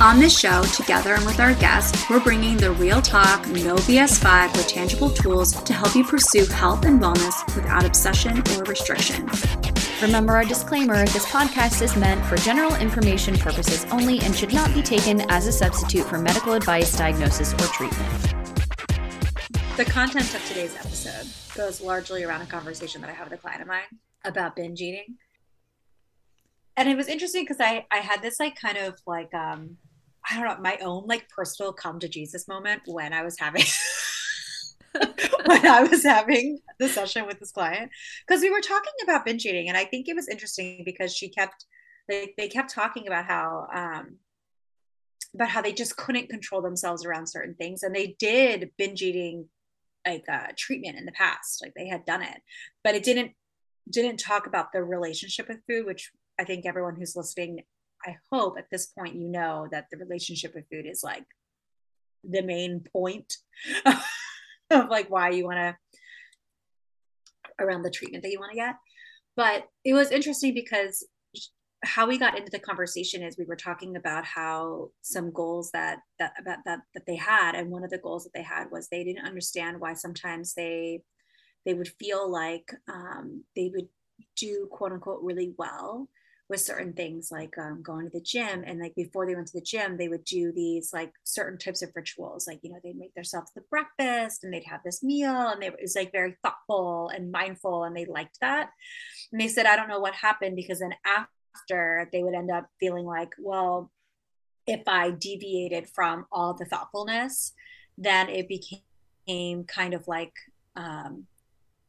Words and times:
On 0.00 0.18
this 0.18 0.38
show, 0.38 0.62
together 0.62 1.12
and 1.12 1.26
with 1.26 1.40
our 1.40 1.52
guests, 1.56 2.08
we're 2.08 2.20
bringing 2.20 2.56
the 2.56 2.70
real 2.70 3.02
talk, 3.02 3.46
no 3.48 3.76
BS 3.76 4.18
vibe 4.20 4.50
with 4.56 4.66
tangible 4.66 5.10
tools 5.10 5.52
to 5.52 5.74
help 5.74 5.94
you 5.94 6.02
pursue 6.04 6.46
health 6.46 6.86
and 6.86 6.98
wellness 6.98 7.44
without 7.54 7.84
obsession 7.84 8.38
or 8.38 8.64
restriction. 8.64 9.28
Remember 10.00 10.32
our 10.32 10.46
disclaimer 10.46 11.04
this 11.04 11.26
podcast 11.26 11.82
is 11.82 11.96
meant 11.96 12.24
for 12.24 12.36
general 12.36 12.74
information 12.76 13.36
purposes 13.36 13.84
only 13.90 14.20
and 14.20 14.34
should 14.34 14.54
not 14.54 14.72
be 14.72 14.80
taken 14.80 15.20
as 15.30 15.46
a 15.46 15.52
substitute 15.52 16.06
for 16.06 16.16
medical 16.16 16.54
advice, 16.54 16.96
diagnosis, 16.96 17.52
or 17.52 17.66
treatment. 17.66 18.34
The 19.76 19.84
content 19.84 20.34
of 20.34 20.42
today's 20.46 20.74
episode 20.76 21.26
goes 21.54 21.82
largely 21.82 22.24
around 22.24 22.40
a 22.40 22.46
conversation 22.46 23.02
that 23.02 23.10
I 23.10 23.12
have 23.12 23.28
with 23.28 23.38
a 23.38 23.42
client 23.42 23.60
of 23.60 23.68
mine 23.68 24.00
about 24.24 24.56
binge 24.56 24.80
eating. 24.80 25.18
And 26.78 26.88
it 26.88 26.96
was 26.96 27.08
interesting 27.08 27.42
because 27.42 27.60
I, 27.60 27.84
I 27.90 27.98
had 27.98 28.22
this 28.22 28.40
like 28.40 28.56
kind 28.58 28.78
of 28.78 28.98
like 29.06 29.34
um 29.34 29.76
I 30.30 30.36
don't 30.36 30.44
know, 30.44 30.62
my 30.62 30.78
own 30.82 31.06
like 31.06 31.28
personal 31.28 31.72
come 31.72 31.98
to 32.00 32.08
Jesus 32.08 32.46
moment 32.46 32.82
when 32.86 33.12
I 33.12 33.22
was 33.22 33.38
having 33.38 33.64
when 35.46 35.66
I 35.66 35.82
was 35.82 36.04
having 36.04 36.60
the 36.78 36.88
session 36.88 37.26
with 37.26 37.40
this 37.40 37.52
client 37.52 37.90
because 38.26 38.40
we 38.40 38.50
were 38.50 38.60
talking 38.60 38.92
about 39.02 39.24
binge 39.24 39.44
eating 39.44 39.68
and 39.68 39.76
I 39.76 39.84
think 39.84 40.08
it 40.08 40.16
was 40.16 40.28
interesting 40.28 40.82
because 40.84 41.14
she 41.14 41.28
kept 41.28 41.64
like 42.08 42.34
they 42.36 42.48
kept 42.48 42.72
talking 42.72 43.06
about 43.06 43.24
how 43.24 43.66
um 43.74 44.16
about 45.34 45.48
how 45.48 45.62
they 45.62 45.72
just 45.72 45.96
couldn't 45.96 46.28
control 46.28 46.62
themselves 46.62 47.04
around 47.04 47.26
certain 47.28 47.54
things 47.54 47.82
and 47.82 47.94
they 47.94 48.16
did 48.18 48.70
binge 48.78 49.02
eating 49.02 49.48
like 50.06 50.24
uh 50.30 50.48
treatment 50.56 50.98
in 50.98 51.06
the 51.06 51.12
past 51.12 51.60
like 51.62 51.74
they 51.74 51.88
had 51.88 52.04
done 52.04 52.22
it 52.22 52.40
but 52.84 52.94
it 52.94 53.02
didn't 53.02 53.32
didn't 53.90 54.18
talk 54.18 54.46
about 54.46 54.72
the 54.72 54.82
relationship 54.82 55.48
with 55.48 55.58
food 55.68 55.86
which 55.86 56.12
I 56.38 56.44
think 56.44 56.64
everyone 56.66 56.96
who's 56.96 57.16
listening 57.16 57.60
I 58.06 58.16
hope 58.32 58.56
at 58.58 58.66
this 58.70 58.86
point 58.86 59.14
you 59.14 59.28
know 59.28 59.68
that 59.70 59.86
the 59.90 59.98
relationship 59.98 60.54
with 60.54 60.68
food 60.70 60.86
is 60.86 61.02
like 61.02 61.24
the 62.24 62.42
main 62.42 62.84
point 62.92 63.36
of 64.70 64.88
like 64.88 65.10
why 65.10 65.30
you 65.30 65.44
want 65.46 65.58
to 65.58 65.76
around 67.58 67.82
the 67.82 67.90
treatment 67.90 68.22
that 68.22 68.30
you 68.30 68.40
want 68.40 68.52
to 68.52 68.56
get. 68.56 68.76
But 69.36 69.64
it 69.84 69.92
was 69.92 70.10
interesting 70.10 70.54
because 70.54 71.06
how 71.82 72.06
we 72.06 72.18
got 72.18 72.36
into 72.36 72.50
the 72.50 72.58
conversation 72.58 73.22
is 73.22 73.38
we 73.38 73.46
were 73.46 73.56
talking 73.56 73.96
about 73.96 74.24
how 74.24 74.90
some 75.00 75.32
goals 75.32 75.70
that 75.72 76.00
that 76.18 76.32
about 76.38 76.58
that 76.66 76.80
that 76.94 77.06
they 77.06 77.16
had 77.16 77.54
and 77.54 77.70
one 77.70 77.84
of 77.84 77.90
the 77.90 77.98
goals 77.98 78.24
that 78.24 78.32
they 78.34 78.42
had 78.42 78.70
was 78.70 78.88
they 78.88 79.02
didn't 79.02 79.26
understand 79.26 79.80
why 79.80 79.94
sometimes 79.94 80.52
they 80.54 81.00
they 81.64 81.72
would 81.72 81.88
feel 81.98 82.30
like 82.30 82.70
um, 82.88 83.44
they 83.56 83.70
would 83.74 83.88
do 84.36 84.68
quote 84.70 84.92
unquote 84.92 85.22
really 85.22 85.54
well 85.56 86.08
with 86.50 86.60
certain 86.60 86.92
things 86.92 87.30
like 87.30 87.56
um, 87.58 87.80
going 87.80 88.04
to 88.04 88.10
the 88.10 88.20
gym 88.20 88.64
and 88.66 88.80
like 88.80 88.94
before 88.96 89.24
they 89.24 89.36
went 89.36 89.46
to 89.46 89.52
the 89.56 89.64
gym 89.64 89.96
they 89.96 90.08
would 90.08 90.24
do 90.24 90.52
these 90.52 90.92
like 90.92 91.12
certain 91.22 91.56
types 91.56 91.80
of 91.80 91.90
rituals 91.94 92.48
like 92.48 92.58
you 92.62 92.70
know 92.70 92.78
they'd 92.82 92.98
make 92.98 93.14
themselves 93.14 93.52
the 93.54 93.62
breakfast 93.70 94.42
and 94.42 94.52
they'd 94.52 94.64
have 94.64 94.80
this 94.84 95.00
meal 95.00 95.48
and 95.48 95.62
they, 95.62 95.68
it 95.68 95.78
was 95.80 95.94
like 95.94 96.10
very 96.10 96.36
thoughtful 96.42 97.08
and 97.14 97.30
mindful 97.30 97.84
and 97.84 97.96
they 97.96 98.04
liked 98.04 98.38
that. 98.40 98.70
And 99.30 99.40
they 99.40 99.46
said 99.46 99.64
i 99.64 99.76
don't 99.76 99.88
know 99.88 100.00
what 100.00 100.14
happened 100.14 100.56
because 100.56 100.80
then 100.80 100.94
after 101.06 102.08
they 102.12 102.24
would 102.24 102.34
end 102.34 102.50
up 102.50 102.66
feeling 102.80 103.06
like 103.06 103.32
well 103.38 103.90
if 104.66 104.82
i 104.88 105.12
deviated 105.12 105.88
from 105.88 106.26
all 106.32 106.54
the 106.54 106.64
thoughtfulness 106.64 107.52
then 107.96 108.28
it 108.28 108.48
became 108.48 109.64
kind 109.64 109.94
of 109.94 110.08
like 110.08 110.34
um 110.74 111.26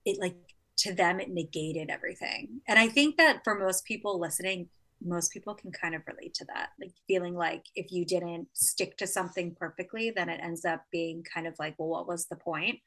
it 0.06 0.20
like 0.20 0.36
to 0.82 0.94
them 0.94 1.20
it 1.20 1.30
negated 1.30 1.90
everything. 1.90 2.62
And 2.68 2.78
i 2.78 2.88
think 2.88 3.18
that 3.18 3.44
for 3.44 3.56
most 3.58 3.86
people 3.86 4.20
listening 4.20 4.70
most 5.04 5.32
people 5.32 5.56
can 5.56 5.72
kind 5.72 5.96
of 5.96 6.04
relate 6.06 6.34
to 6.36 6.46
that 6.46 6.70
like 6.80 6.94
feeling 7.08 7.36
like 7.36 7.66
if 7.76 7.92
you 7.92 8.06
didn't 8.06 8.48
stick 8.54 8.96
to 8.98 9.08
something 9.08 9.56
perfectly 9.56 10.12
then 10.16 10.30
it 10.30 10.40
ends 10.44 10.64
up 10.64 10.84
being 10.92 11.24
kind 11.24 11.48
of 11.48 11.56
like 11.60 11.76
well 11.78 11.90
what 11.90 12.08
was 12.08 12.28
the 12.28 12.36
point? 12.36 12.80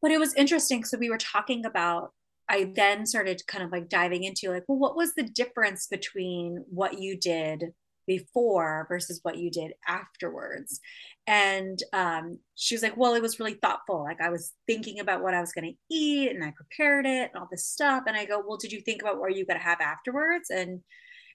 But 0.00 0.12
it 0.12 0.20
was 0.20 0.34
interesting. 0.34 0.84
So 0.84 0.96
we 0.96 1.10
were 1.10 1.18
talking 1.18 1.64
about 1.64 2.12
i 2.48 2.72
then 2.74 3.04
started 3.06 3.46
kind 3.46 3.62
of 3.64 3.70
like 3.70 3.88
diving 3.88 4.24
into 4.24 4.50
like 4.50 4.64
well 4.68 4.78
what 4.78 4.96
was 4.96 5.14
the 5.14 5.22
difference 5.22 5.86
between 5.86 6.64
what 6.70 6.98
you 6.98 7.16
did 7.16 7.74
before 8.08 8.86
versus 8.88 9.20
what 9.22 9.36
you 9.38 9.50
did 9.50 9.72
afterwards. 9.86 10.80
And 11.28 11.80
um, 11.92 12.38
she 12.56 12.74
was 12.74 12.82
like 12.82 12.96
well 12.96 13.14
it 13.14 13.22
was 13.22 13.38
really 13.38 13.54
thoughtful. 13.54 14.02
Like 14.02 14.20
i 14.20 14.30
was 14.30 14.52
thinking 14.66 14.98
about 14.98 15.22
what 15.22 15.34
i 15.34 15.40
was 15.40 15.52
going 15.52 15.72
to 15.72 15.94
eat 15.94 16.30
and 16.30 16.42
i 16.42 16.52
prepared 16.56 17.06
it 17.06 17.30
and 17.32 17.40
all 17.40 17.48
this 17.50 17.66
stuff. 17.66 18.04
And 18.08 18.16
i 18.16 18.24
go 18.24 18.42
well 18.44 18.56
did 18.56 18.72
you 18.72 18.80
think 18.80 19.02
about 19.02 19.20
what 19.20 19.36
you 19.36 19.46
going 19.46 19.60
to 19.60 19.64
have 19.64 19.80
afterwards? 19.80 20.50
And 20.50 20.80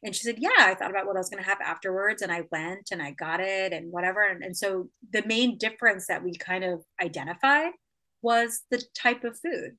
and 0.03 0.13
she 0.13 0.23
said 0.23 0.35
yeah 0.39 0.50
i 0.59 0.73
thought 0.73 0.91
about 0.91 1.06
what 1.06 1.16
i 1.16 1.19
was 1.19 1.29
going 1.29 1.41
to 1.41 1.50
have 1.50 1.61
afterwards 1.61 2.22
and 2.22 2.29
i 2.29 2.44
went 2.51 2.90
and 2.91 3.01
i 3.01 3.11
got 3.11 3.40
it 3.40 3.72
and 3.72 3.91
whatever. 3.91 4.22
And, 4.28 4.44
and 4.44 4.57
so 4.57 4.90
the 5.13 5.23
main 5.25 5.57
difference 5.57 6.07
that 6.07 6.23
we 6.23 6.35
kind 6.35 6.66
of 6.66 6.84
identified 7.01 7.72
was 8.22 8.63
the 8.72 8.84
type 8.95 9.23
of 9.23 9.40
food 9.40 9.78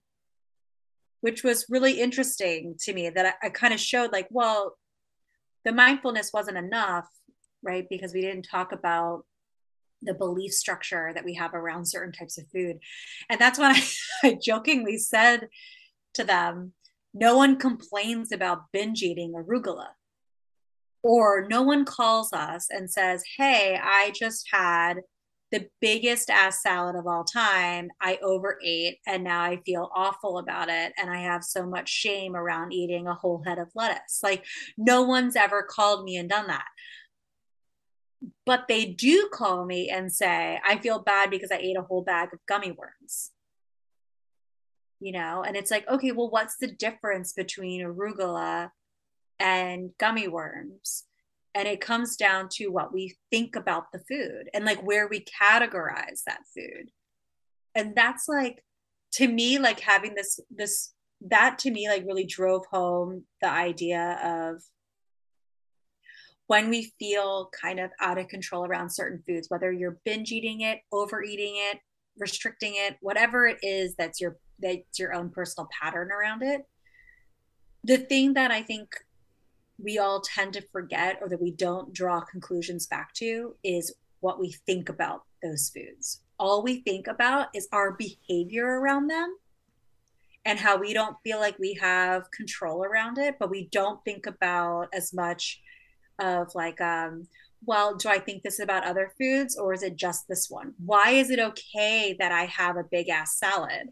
which 1.25 1.43
was 1.43 1.65
really 1.71 2.03
interesting 2.03 2.75
to 2.78 2.93
me 2.93 3.09
that 3.09 3.38
I, 3.43 3.47
I 3.47 3.49
kind 3.49 3.72
of 3.72 3.81
showed 3.81 4.12
like 4.12 4.28
well 4.31 4.76
the 5.64 5.72
mindfulness 5.72 6.32
wasn't 6.32 6.58
enough 6.58 7.08
right 7.62 7.86
because 7.88 8.12
we 8.12 8.20
didn't 8.20 8.47
talk 8.50 8.72
about 8.72 9.25
the 10.02 10.14
belief 10.14 10.52
structure 10.52 11.12
that 11.14 11.25
we 11.25 11.34
have 11.34 11.54
around 11.54 11.86
certain 11.86 12.12
types 12.12 12.38
of 12.38 12.44
food. 12.52 12.78
And 13.30 13.41
that's 13.41 13.58
when 13.58 13.72
I, 13.72 13.82
I 14.22 14.38
jokingly 14.42 14.98
said 14.98 15.48
to 16.14 16.25
them, 16.25 16.72
no 17.14 17.36
one 17.36 17.56
complains 17.56 18.32
about 18.32 18.72
binge 18.72 19.02
eating 19.02 19.32
arugula. 19.32 19.88
Or 21.02 21.47
no 21.48 21.62
one 21.62 21.84
calls 21.84 22.32
us 22.32 22.69
and 22.70 22.91
says, 22.91 23.22
Hey, 23.36 23.78
I 23.81 24.12
just 24.19 24.48
had 24.50 25.00
the 25.53 25.69
biggest 25.81 26.31
ass 26.31 26.62
salad 26.62 26.97
of 26.97 27.06
all 27.06 27.25
time. 27.25 27.91
I 28.00 28.19
overate 28.22 28.99
and 29.06 29.22
now 29.25 29.43
I 29.43 29.60
feel 29.65 29.91
awful 29.94 30.38
about 30.38 30.69
it. 30.69 30.93
And 30.99 31.10
I 31.10 31.21
have 31.22 31.44
so 31.44 31.66
much 31.66 31.88
shame 31.88 32.34
around 32.34 32.72
eating 32.72 33.06
a 33.06 33.15
whole 33.15 33.43
head 33.44 33.59
of 33.59 33.69
lettuce. 33.75 34.21
Like, 34.22 34.44
no 34.77 35.03
one's 35.03 35.37
ever 35.37 35.62
called 35.62 36.05
me 36.05 36.16
and 36.16 36.28
done 36.28 36.49
that 36.49 36.65
but 38.47 38.66
they 38.69 38.84
do 38.87 39.28
call 39.32 39.65
me 39.65 39.91
and 39.91 40.12
say, 40.12 40.60
I 40.65 40.78
feel 40.78 40.99
bad 40.99 41.31
because 41.31 41.50
I 41.50 41.56
ate 41.56 41.76
a 41.76 41.82
whole 41.82 42.03
bag 42.03 42.31
of 42.32 42.41
gummy 42.47 42.72
worms. 42.72 43.31
You 45.00 45.12
know, 45.12 45.43
and 45.47 45.56
it's 45.56 45.71
like, 45.71 45.87
okay, 45.88 46.12
well, 46.12 46.31
what's 46.31 46.56
the 46.56 46.69
difference 46.69 47.32
between 47.32 47.84
arugula 47.84 48.71
and 49.38 49.91
gummy 49.99 50.28
worms? 50.28 51.05
And 51.54 51.69
it 51.69 51.81
comes 51.81 52.16
down 52.16 52.48
to 52.54 52.69
what 52.69 52.92
we 52.92 53.16
think 53.31 53.54
about 53.54 53.92
the 53.92 54.00
food 54.00 54.48
and 54.53 54.65
like 54.65 54.84
where 54.84 55.06
we 55.06 55.25
categorize 55.25 56.22
that 56.26 56.41
food. 56.54 56.91
And 57.75 57.94
that's 57.94 58.28
like, 58.28 58.65
to 59.15 59.28
me, 59.28 59.59
like 59.59 59.81
having 59.81 60.14
this, 60.14 60.41
this, 60.50 60.93
that 61.20 61.59
to 61.60 61.70
me, 61.70 61.88
like 61.88 62.04
really 62.06 62.26
drove 62.26 62.64
home 62.66 63.25
the 63.41 63.48
idea 63.48 64.19
of 64.25 64.62
when 66.47 66.69
we 66.69 66.93
feel 66.98 67.50
kind 67.59 67.81
of 67.81 67.91
out 68.00 68.19
of 68.19 68.28
control 68.28 68.64
around 68.64 68.91
certain 68.91 69.22
foods, 69.26 69.48
whether 69.48 69.72
you're 69.72 69.98
binge 70.04 70.32
eating 70.32 70.60
it, 70.60 70.81
overeating 70.93 71.54
it, 71.56 71.78
restricting 72.19 72.75
it, 72.76 72.96
whatever 73.00 73.46
it 73.46 73.58
is 73.62 73.94
that's 73.96 74.20
your 74.20 74.37
that's 74.61 74.99
your 74.99 75.14
own 75.14 75.31
personal 75.31 75.69
pattern 75.81 76.11
around 76.12 76.43
it. 76.43 76.62
The 77.82 77.99
thing 77.99 78.34
that 78.34 78.50
I 78.50 78.62
think 78.62 78.88
we 79.84 79.98
all 79.98 80.20
tend 80.20 80.54
to 80.54 80.66
forget 80.72 81.19
or 81.20 81.28
that 81.28 81.42
we 81.42 81.50
don't 81.50 81.92
draw 81.92 82.20
conclusions 82.22 82.86
back 82.86 83.12
to 83.14 83.54
is 83.62 83.94
what 84.20 84.40
we 84.40 84.52
think 84.66 84.88
about 84.88 85.22
those 85.42 85.70
foods. 85.70 86.22
All 86.38 86.62
we 86.62 86.81
think 86.81 87.06
about 87.06 87.48
is 87.54 87.69
our 87.70 87.92
behavior 87.92 88.66
around 88.66 89.08
them 89.08 89.36
and 90.46 90.58
how 90.58 90.78
we 90.78 90.92
don't 90.94 91.16
feel 91.22 91.38
like 91.38 91.58
we 91.58 91.75
have 91.75 92.31
control 92.31 92.84
around 92.84 93.19
it, 93.19 93.36
but 93.38 93.50
we 93.50 93.69
don't 93.70 94.02
think 94.04 94.26
about 94.26 94.88
as 94.92 95.12
much 95.12 95.60
of 96.19 96.54
like 96.54 96.81
um 96.81 97.26
well 97.66 97.96
do 97.96 98.08
i 98.08 98.19
think 98.19 98.42
this 98.42 98.60
about 98.60 98.84
other 98.84 99.12
foods 99.19 99.56
or 99.56 99.72
is 99.72 99.82
it 99.82 99.96
just 99.96 100.28
this 100.28 100.48
one 100.48 100.72
why 100.84 101.10
is 101.10 101.31
it 101.31 101.40
okay 101.40 102.14
that 102.19 102.31
i 102.31 102.44
have 102.44 102.76
a 102.76 102.84
big 102.84 103.08
ass 103.08 103.36
salad 103.38 103.88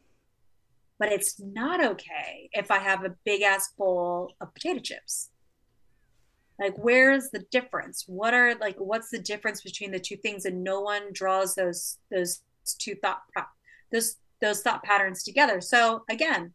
but 0.98 1.10
it's 1.10 1.40
not 1.40 1.84
okay 1.84 2.48
if 2.52 2.70
i 2.70 2.78
have 2.78 3.04
a 3.04 3.14
big 3.24 3.42
ass 3.42 3.72
bowl 3.76 4.32
of 4.40 4.54
potato 4.54 4.78
chips 4.78 5.30
like 6.58 6.74
where's 6.76 7.30
the 7.30 7.44
difference 7.50 8.04
what 8.06 8.34
are 8.34 8.54
like 8.60 8.76
what's 8.78 9.10
the 9.10 9.18
difference 9.18 9.62
between 9.62 9.90
the 9.90 9.98
two 9.98 10.16
things 10.16 10.44
and 10.44 10.62
no 10.62 10.80
one 10.80 11.12
draws 11.12 11.54
those 11.54 11.98
those 12.10 12.40
two 12.78 12.94
thought 12.96 13.22
those 13.90 14.16
those 14.40 14.62
thought 14.62 14.82
patterns 14.82 15.22
together 15.22 15.60
so 15.60 16.04
again 16.10 16.52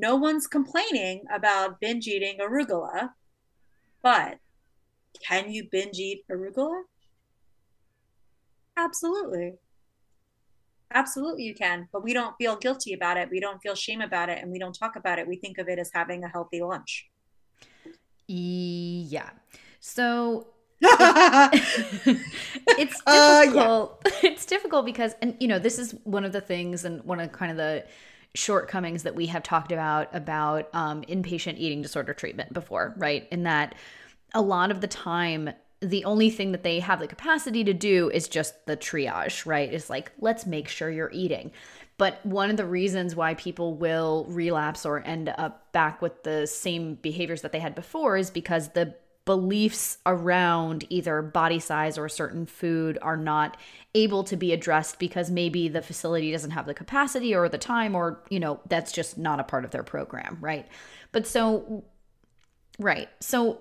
no 0.00 0.14
one's 0.14 0.46
complaining 0.46 1.24
about 1.32 1.80
binge 1.80 2.06
eating 2.06 2.38
arugula, 2.38 3.10
but 4.02 4.38
can 5.26 5.50
you 5.50 5.66
binge 5.70 5.98
eat 5.98 6.24
arugula? 6.30 6.82
Absolutely. 8.76 9.54
Absolutely, 10.94 11.42
you 11.44 11.54
can. 11.54 11.88
But 11.92 12.04
we 12.04 12.12
don't 12.12 12.36
feel 12.38 12.56
guilty 12.56 12.92
about 12.92 13.16
it. 13.16 13.28
We 13.28 13.40
don't 13.40 13.60
feel 13.60 13.74
shame 13.74 14.00
about 14.00 14.28
it. 14.28 14.38
And 14.40 14.52
we 14.52 14.58
don't 14.58 14.72
talk 14.72 14.94
about 14.94 15.18
it. 15.18 15.26
We 15.26 15.36
think 15.36 15.58
of 15.58 15.68
it 15.68 15.78
as 15.78 15.90
having 15.92 16.22
a 16.22 16.28
healthy 16.28 16.62
lunch. 16.62 17.08
Yeah. 18.28 19.30
So 19.80 20.48
it's 20.80 23.02
difficult. 23.02 23.06
Uh, 23.06 23.50
yeah. 23.52 23.86
It's 24.22 24.46
difficult 24.46 24.86
because, 24.86 25.14
and 25.20 25.36
you 25.40 25.48
know, 25.48 25.58
this 25.58 25.78
is 25.78 25.94
one 26.04 26.24
of 26.24 26.32
the 26.32 26.40
things, 26.40 26.84
and 26.84 27.02
one 27.04 27.18
of 27.18 27.32
kind 27.32 27.50
of 27.50 27.56
the 27.56 27.84
shortcomings 28.34 29.02
that 29.02 29.14
we 29.14 29.26
have 29.26 29.42
talked 29.42 29.72
about 29.72 30.14
about 30.14 30.68
um, 30.72 31.02
inpatient 31.02 31.58
eating 31.58 31.82
disorder 31.82 32.14
treatment 32.14 32.52
before, 32.52 32.94
right? 32.96 33.26
In 33.32 33.42
that 33.44 33.74
a 34.34 34.42
lot 34.42 34.70
of 34.70 34.80
the 34.80 34.86
time 34.86 35.50
the 35.80 36.04
only 36.04 36.28
thing 36.28 36.52
that 36.52 36.64
they 36.64 36.80
have 36.80 36.98
the 36.98 37.06
capacity 37.06 37.62
to 37.62 37.72
do 37.72 38.10
is 38.10 38.28
just 38.28 38.66
the 38.66 38.76
triage, 38.76 39.46
right? 39.46 39.72
It's 39.72 39.88
like, 39.88 40.10
let's 40.18 40.44
make 40.44 40.68
sure 40.68 40.90
you're 40.90 41.10
eating. 41.12 41.52
But 41.98 42.24
one 42.24 42.48
of 42.48 42.56
the 42.56 42.64
reasons 42.64 43.14
why 43.14 43.34
people 43.34 43.74
will 43.74 44.24
relapse 44.28 44.86
or 44.86 45.04
end 45.04 45.34
up 45.36 45.72
back 45.72 46.00
with 46.00 46.22
the 46.22 46.46
same 46.46 46.94
behaviors 46.94 47.42
that 47.42 47.52
they 47.52 47.58
had 47.58 47.74
before 47.74 48.16
is 48.16 48.30
because 48.30 48.68
the 48.70 48.94
beliefs 49.24 49.98
around 50.06 50.86
either 50.88 51.20
body 51.20 51.58
size 51.58 51.98
or 51.98 52.08
certain 52.08 52.46
food 52.46 52.98
are 53.02 53.16
not 53.16 53.58
able 53.94 54.24
to 54.24 54.36
be 54.36 54.54
addressed 54.54 54.98
because 54.98 55.30
maybe 55.30 55.68
the 55.68 55.82
facility 55.82 56.32
doesn't 56.32 56.52
have 56.52 56.64
the 56.64 56.72
capacity 56.72 57.34
or 57.34 57.46
the 57.46 57.58
time 57.58 57.94
or 57.94 58.22
you 58.30 58.40
know 58.40 58.58
that's 58.70 58.90
just 58.90 59.18
not 59.18 59.38
a 59.38 59.44
part 59.44 59.66
of 59.66 59.70
their 59.70 59.82
program 59.82 60.38
right? 60.40 60.66
But 61.12 61.26
so 61.26 61.84
right. 62.78 63.10
So 63.20 63.60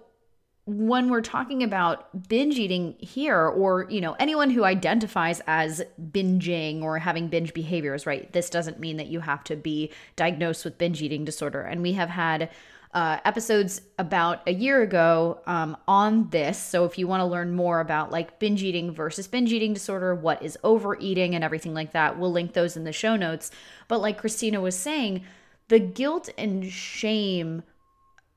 when 0.67 1.09
we're 1.09 1.21
talking 1.21 1.63
about 1.63 2.27
binge 2.27 2.59
eating 2.59 2.95
here 2.99 3.47
or 3.47 3.87
you 3.89 4.01
know 4.01 4.15
anyone 4.19 4.49
who 4.49 4.65
identifies 4.65 5.41
as 5.47 5.81
binging 6.11 6.81
or 6.81 6.99
having 6.99 7.29
binge 7.29 7.53
behaviors 7.53 8.05
right 8.05 8.33
this 8.33 8.49
doesn't 8.49 8.77
mean 8.77 8.97
that 8.97 9.07
you 9.07 9.21
have 9.21 9.43
to 9.45 9.55
be 9.55 9.89
diagnosed 10.15 10.65
with 10.65 10.77
binge 10.77 11.01
eating 11.01 11.25
disorder. 11.25 11.61
And 11.61 11.81
we 11.81 11.93
have 11.93 12.09
had 12.09 12.49
uh, 12.93 13.19
episodes 13.25 13.81
about 13.99 14.41
a 14.47 14.53
year 14.53 14.81
ago 14.81 15.41
um, 15.45 15.77
on 15.87 16.29
this. 16.29 16.57
So 16.57 16.85
if 16.85 16.97
you 16.97 17.07
want 17.07 17.21
to 17.21 17.25
learn 17.25 17.53
more 17.53 17.79
about 17.79 18.11
like 18.11 18.39
binge 18.39 18.63
eating 18.63 18.91
versus 18.91 19.27
binge 19.27 19.51
eating 19.51 19.73
disorder 19.73 20.15
what 20.15 20.41
is 20.41 20.57
overeating 20.63 21.35
and 21.35 21.43
everything 21.43 21.73
like 21.73 21.91
that 21.91 22.17
we'll 22.17 22.31
link 22.31 22.53
those 22.53 22.77
in 22.77 22.85
the 22.85 22.93
show 22.93 23.15
notes. 23.15 23.51
But 23.87 24.01
like 24.01 24.17
christina 24.17 24.61
was 24.61 24.75
saying 24.75 25.23
the 25.67 25.79
guilt 25.79 26.29
and 26.37 26.65
shame 26.71 27.63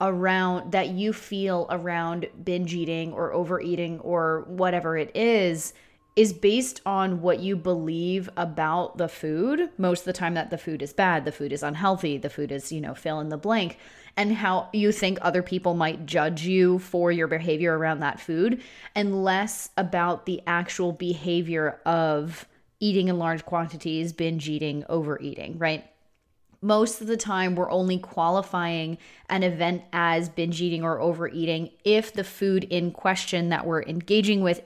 around 0.01 0.73
that 0.73 0.89
you 0.89 1.13
feel 1.13 1.67
around 1.71 2.29
binge 2.43 2.75
eating 2.75 3.13
or 3.13 3.33
overeating 3.33 4.01
or 4.01 4.45
whatever 4.49 4.97
it 4.97 5.15
is 5.15 5.73
is 6.17 6.33
based 6.33 6.81
on 6.85 7.23
what 7.23 7.41
you 7.41 7.57
believe 7.57 8.29
about 8.37 8.99
the 8.99 9.09
food. 9.09 9.71
Most 9.79 10.01
of 10.01 10.05
the 10.07 10.13
time 10.13 10.35
that 10.35 10.51
the 10.51 10.59
food 10.59 10.83
is 10.83 10.93
bad 10.93 11.25
the 11.25 11.33
food 11.33 11.53
is 11.53 11.63
unhealthy 11.63 12.19
the 12.19 12.31
food 12.31 12.51
is 12.51 12.73
you 12.73 12.81
know 12.81 12.95
fill 12.95 13.21
in 13.21 13.29
the 13.29 13.37
blank 13.37 13.79
and 14.17 14.35
how 14.35 14.69
you 14.73 14.93
think 14.93 15.19
other 15.21 15.43
people 15.43 15.75
might 15.75 16.07
judge 16.07 16.43
you 16.43 16.79
for 16.79 17.13
your 17.13 17.29
behavior 17.29 17.77
around 17.79 18.01
that 18.01 18.21
food 18.21 18.63
and 18.95 19.25
less 19.25 19.71
about 19.77 20.27
the 20.27 20.43
actual 20.47 20.93
behavior 20.93 21.81
of 21.87 22.47
eating 22.81 23.09
in 23.09 23.19
large 23.19 23.45
quantities 23.45 24.13
binge 24.13 24.49
eating 24.49 24.85
overeating 24.89 25.59
right 25.59 25.90
most 26.63 27.01
of 27.01 27.07
the 27.07 27.17
time 27.17 27.55
we're 27.55 27.71
only 27.71 27.99
qualifying 27.99 28.99
an 29.29 29.43
event 29.43 29.83
as 29.93 30.29
binge 30.29 30.61
eating 30.61 30.83
or 30.83 31.01
overeating 31.01 31.71
if 31.85 32.13
the 32.13 32.25
food 32.25 32.65
in 32.65 32.91
question 32.91 33.49
that 33.49 33.67
we're 33.67 33.83
engaging 33.83 34.43
with 34.43 34.63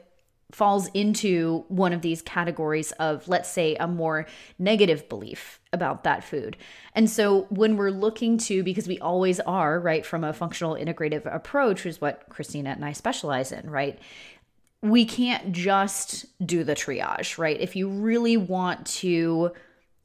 falls 0.55 0.88
into 0.94 1.64
one 1.69 1.93
of 1.93 2.00
these 2.02 2.23
categories 2.23 2.93
of, 2.93 3.26
let's 3.26 3.50
say, 3.50 3.75
a 3.76 3.88
more 3.88 4.26
negative 4.58 5.08
belief 5.08 5.61
about 5.73 6.05
that 6.05 6.23
food. 6.23 6.56
And 6.94 7.11
so 7.11 7.43
when 7.50 7.76
we're 7.76 7.91
looking 7.91 8.38
to, 8.38 8.62
because 8.62 8.87
we 8.87 9.00
always 9.00 9.41
are, 9.41 9.81
right, 9.81 10.06
from 10.06 10.23
a 10.23 10.32
functional 10.32 10.76
integrative 10.76 11.32
approach, 11.32 11.85
which 11.85 11.94
is 11.94 12.00
what 12.00 12.29
Christina 12.29 12.70
and 12.70 12.85
I 12.85 12.93
specialize 12.93 13.50
in, 13.50 13.69
right? 13.69 13.99
We 14.81 15.05
can't 15.05 15.50
just 15.50 16.26
do 16.46 16.62
the 16.62 16.76
triage, 16.76 17.37
right? 17.37 17.61
If 17.61 17.75
you 17.75 17.88
really 17.88 18.37
want 18.37 18.87
to 18.87 19.52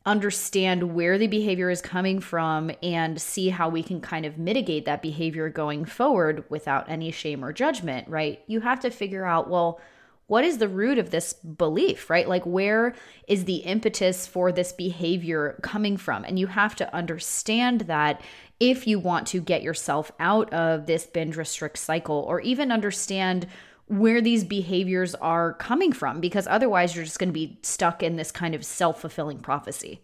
understand 0.05 0.95
where 0.95 1.17
the 1.17 1.27
behavior 1.27 1.69
is 1.69 1.81
coming 1.81 2.19
from 2.19 2.71
and 2.81 3.21
see 3.21 3.49
how 3.49 3.69
we 3.69 3.83
can 3.83 4.01
kind 4.01 4.25
of 4.25 4.37
mitigate 4.37 4.85
that 4.85 5.01
behavior 5.01 5.49
going 5.49 5.85
forward 5.85 6.43
without 6.49 6.89
any 6.89 7.11
shame 7.11 7.43
or 7.43 7.51
judgment, 7.51 8.07
right? 8.07 8.41
You 8.47 8.61
have 8.61 8.79
to 8.81 8.89
figure 8.89 9.25
out, 9.25 9.49
well, 9.49 9.79
what 10.27 10.45
is 10.45 10.59
the 10.59 10.69
root 10.69 10.99
of 10.99 11.09
this 11.09 11.33
belief, 11.33 12.09
right? 12.09 12.29
Like, 12.29 12.45
where 12.45 12.93
is 13.27 13.45
the 13.45 13.57
impetus 13.57 14.27
for 14.27 14.51
this 14.51 14.71
behavior 14.71 15.59
coming 15.63 15.97
from? 15.97 16.23
And 16.23 16.37
you 16.37 16.47
have 16.47 16.75
to 16.77 16.95
understand 16.95 17.81
that 17.81 18.21
if 18.59 18.85
you 18.85 18.99
want 18.99 19.25
to 19.27 19.41
get 19.41 19.63
yourself 19.63 20.11
out 20.19 20.53
of 20.53 20.85
this 20.85 21.07
binge 21.07 21.35
restrict 21.35 21.77
cycle 21.77 22.25
or 22.27 22.41
even 22.41 22.71
understand 22.71 23.47
where 23.89 24.21
these 24.21 24.43
behaviors 24.43 25.15
are 25.15 25.53
coming 25.53 25.91
from 25.91 26.21
because 26.21 26.47
otherwise 26.47 26.95
you're 26.95 27.03
just 27.03 27.19
going 27.19 27.29
to 27.29 27.33
be 27.33 27.57
stuck 27.63 28.01
in 28.03 28.15
this 28.15 28.31
kind 28.31 28.53
of 28.53 28.63
self-fulfilling 28.63 29.39
prophecy 29.39 30.01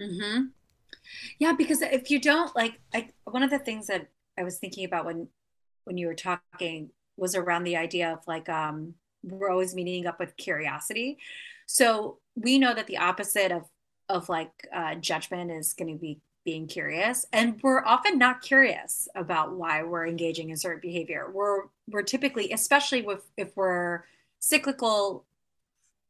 mm-hmm. 0.00 0.44
yeah 1.38 1.52
because 1.52 1.82
if 1.82 2.10
you 2.10 2.20
don't 2.20 2.56
like 2.56 2.80
I, 2.94 3.10
one 3.24 3.42
of 3.42 3.50
the 3.50 3.58
things 3.58 3.86
that 3.88 4.08
i 4.38 4.42
was 4.42 4.58
thinking 4.58 4.84
about 4.84 5.04
when 5.04 5.28
when 5.84 5.98
you 5.98 6.06
were 6.06 6.14
talking 6.14 6.90
was 7.16 7.34
around 7.34 7.64
the 7.64 7.76
idea 7.76 8.12
of 8.12 8.20
like 8.26 8.48
um 8.48 8.94
we're 9.22 9.50
always 9.50 9.74
meeting 9.74 10.06
up 10.06 10.18
with 10.18 10.36
curiosity 10.36 11.18
so 11.66 12.18
we 12.34 12.58
know 12.58 12.74
that 12.74 12.86
the 12.86 12.98
opposite 12.98 13.52
of 13.52 13.64
of 14.08 14.28
like 14.28 14.68
uh, 14.72 14.94
judgment 14.94 15.50
is 15.50 15.72
going 15.72 15.92
to 15.92 16.00
be 16.00 16.20
being 16.46 16.68
curious 16.68 17.26
and 17.32 17.60
we're 17.60 17.84
often 17.84 18.16
not 18.18 18.40
curious 18.40 19.08
about 19.16 19.52
why 19.52 19.82
we're 19.82 20.06
engaging 20.06 20.48
in 20.48 20.56
certain 20.56 20.80
behavior. 20.80 21.28
We're 21.30 21.64
we're 21.88 22.02
typically 22.02 22.52
especially 22.52 23.02
with 23.02 23.28
if 23.36 23.54
we're 23.56 24.04
cyclical 24.38 25.26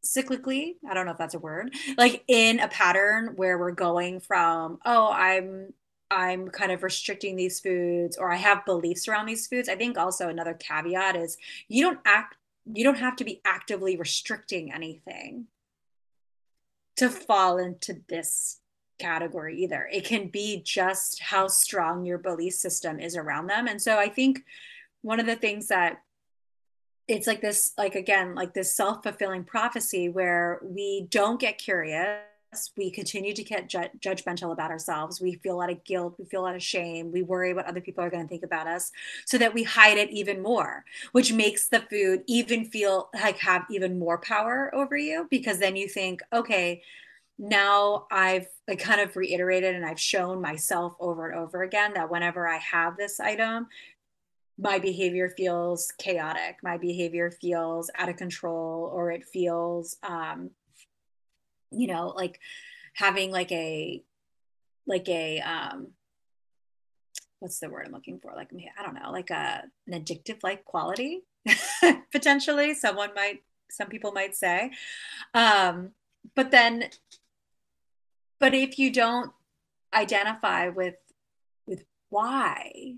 cyclically 0.04 0.76
i 0.88 0.94
don't 0.94 1.04
know 1.04 1.10
if 1.10 1.18
that's 1.18 1.34
a 1.34 1.38
word 1.38 1.74
like 1.98 2.22
in 2.28 2.60
a 2.60 2.68
pattern 2.68 3.32
where 3.34 3.58
we're 3.58 3.72
going 3.72 4.20
from 4.20 4.78
oh 4.84 5.10
i'm 5.10 5.72
i'm 6.12 6.48
kind 6.48 6.70
of 6.70 6.84
restricting 6.84 7.34
these 7.34 7.58
foods 7.58 8.16
or 8.16 8.30
i 8.30 8.36
have 8.36 8.64
beliefs 8.64 9.08
around 9.08 9.26
these 9.26 9.48
foods 9.48 9.68
i 9.68 9.74
think 9.74 9.98
also 9.98 10.28
another 10.28 10.54
caveat 10.54 11.16
is 11.16 11.36
you 11.66 11.82
don't 11.82 11.98
act 12.04 12.36
you 12.72 12.84
don't 12.84 12.98
have 12.98 13.16
to 13.16 13.24
be 13.24 13.40
actively 13.44 13.96
restricting 13.96 14.72
anything 14.72 15.46
to 16.94 17.08
fall 17.08 17.58
into 17.58 18.00
this 18.08 18.60
category 18.98 19.62
either. 19.62 19.88
It 19.92 20.04
can 20.04 20.28
be 20.28 20.62
just 20.62 21.20
how 21.20 21.48
strong 21.48 22.04
your 22.04 22.18
belief 22.18 22.54
system 22.54 22.98
is 22.98 23.16
around 23.16 23.46
them. 23.46 23.66
And 23.66 23.80
so 23.80 23.98
I 23.98 24.08
think 24.08 24.44
one 25.02 25.20
of 25.20 25.26
the 25.26 25.36
things 25.36 25.68
that 25.68 26.02
it's 27.08 27.26
like 27.26 27.40
this, 27.40 27.72
like 27.78 27.94
again, 27.94 28.34
like 28.34 28.54
this 28.54 28.74
self 28.74 29.02
fulfilling 29.02 29.44
prophecy 29.44 30.08
where 30.08 30.60
we 30.62 31.06
don't 31.10 31.38
get 31.38 31.58
curious. 31.58 32.20
We 32.76 32.90
continue 32.90 33.34
to 33.34 33.44
get 33.44 33.68
ju- 33.68 33.90
judgmental 34.00 34.52
about 34.52 34.70
ourselves. 34.70 35.20
We 35.20 35.34
feel 35.34 35.56
a 35.56 35.58
lot 35.58 35.70
of 35.70 35.84
guilt. 35.84 36.14
We 36.18 36.24
feel 36.24 36.40
a 36.40 36.46
lot 36.46 36.56
of 36.56 36.62
shame. 36.62 37.12
We 37.12 37.22
worry 37.22 37.52
what 37.52 37.66
other 37.66 37.80
people 37.80 38.02
are 38.02 38.10
going 38.10 38.22
to 38.22 38.28
think 38.28 38.44
about 38.44 38.66
us 38.66 38.92
so 39.26 39.36
that 39.38 39.52
we 39.52 39.62
hide 39.62 39.98
it 39.98 40.10
even 40.10 40.42
more, 40.42 40.84
which 41.12 41.32
makes 41.32 41.68
the 41.68 41.80
food 41.80 42.22
even 42.26 42.64
feel 42.64 43.10
like 43.14 43.38
have 43.38 43.66
even 43.70 43.98
more 43.98 44.18
power 44.18 44.74
over 44.74 44.96
you 44.96 45.26
because 45.30 45.58
then 45.58 45.76
you 45.76 45.86
think, 45.86 46.22
okay, 46.32 46.82
now 47.38 48.06
I've 48.10 48.46
like 48.66 48.78
kind 48.78 49.00
of 49.00 49.14
reiterated 49.16 49.74
and 49.74 49.84
I've 49.84 50.00
shown 50.00 50.40
myself 50.40 50.94
over 50.98 51.28
and 51.28 51.38
over 51.38 51.62
again 51.62 51.92
that 51.94 52.10
whenever 52.10 52.48
I 52.48 52.56
have 52.58 52.96
this 52.96 53.20
item, 53.20 53.68
my 54.58 54.78
behavior 54.78 55.28
feels 55.28 55.92
chaotic. 55.98 56.56
My 56.62 56.78
behavior 56.78 57.30
feels 57.30 57.90
out 57.96 58.08
of 58.08 58.16
control, 58.16 58.90
or 58.92 59.10
it 59.10 59.24
feels, 59.24 59.96
um, 60.02 60.50
you 61.70 61.86
know, 61.88 62.08
like 62.08 62.40
having 62.94 63.30
like 63.30 63.52
a, 63.52 64.02
like 64.86 65.08
a, 65.08 65.40
um, 65.40 65.88
what's 67.40 67.60
the 67.60 67.68
word 67.68 67.86
I'm 67.86 67.92
looking 67.92 68.18
for? 68.18 68.32
Like, 68.34 68.48
I 68.78 68.82
don't 68.82 68.94
know, 68.94 69.10
like 69.10 69.30
a, 69.30 69.64
an 69.86 70.02
addictive 70.02 70.42
like 70.42 70.64
quality, 70.64 71.24
potentially. 72.10 72.72
Someone 72.72 73.10
might, 73.14 73.42
some 73.70 73.88
people 73.88 74.12
might 74.12 74.34
say. 74.34 74.70
Um, 75.34 75.90
but 76.34 76.50
then 76.50 76.88
but 78.38 78.54
if 78.54 78.78
you 78.78 78.90
don't 78.90 79.32
identify 79.94 80.68
with 80.68 80.96
with 81.66 81.84
why 82.10 82.94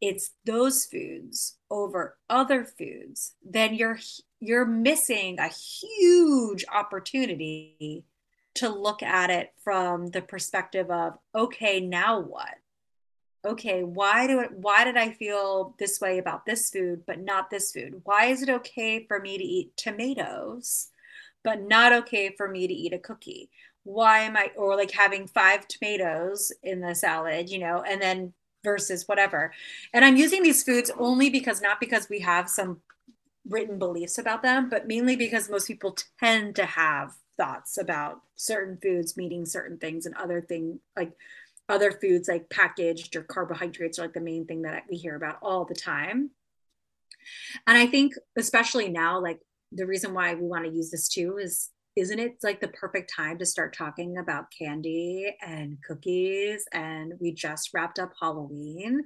it's 0.00 0.32
those 0.44 0.84
foods 0.84 1.56
over 1.70 2.16
other 2.28 2.64
foods 2.64 3.34
then 3.44 3.74
you're 3.74 3.98
you're 4.40 4.66
missing 4.66 5.38
a 5.38 5.48
huge 5.48 6.64
opportunity 6.72 8.04
to 8.54 8.68
look 8.68 9.02
at 9.02 9.30
it 9.30 9.52
from 9.62 10.08
the 10.08 10.22
perspective 10.22 10.90
of 10.90 11.14
okay 11.34 11.80
now 11.80 12.20
what? 12.20 12.54
Okay 13.44 13.82
why 13.82 14.26
do 14.26 14.40
it 14.40 14.52
why 14.52 14.84
did 14.84 14.96
i 14.96 15.10
feel 15.10 15.74
this 15.78 16.00
way 16.00 16.18
about 16.18 16.46
this 16.46 16.70
food 16.70 17.02
but 17.06 17.20
not 17.20 17.50
this 17.50 17.72
food? 17.72 18.00
Why 18.04 18.26
is 18.26 18.42
it 18.42 18.48
okay 18.48 19.04
for 19.06 19.20
me 19.20 19.36
to 19.36 19.44
eat 19.44 19.76
tomatoes 19.76 20.88
but 21.42 21.62
not 21.62 21.92
okay 21.92 22.34
for 22.36 22.48
me 22.48 22.66
to 22.66 22.72
eat 22.72 22.94
a 22.94 22.98
cookie 22.98 23.50
why 23.84 24.20
am 24.20 24.36
i 24.36 24.50
or 24.56 24.76
like 24.76 24.90
having 24.90 25.26
five 25.26 25.66
tomatoes 25.68 26.52
in 26.62 26.80
the 26.80 26.94
salad 26.94 27.48
you 27.48 27.58
know 27.58 27.82
and 27.86 28.00
then 28.00 28.32
versus 28.62 29.06
whatever 29.06 29.52
and 29.92 30.04
i'm 30.04 30.16
using 30.16 30.42
these 30.42 30.62
foods 30.62 30.90
only 30.98 31.30
because 31.30 31.60
not 31.60 31.80
because 31.80 32.08
we 32.08 32.20
have 32.20 32.48
some 32.48 32.80
written 33.48 33.78
beliefs 33.78 34.18
about 34.18 34.42
them 34.42 34.68
but 34.68 34.86
mainly 34.86 35.16
because 35.16 35.50
most 35.50 35.66
people 35.66 35.96
tend 36.18 36.56
to 36.56 36.64
have 36.64 37.12
thoughts 37.36 37.76
about 37.76 38.20
certain 38.36 38.78
foods 38.82 39.16
meaning 39.16 39.44
certain 39.44 39.76
things 39.76 40.06
and 40.06 40.14
other 40.16 40.40
thing 40.40 40.80
like 40.96 41.12
other 41.68 41.92
foods 41.92 42.28
like 42.28 42.50
packaged 42.50 43.16
or 43.16 43.22
carbohydrates 43.22 43.98
are 43.98 44.02
like 44.02 44.12
the 44.12 44.20
main 44.20 44.46
thing 44.46 44.62
that 44.62 44.84
we 44.90 44.96
hear 44.96 45.16
about 45.16 45.38
all 45.42 45.64
the 45.64 45.74
time. 45.74 46.30
And 47.66 47.78
I 47.78 47.86
think 47.86 48.14
especially 48.36 48.90
now, 48.90 49.20
like 49.20 49.40
the 49.72 49.86
reason 49.86 50.12
why 50.12 50.34
we 50.34 50.46
want 50.46 50.66
to 50.66 50.70
use 50.70 50.90
this 50.90 51.08
too 51.08 51.38
is 51.38 51.70
isn't 51.96 52.18
it 52.18 52.36
like 52.42 52.60
the 52.60 52.68
perfect 52.68 53.12
time 53.14 53.38
to 53.38 53.46
start 53.46 53.76
talking 53.76 54.18
about 54.18 54.46
candy 54.56 55.34
and 55.40 55.78
cookies 55.86 56.64
and 56.72 57.14
we 57.20 57.32
just 57.32 57.70
wrapped 57.72 57.98
up 57.98 58.12
halloween 58.20 59.02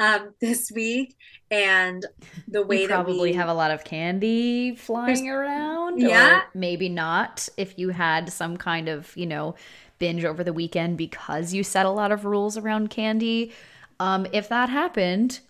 um, 0.00 0.34
this 0.40 0.70
week 0.74 1.16
and 1.50 2.06
the 2.48 2.64
way 2.64 2.82
you 2.82 2.88
that 2.88 2.94
probably 2.94 3.30
we 3.30 3.32
have 3.32 3.48
a 3.48 3.54
lot 3.54 3.70
of 3.70 3.84
candy 3.84 4.74
flying 4.76 5.28
around 5.28 6.00
yeah 6.00 6.42
maybe 6.54 6.88
not 6.88 7.48
if 7.56 7.78
you 7.78 7.90
had 7.90 8.32
some 8.32 8.56
kind 8.56 8.88
of 8.88 9.16
you 9.16 9.26
know 9.26 9.54
binge 9.98 10.24
over 10.24 10.44
the 10.44 10.52
weekend 10.52 10.98
because 10.98 11.54
you 11.54 11.62
set 11.62 11.86
a 11.86 11.90
lot 11.90 12.12
of 12.12 12.24
rules 12.24 12.56
around 12.56 12.90
candy. 12.90 13.52
Um, 14.00 14.26
if 14.32 14.48
that 14.48 14.68
happened, 14.68 15.40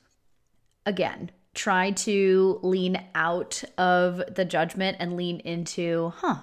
again, 0.86 1.30
try 1.54 1.90
to 1.90 2.60
lean 2.62 3.02
out 3.14 3.62
of 3.78 4.22
the 4.34 4.44
judgment 4.44 4.96
and 5.00 5.16
lean 5.16 5.40
into, 5.40 6.12
huh, 6.16 6.36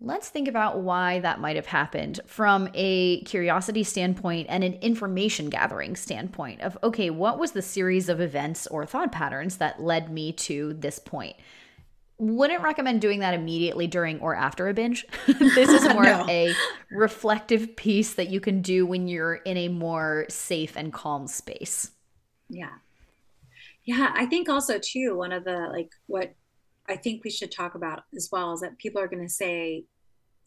let's 0.00 0.30
think 0.30 0.48
about 0.48 0.80
why 0.80 1.20
that 1.20 1.40
might 1.40 1.56
have 1.56 1.66
happened 1.66 2.20
from 2.26 2.68
a 2.74 3.20
curiosity 3.22 3.82
standpoint 3.82 4.46
and 4.48 4.64
an 4.64 4.74
information 4.74 5.50
gathering 5.50 5.94
standpoint 5.94 6.60
of, 6.62 6.78
okay, 6.82 7.10
what 7.10 7.38
was 7.38 7.52
the 7.52 7.62
series 7.62 8.08
of 8.08 8.20
events 8.20 8.66
or 8.68 8.86
thought 8.86 9.12
patterns 9.12 9.58
that 9.58 9.82
led 9.82 10.10
me 10.10 10.32
to 10.32 10.72
this 10.74 10.98
point? 10.98 11.36
wouldn't 12.20 12.62
recommend 12.62 13.00
doing 13.00 13.20
that 13.20 13.32
immediately 13.32 13.86
during 13.86 14.20
or 14.20 14.34
after 14.34 14.68
a 14.68 14.74
binge. 14.74 15.06
this 15.26 15.70
is 15.70 15.82
more 15.94 16.02
no. 16.02 16.20
of 16.20 16.28
a 16.28 16.54
reflective 16.90 17.74
piece 17.76 18.14
that 18.14 18.28
you 18.28 18.40
can 18.40 18.60
do 18.60 18.84
when 18.84 19.08
you're 19.08 19.36
in 19.36 19.56
a 19.56 19.68
more 19.68 20.26
safe 20.28 20.76
and 20.76 20.92
calm 20.92 21.26
space. 21.26 21.92
Yeah. 22.50 22.74
Yeah, 23.84 24.12
I 24.14 24.26
think 24.26 24.50
also 24.50 24.78
too 24.78 25.16
one 25.16 25.32
of 25.32 25.44
the 25.44 25.68
like 25.72 25.92
what 26.06 26.34
I 26.88 26.96
think 26.96 27.24
we 27.24 27.30
should 27.30 27.50
talk 27.50 27.74
about 27.74 28.02
as 28.14 28.28
well 28.30 28.52
is 28.52 28.60
that 28.60 28.76
people 28.76 29.00
are 29.00 29.08
going 29.08 29.26
to 29.26 29.32
say 29.32 29.84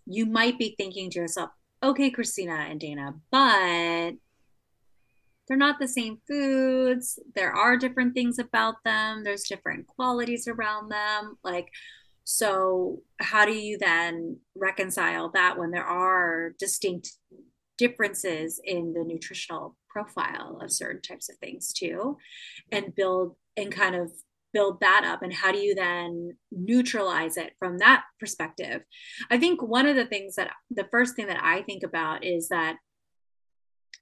you 0.05 0.25
might 0.25 0.57
be 0.57 0.75
thinking 0.77 1.09
to 1.11 1.19
yourself, 1.19 1.51
"Okay, 1.81 2.09
Christina 2.09 2.53
and 2.69 2.79
Dana, 2.79 3.15
but 3.31 4.13
they're 5.47 5.57
not 5.57 5.79
the 5.79 5.87
same 5.87 6.21
foods. 6.27 7.19
There 7.35 7.51
are 7.51 7.75
different 7.77 8.13
things 8.13 8.39
about 8.39 8.75
them. 8.85 9.23
There's 9.23 9.43
different 9.43 9.87
qualities 9.87 10.47
around 10.47 10.89
them. 10.89 11.37
Like, 11.43 11.69
so 12.23 13.01
how 13.19 13.45
do 13.45 13.51
you 13.51 13.77
then 13.77 14.39
reconcile 14.55 15.29
that 15.31 15.57
when 15.57 15.71
there 15.71 15.83
are 15.83 16.51
distinct 16.57 17.17
differences 17.77 18.61
in 18.63 18.93
the 18.93 19.03
nutritional 19.03 19.75
profile 19.89 20.59
of 20.61 20.71
certain 20.71 21.01
types 21.01 21.27
of 21.29 21.35
things 21.37 21.73
too, 21.73 22.17
and 22.71 22.95
build 22.95 23.35
and 23.57 23.71
kind 23.71 23.95
of 23.95 24.13
build 24.53 24.79
that 24.79 25.03
up 25.05 25.21
and 25.21 25.33
how 25.33 25.51
do 25.51 25.57
you 25.57 25.75
then 25.75 26.37
neutralize 26.51 27.37
it 27.37 27.53
from 27.59 27.79
that 27.79 28.03
perspective? 28.19 28.83
I 29.29 29.37
think 29.37 29.61
one 29.61 29.87
of 29.87 29.95
the 29.95 30.05
things 30.05 30.35
that 30.35 30.51
the 30.69 30.87
first 30.91 31.15
thing 31.15 31.27
that 31.27 31.43
i 31.43 31.61
think 31.61 31.83
about 31.83 32.23
is 32.23 32.49
that 32.49 32.77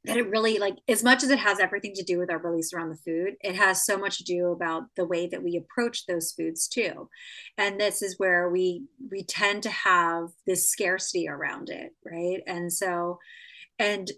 that 0.03 0.17
it 0.17 0.29
really 0.29 0.57
like 0.57 0.77
as 0.87 1.03
much 1.03 1.23
as 1.23 1.29
it 1.29 1.37
has 1.37 1.59
everything 1.59 1.93
to 1.93 2.03
do 2.03 2.17
with 2.17 2.31
our 2.31 2.39
beliefs 2.39 2.73
around 2.73 2.89
the 2.89 2.95
food 2.95 3.35
it 3.41 3.55
has 3.55 3.85
so 3.85 3.97
much 3.97 4.17
to 4.17 4.23
do 4.23 4.47
about 4.47 4.83
the 4.95 5.05
way 5.05 5.27
that 5.27 5.43
we 5.43 5.57
approach 5.57 6.05
those 6.05 6.31
foods 6.31 6.67
too. 6.67 7.09
And 7.57 7.79
this 7.79 8.01
is 8.01 8.17
where 8.17 8.49
we 8.49 8.83
we 9.11 9.23
tend 9.23 9.63
to 9.63 9.69
have 9.69 10.29
this 10.47 10.69
scarcity 10.69 11.27
around 11.27 11.69
it 11.69 11.91
right? 12.05 12.41
And 12.47 12.71
so 12.73 13.19
and 13.77 14.11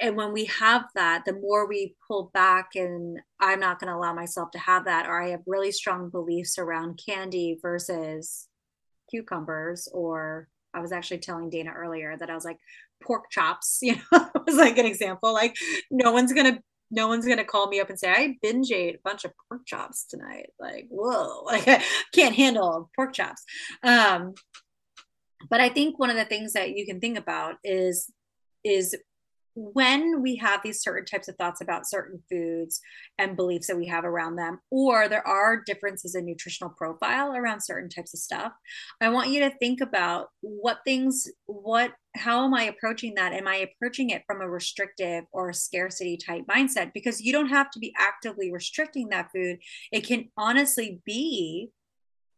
and 0.00 0.16
when 0.16 0.32
we 0.32 0.44
have 0.46 0.84
that 0.94 1.24
the 1.24 1.32
more 1.32 1.68
we 1.68 1.94
pull 2.06 2.30
back 2.34 2.70
and 2.74 3.18
i'm 3.40 3.60
not 3.60 3.78
going 3.78 3.88
to 3.88 3.96
allow 3.96 4.12
myself 4.12 4.50
to 4.50 4.58
have 4.58 4.84
that 4.84 5.06
or 5.06 5.22
i 5.22 5.28
have 5.30 5.42
really 5.46 5.72
strong 5.72 6.10
beliefs 6.10 6.58
around 6.58 7.00
candy 7.04 7.58
versus 7.62 8.48
cucumbers 9.10 9.88
or 9.92 10.48
I 10.74 10.80
was 10.80 10.92
actually 10.92 11.18
telling 11.18 11.50
Dana 11.50 11.70
earlier 11.70 12.16
that 12.16 12.28
I 12.28 12.34
was 12.34 12.44
like, 12.44 12.58
pork 13.02 13.30
chops, 13.30 13.78
you 13.82 13.94
know, 13.94 14.30
was 14.46 14.56
like 14.56 14.78
an 14.78 14.86
example. 14.86 15.32
Like, 15.32 15.56
no 15.90 16.12
one's 16.12 16.32
gonna 16.32 16.58
no 16.90 17.08
one's 17.08 17.26
gonna 17.26 17.44
call 17.44 17.68
me 17.68 17.80
up 17.80 17.88
and 17.88 17.98
say 17.98 18.10
I 18.10 18.36
binge 18.42 18.70
ate 18.70 18.96
a 18.96 19.00
bunch 19.04 19.24
of 19.24 19.32
pork 19.48 19.62
chops 19.66 20.04
tonight. 20.08 20.50
Like, 20.58 20.86
whoa, 20.90 21.42
like 21.44 21.66
I 21.66 21.82
can't 22.12 22.34
handle 22.34 22.90
pork 22.96 23.12
chops. 23.12 23.42
Um, 23.82 24.34
but 25.48 25.60
I 25.60 25.68
think 25.68 25.98
one 25.98 26.10
of 26.10 26.16
the 26.16 26.24
things 26.24 26.52
that 26.54 26.70
you 26.70 26.86
can 26.86 27.00
think 27.00 27.18
about 27.18 27.56
is 27.62 28.10
is 28.64 28.96
when 29.54 30.20
we 30.20 30.36
have 30.36 30.60
these 30.62 30.82
certain 30.82 31.04
types 31.04 31.28
of 31.28 31.36
thoughts 31.36 31.60
about 31.60 31.88
certain 31.88 32.20
foods 32.30 32.80
and 33.18 33.36
beliefs 33.36 33.68
that 33.68 33.76
we 33.76 33.86
have 33.86 34.04
around 34.04 34.36
them, 34.36 34.58
or 34.70 35.08
there 35.08 35.26
are 35.26 35.62
differences 35.64 36.14
in 36.14 36.24
nutritional 36.24 36.74
profile 36.76 37.34
around 37.34 37.60
certain 37.60 37.88
types 37.88 38.14
of 38.14 38.20
stuff, 38.20 38.52
I 39.00 39.10
want 39.10 39.30
you 39.30 39.40
to 39.40 39.56
think 39.58 39.80
about 39.80 40.28
what 40.40 40.78
things, 40.84 41.30
what, 41.46 41.92
how 42.16 42.44
am 42.44 42.54
I 42.54 42.64
approaching 42.64 43.14
that? 43.14 43.32
Am 43.32 43.46
I 43.46 43.56
approaching 43.56 44.10
it 44.10 44.22
from 44.26 44.40
a 44.40 44.48
restrictive 44.48 45.24
or 45.32 45.52
scarcity 45.52 46.16
type 46.16 46.44
mindset? 46.50 46.92
Because 46.92 47.20
you 47.20 47.32
don't 47.32 47.48
have 47.48 47.70
to 47.72 47.78
be 47.78 47.94
actively 47.98 48.52
restricting 48.52 49.08
that 49.08 49.30
food. 49.32 49.58
It 49.92 50.06
can 50.06 50.30
honestly 50.36 51.00
be 51.04 51.70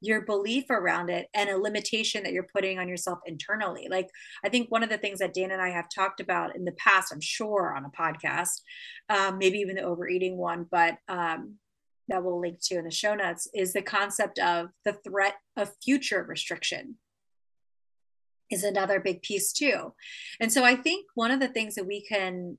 your 0.07 0.23
belief 0.23 0.71
around 0.71 1.11
it 1.11 1.29
and 1.35 1.51
a 1.51 1.59
limitation 1.59 2.23
that 2.23 2.33
you're 2.33 2.49
putting 2.55 2.79
on 2.79 2.89
yourself 2.89 3.19
internally. 3.27 3.89
Like, 3.91 4.09
I 4.45 4.49
think 4.49 4.71
one 4.71 4.83
of 4.83 4.89
the 4.89 4.99
things 4.99 5.19
that 5.19 5.35
Dan 5.35 5.51
and 5.51 5.61
I 5.61 5.71
have 5.71 5.89
talked 5.95 6.21
about 6.21 6.57
in 6.57 6.65
the 6.65 6.73
past, 6.73 7.13
I'm 7.13 7.21
sure 7.21 7.75
on 7.77 7.85
a 7.85 7.91
podcast, 7.91 8.63
um, 9.09 9.39
maybe 9.39 9.59
even 9.59 9.77
the 9.77 9.83
overeating 9.83 10.37
one, 10.37 10.67
but 10.71 10.97
um, 11.09 11.57
that 12.09 12.23
we'll 12.23 12.41
link 12.41 12.59
to 12.63 12.79
in 12.79 12.85
the 12.85 12.91
show 12.91 13.15
notes, 13.15 13.49
is 13.53 13.73
the 13.73 13.83
concept 13.83 14.39
of 14.39 14.69
the 14.85 14.93
threat 14.93 15.35
of 15.57 15.73
future 15.83 16.25
restriction 16.27 16.97
is 18.51 18.63
another 18.63 19.01
big 19.01 19.23
piece 19.23 19.53
too. 19.53 19.93
And 20.41 20.53
so 20.53 20.65
I 20.65 20.77
think 20.77 21.07
one 21.15 21.31
of 21.31 21.41
the 21.41 21.49
things 21.49 21.75
that 21.75 21.87
we 21.87 22.01
can 22.05 22.59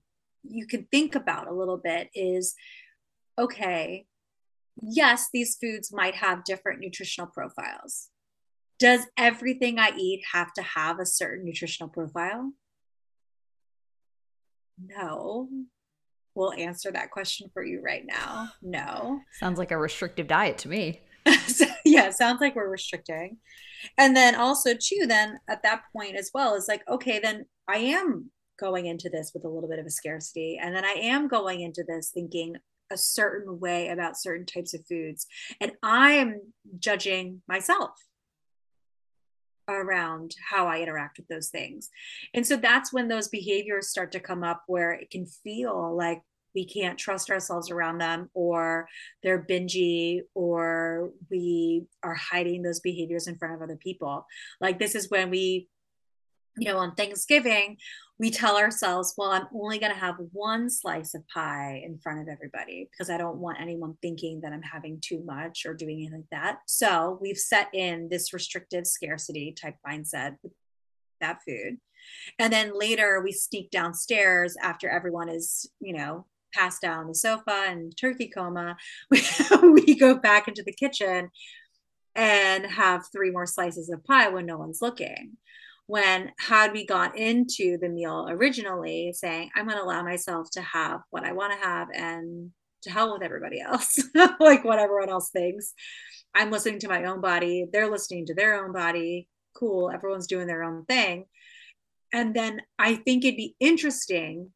you 0.49 0.65
can 0.65 0.87
think 0.91 1.15
about 1.15 1.47
a 1.47 1.53
little 1.53 1.77
bit 1.77 2.09
is 2.13 2.55
okay, 3.37 4.05
yes, 4.81 5.29
these 5.33 5.57
foods 5.61 5.93
might 5.93 6.15
have 6.15 6.43
different 6.43 6.79
nutritional 6.79 7.27
profiles. 7.27 8.09
Does 8.79 9.05
everything 9.17 9.79
I 9.79 9.91
eat 9.97 10.23
have 10.33 10.53
to 10.53 10.61
have 10.61 10.99
a 10.99 11.05
certain 11.05 11.45
nutritional 11.45 11.89
profile? 11.89 12.51
No. 14.79 15.49
We'll 16.35 16.53
answer 16.53 16.91
that 16.91 17.09
question 17.09 17.49
for 17.51 17.63
you 17.63 17.81
right 17.81 18.05
now. 18.05 18.49
No. 18.61 19.21
Sounds 19.39 19.57
like 19.57 19.71
a 19.71 19.77
restrictive 19.77 20.27
diet 20.27 20.59
to 20.59 20.69
me. 20.69 21.01
so, 21.47 21.65
yeah, 21.83 22.11
sounds 22.11 22.39
like 22.41 22.55
we're 22.55 22.69
restricting. 22.69 23.37
And 23.97 24.15
then 24.15 24.35
also, 24.35 24.73
too, 24.73 25.05
then 25.07 25.39
at 25.47 25.63
that 25.63 25.83
point 25.91 26.15
as 26.15 26.29
well, 26.33 26.53
is 26.53 26.67
like, 26.67 26.87
okay, 26.87 27.19
then 27.19 27.45
I 27.67 27.77
am 27.77 28.29
going 28.59 28.85
into 28.85 29.09
this 29.09 29.31
with 29.33 29.45
a 29.45 29.49
little 29.49 29.69
bit 29.69 29.79
of 29.79 29.85
a 29.85 29.91
scarcity. 29.91 30.59
And 30.61 30.75
then 30.75 30.85
I 30.85 30.93
am 30.93 31.27
going 31.27 31.61
into 31.61 31.83
this 31.87 32.11
thinking, 32.13 32.57
a 32.91 32.97
certain 32.97 33.59
way 33.59 33.89
about 33.89 34.17
certain 34.17 34.45
types 34.45 34.73
of 34.73 34.85
foods. 34.85 35.27
And 35.59 35.73
I 35.83 36.13
am 36.13 36.41
judging 36.79 37.41
myself 37.47 37.91
around 39.67 40.33
how 40.49 40.67
I 40.67 40.79
interact 40.79 41.17
with 41.17 41.27
those 41.27 41.49
things. 41.49 41.89
And 42.33 42.45
so 42.45 42.55
that's 42.55 42.93
when 42.93 43.07
those 43.07 43.27
behaviors 43.27 43.89
start 43.89 44.11
to 44.13 44.19
come 44.19 44.43
up 44.43 44.63
where 44.67 44.91
it 44.93 45.09
can 45.09 45.25
feel 45.25 45.95
like 45.95 46.21
we 46.55 46.65
can't 46.65 46.97
trust 46.97 47.29
ourselves 47.29 47.69
around 47.69 47.99
them 47.99 48.29
or 48.33 48.87
they're 49.21 49.43
bingy 49.43 50.21
or 50.33 51.11
we 51.29 51.85
are 52.01 52.15
hiding 52.15 52.63
those 52.63 52.79
behaviors 52.79 53.27
in 53.27 53.37
front 53.37 53.53
of 53.53 53.61
other 53.61 53.75
people. 53.75 54.25
Like 54.59 54.79
this 54.79 54.95
is 54.95 55.11
when 55.11 55.29
we 55.29 55.67
you 56.57 56.71
know, 56.71 56.77
on 56.77 56.95
Thanksgiving, 56.95 57.77
we 58.19 58.31
tell 58.31 58.57
ourselves, 58.57 59.13
well, 59.17 59.31
I'm 59.31 59.47
only 59.53 59.77
going 59.77 59.93
to 59.93 59.99
have 59.99 60.15
one 60.31 60.69
slice 60.69 61.13
of 61.13 61.27
pie 61.27 61.83
in 61.85 61.99
front 61.99 62.19
of 62.19 62.27
everybody 62.27 62.89
because 62.91 63.09
I 63.09 63.17
don't 63.17 63.37
want 63.37 63.61
anyone 63.61 63.95
thinking 64.01 64.41
that 64.41 64.53
I'm 64.53 64.63
having 64.63 64.99
too 65.01 65.21
much 65.23 65.65
or 65.65 65.75
doing 65.75 65.97
anything 65.97 66.25
like 66.31 66.41
that. 66.41 66.59
So 66.65 67.19
we've 67.21 67.37
set 67.37 67.69
in 67.73 68.09
this 68.09 68.33
restrictive 68.33 68.87
scarcity 68.87 69.51
type 69.51 69.75
mindset 69.87 70.37
with 70.41 70.53
that 71.21 71.39
food. 71.47 71.77
And 72.39 72.51
then 72.51 72.77
later 72.77 73.21
we 73.23 73.31
sneak 73.31 73.69
downstairs 73.69 74.55
after 74.61 74.89
everyone 74.89 75.29
is, 75.29 75.69
you 75.79 75.93
know, 75.93 76.25
passed 76.53 76.83
out 76.83 76.99
on 76.99 77.07
the 77.07 77.15
sofa 77.15 77.65
and 77.67 77.95
turkey 77.95 78.29
coma. 78.29 78.77
We, 79.11 79.21
we 79.85 79.95
go 79.95 80.15
back 80.15 80.47
into 80.47 80.63
the 80.63 80.73
kitchen 80.73 81.29
and 82.15 82.65
have 82.65 83.05
three 83.11 83.29
more 83.29 83.45
slices 83.45 83.89
of 83.89 84.03
pie 84.03 84.29
when 84.29 84.47
no 84.47 84.57
one's 84.57 84.81
looking. 84.81 85.37
When 85.87 86.31
had 86.39 86.73
we 86.73 86.85
got 86.85 87.17
into 87.17 87.77
the 87.77 87.89
meal 87.89 88.27
originally 88.29 89.13
saying, 89.13 89.51
I'm 89.55 89.65
going 89.65 89.77
to 89.77 89.83
allow 89.83 90.03
myself 90.03 90.49
to 90.51 90.61
have 90.61 91.01
what 91.09 91.23
I 91.23 91.31
want 91.31 91.53
to 91.53 91.65
have 91.65 91.87
and 91.93 92.51
to 92.83 92.91
hell 92.91 93.13
with 93.13 93.23
everybody 93.23 93.61
else, 93.61 93.97
like 94.39 94.63
what 94.63 94.79
everyone 94.79 95.09
else 95.09 95.29
thinks. 95.29 95.73
I'm 96.35 96.51
listening 96.51 96.79
to 96.79 96.89
my 96.89 97.05
own 97.05 97.21
body. 97.21 97.67
They're 97.71 97.89
listening 97.89 98.25
to 98.27 98.35
their 98.35 98.63
own 98.63 98.73
body. 98.73 99.27
Cool. 99.55 99.89
Everyone's 99.89 100.27
doing 100.27 100.47
their 100.47 100.63
own 100.63 100.85
thing. 100.85 101.25
And 102.13 102.35
then 102.35 102.61
I 102.77 102.95
think 102.95 103.25
it'd 103.25 103.37
be 103.37 103.55
interesting 103.59 104.51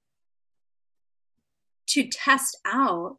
to 1.87 2.07
test 2.07 2.57
out 2.65 3.17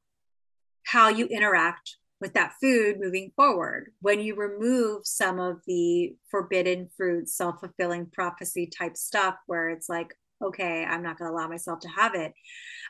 how 0.85 1.09
you 1.09 1.27
interact 1.27 1.97
with 2.23 2.33
that 2.35 2.55
food 2.61 3.01
moving 3.01 3.33
forward. 3.37 3.93
When 4.01 4.21
you 4.21 4.35
remove 4.35 5.07
some 5.07 5.39
of 5.39 5.61
the 5.67 6.15
forbidden 6.31 6.89
fruit 6.97 7.29
self-fulfilling 7.29 8.07
prophecy 8.13 8.67
type 8.67 8.97
stuff 8.97 9.35
where 9.47 9.69
it's 9.69 9.89
like 9.89 10.15
okay 10.43 10.85
i'm 10.85 11.03
not 11.05 11.17
going 11.19 11.31
to 11.31 11.35
allow 11.35 11.47
myself 11.47 11.79
to 11.79 11.89
have 11.89 12.17
it 12.17 12.33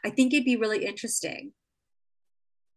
i 0.07 0.09
think 0.09 0.33
it'd 0.33 0.45
be 0.45 0.57
really 0.57 0.87
interesting 0.87 1.53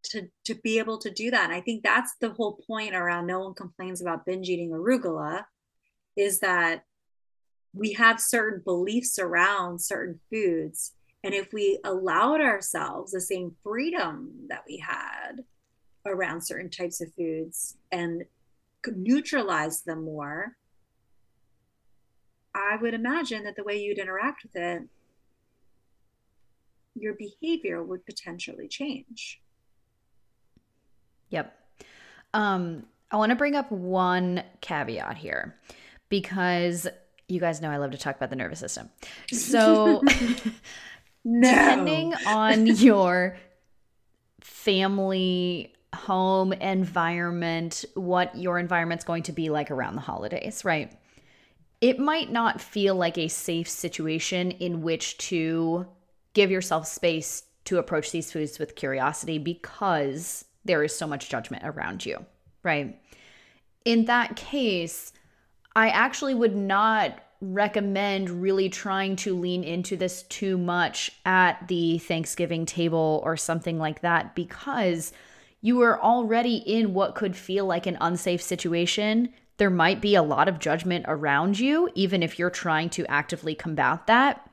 to 0.03 0.27
to 0.43 0.55
be 0.55 0.79
able 0.79 0.97
to 0.97 1.09
do 1.09 1.31
that. 1.31 1.45
And 1.45 1.53
i 1.53 1.61
think 1.61 1.83
that's 1.83 2.15
the 2.19 2.31
whole 2.31 2.59
point 2.67 2.95
around 2.95 3.27
no 3.27 3.39
one 3.39 3.53
complains 3.53 4.01
about 4.01 4.25
binge 4.25 4.49
eating 4.49 4.71
arugula 4.71 5.43
is 6.15 6.39
that 6.39 6.83
we 7.73 7.93
have 7.93 8.19
certain 8.21 8.61
beliefs 8.63 9.19
around 9.19 9.81
certain 9.81 10.21
foods. 10.31 10.93
And 11.25 11.33
if 11.33 11.51
we 11.51 11.79
allowed 11.83 12.39
ourselves 12.39 13.11
the 13.11 13.19
same 13.19 13.55
freedom 13.63 14.45
that 14.47 14.63
we 14.65 14.77
had 14.77 15.43
around 16.05 16.41
certain 16.41 16.69
types 16.69 17.01
of 17.01 17.13
foods 17.13 17.77
and 17.91 18.23
neutralize 18.95 19.81
them 19.81 20.03
more, 20.03 20.55
I 22.53 22.77
would 22.81 22.93
imagine 22.93 23.43
that 23.43 23.55
the 23.55 23.63
way 23.63 23.77
you'd 23.81 23.97
interact 23.97 24.43
with 24.43 24.55
it, 24.55 24.83
your 26.95 27.13
behavior 27.13 27.83
would 27.83 28.05
potentially 28.05 28.67
change. 28.67 29.41
Yep. 31.29 31.53
Um, 32.33 32.85
I 33.11 33.17
want 33.17 33.31
to 33.31 33.35
bring 33.35 33.55
up 33.55 33.71
one 33.71 34.43
caveat 34.61 35.17
here 35.17 35.55
because 36.09 36.87
you 37.27 37.39
guys 37.39 37.61
know 37.61 37.69
I 37.69 37.77
love 37.77 37.91
to 37.91 37.97
talk 37.97 38.15
about 38.15 38.29
the 38.29 38.35
nervous 38.35 38.59
system. 38.59 38.89
So, 39.31 40.01
no. 41.25 41.49
depending 41.49 42.13
on 42.27 42.67
your 42.67 43.37
family 44.41 45.73
home 45.95 46.53
environment, 46.53 47.85
what 47.95 48.35
your 48.37 48.59
environment's 48.59 49.03
going 49.03 49.23
to 49.23 49.31
be 49.31 49.49
like 49.49 49.71
around 49.71 49.95
the 49.95 50.01
holidays, 50.01 50.63
right? 50.63 50.95
It 51.81 51.99
might 51.99 52.31
not 52.31 52.61
feel 52.61 52.95
like 52.95 53.17
a 53.17 53.27
safe 53.27 53.69
situation 53.69 54.51
in 54.51 54.81
which 54.81 55.17
to 55.29 55.87
give 56.33 56.51
yourself 56.51 56.87
space 56.87 57.43
to 57.65 57.79
approach 57.79 58.11
these 58.11 58.31
foods 58.31 58.59
with 58.59 58.75
curiosity 58.75 59.37
because 59.37 60.45
there 60.63 60.83
is 60.83 60.95
so 60.95 61.07
much 61.07 61.29
judgment 61.29 61.63
around 61.65 62.05
you, 62.05 62.25
right? 62.63 62.99
In 63.83 64.05
that 64.05 64.35
case, 64.35 65.13
I 65.75 65.89
actually 65.89 66.35
would 66.35 66.55
not 66.55 67.19
recommend 67.41 68.29
really 68.29 68.69
trying 68.69 69.15
to 69.17 69.37
lean 69.37 69.63
into 69.63 69.97
this 69.97 70.23
too 70.23 70.57
much 70.57 71.11
at 71.25 71.67
the 71.67 71.97
Thanksgiving 71.99 72.65
table 72.65 73.21
or 73.23 73.37
something 73.37 73.77
like 73.77 74.01
that 74.01 74.35
because 74.35 75.11
you 75.65 75.81
are 75.81 75.99
already 75.99 76.57
in 76.57 76.93
what 76.93 77.15
could 77.15 77.35
feel 77.35 77.65
like 77.65 77.87
an 77.87 77.97
unsafe 77.99 78.39
situation. 78.39 79.29
There 79.57 79.71
might 79.71 79.99
be 79.99 80.13
a 80.13 80.21
lot 80.21 80.47
of 80.47 80.59
judgment 80.59 81.05
around 81.07 81.59
you, 81.59 81.89
even 81.95 82.21
if 82.21 82.37
you're 82.37 82.51
trying 82.51 82.91
to 82.91 83.05
actively 83.07 83.55
combat 83.55 84.05
that. 84.05 84.47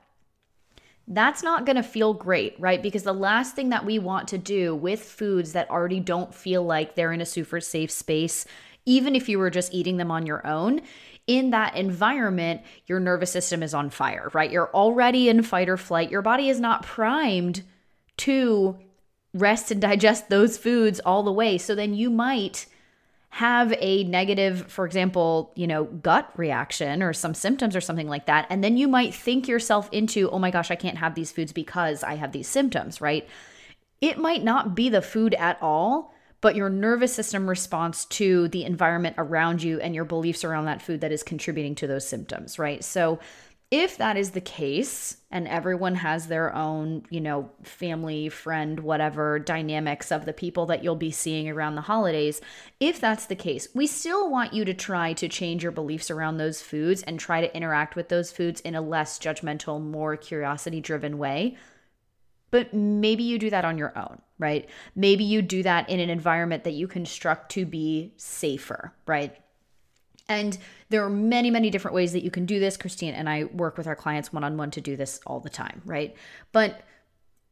That's 1.07 1.43
not 1.43 1.67
going 1.67 1.77
to 1.77 1.83
feel 1.83 2.15
great, 2.15 2.59
right? 2.59 2.83
Because 2.83 3.03
the 3.03 3.13
last 3.13 3.55
thing 3.55 3.69
that 3.69 3.85
we 3.85 3.99
want 3.99 4.27
to 4.29 4.39
do 4.39 4.75
with 4.75 5.03
foods 5.03 5.53
that 5.53 5.69
already 5.69 6.01
don't 6.01 6.35
feel 6.35 6.63
like 6.63 6.95
they're 6.95 7.13
in 7.13 7.21
a 7.21 7.27
super 7.27 7.61
safe 7.61 7.91
space, 7.91 8.47
even 8.87 9.15
if 9.15 9.29
you 9.29 9.39
were 9.39 9.51
just 9.51 9.75
eating 9.75 9.99
them 9.99 10.11
on 10.11 10.25
your 10.25 10.47
own, 10.47 10.81
in 11.27 11.51
that 11.51 11.77
environment, 11.77 12.63
your 12.87 13.01
nervous 13.01 13.31
system 13.31 13.63
is 13.63 13.75
on 13.75 13.91
fire, 13.91 14.31
right? 14.33 14.51
You're 14.51 14.73
already 14.73 15.29
in 15.29 15.43
fight 15.43 15.69
or 15.69 15.77
flight. 15.77 16.11
Your 16.11 16.23
body 16.23 16.49
is 16.49 16.59
not 16.59 16.85
primed 16.85 17.65
to 18.17 18.79
rest 19.35 19.71
and 19.71 19.81
digest 19.81 20.29
those 20.29 20.59
foods 20.59 21.01
all 21.01 21.23
the 21.23 21.33
way. 21.33 21.59
So 21.59 21.75
then 21.75 21.95
you 21.95 22.11
might 22.11 22.67
have 23.31 23.73
a 23.79 24.05
negative, 24.05 24.71
for 24.71 24.85
example, 24.85 25.53
you 25.55 25.67
know, 25.67 25.85
gut 25.85 26.31
reaction 26.37 27.03
or 27.03 27.15
some 27.15 27.33
symptoms 27.33 27.75
or 27.75 27.81
something 27.81 28.09
like 28.09 28.27
that. 28.27 28.47
And 28.51 28.63
then 28.63 28.77
you 28.77 28.87
might 28.87 29.15
think 29.15 29.49
yourself 29.49 29.89
into, 29.91 30.29
oh 30.31 30.39
my 30.39 30.51
gosh, 30.51 30.71
I 30.71 30.75
can't 30.75 30.99
have 30.99 31.15
these 31.15 31.33
foods 31.33 31.51
because 31.51 32.03
I 32.03 32.17
have 32.17 32.33
these 32.33 32.47
symptoms, 32.47 33.01
right? 33.01 33.27
It 34.03 34.19
might 34.19 34.45
not 34.45 34.75
be 34.75 34.91
the 34.91 35.01
food 35.01 35.33
at 35.35 35.57
all, 35.63 36.13
but 36.43 36.57
your 36.57 36.69
nervous 36.69 37.15
system 37.15 37.49
response 37.49 38.05
to 38.07 38.49
the 38.49 38.65
environment 38.65 39.15
around 39.17 39.63
you 39.63 39.81
and 39.81 39.95
your 39.95 40.05
beliefs 40.05 40.45
around 40.45 40.67
that 40.67 40.83
food 40.83 41.01
that 41.01 41.13
is 41.13 41.23
contributing 41.23 41.75
to 41.77 41.87
those 41.87 42.07
symptoms, 42.07 42.59
right? 42.59 42.85
So 42.85 43.19
if 43.73 43.97
that 43.97 44.19
is 44.19 44.33
the 44.33 44.41
case 44.41 45.17
and 45.31 45.49
everyone 45.49 45.95
has 45.95 46.27
their 46.27 46.55
own, 46.55 47.03
you 47.09 47.23
know, 47.23 47.51
family, 47.63 48.29
friend, 48.29 48.79
whatever 48.79 49.39
dynamics 49.39 50.13
of 50.13 50.27
the 50.27 50.33
people 50.35 50.67
that 50.67 50.85
you'll 50.85 50.95
be 50.95 51.11
seeing 51.11 51.49
around 51.49 51.75
the 51.75 51.81
holidays, 51.81 52.43
if 52.81 53.01
that's 53.01 53.25
the 53.25 53.35
case, 53.35 53.69
we 53.75 53.87
still 53.87 54.31
want 54.31 54.53
you 54.53 54.67
to 54.67 54.75
try 54.75 55.15
to 55.15 55.27
change 55.27 55.63
your 55.63 55.73
beliefs 55.73 56.11
around 56.11 56.37
those 56.37 56.61
foods 56.61 57.03
and 57.03 57.19
try 57.19 57.41
to 57.41 57.57
interact 57.57 57.97
with 57.97 58.11
those 58.11 58.31
foods 58.31 58.61
in 58.61 58.75
a 58.75 58.83
less 58.83 59.19
judgmental, 59.19 59.83
more 59.83 60.19
curiosity 60.19 60.83
driven 60.83 61.17
way. 61.17 61.57
But 62.51 62.75
maybe 62.75 63.23
you 63.23 63.39
do 63.39 63.49
that 63.49 63.65
on 63.65 63.79
your 63.79 63.97
own, 63.99 64.21
right? 64.39 64.69
Maybe 64.95 65.25
you 65.25 65.41
do 65.41 65.63
that 65.63 65.89
in 65.89 65.99
an 65.99 66.11
environment 66.11 66.65
that 66.65 66.75
you 66.75 66.87
construct 66.87 67.53
to 67.53 67.65
be 67.65 68.13
safer, 68.19 68.93
right? 69.07 69.35
And 70.33 70.57
there 70.89 71.05
are 71.05 71.11
many, 71.11 71.51
many 71.51 71.69
different 71.69 71.95
ways 71.95 72.13
that 72.13 72.25
you 72.25 72.31
can 72.31 72.47
do 72.47 72.59
this. 72.59 72.77
Christine 72.77 73.15
and 73.15 73.29
I 73.29 73.45
work 73.45 73.77
with 73.77 73.87
our 73.87 73.97
clients 73.97 74.33
one 74.33 74.45
on 74.45 74.57
one 74.57 74.71
to 74.73 74.81
do 74.81 74.97
this 74.97 75.21
all 75.27 75.41
the 75.41 75.51
time, 75.51 75.83
right? 75.85 76.17
But 76.53 76.81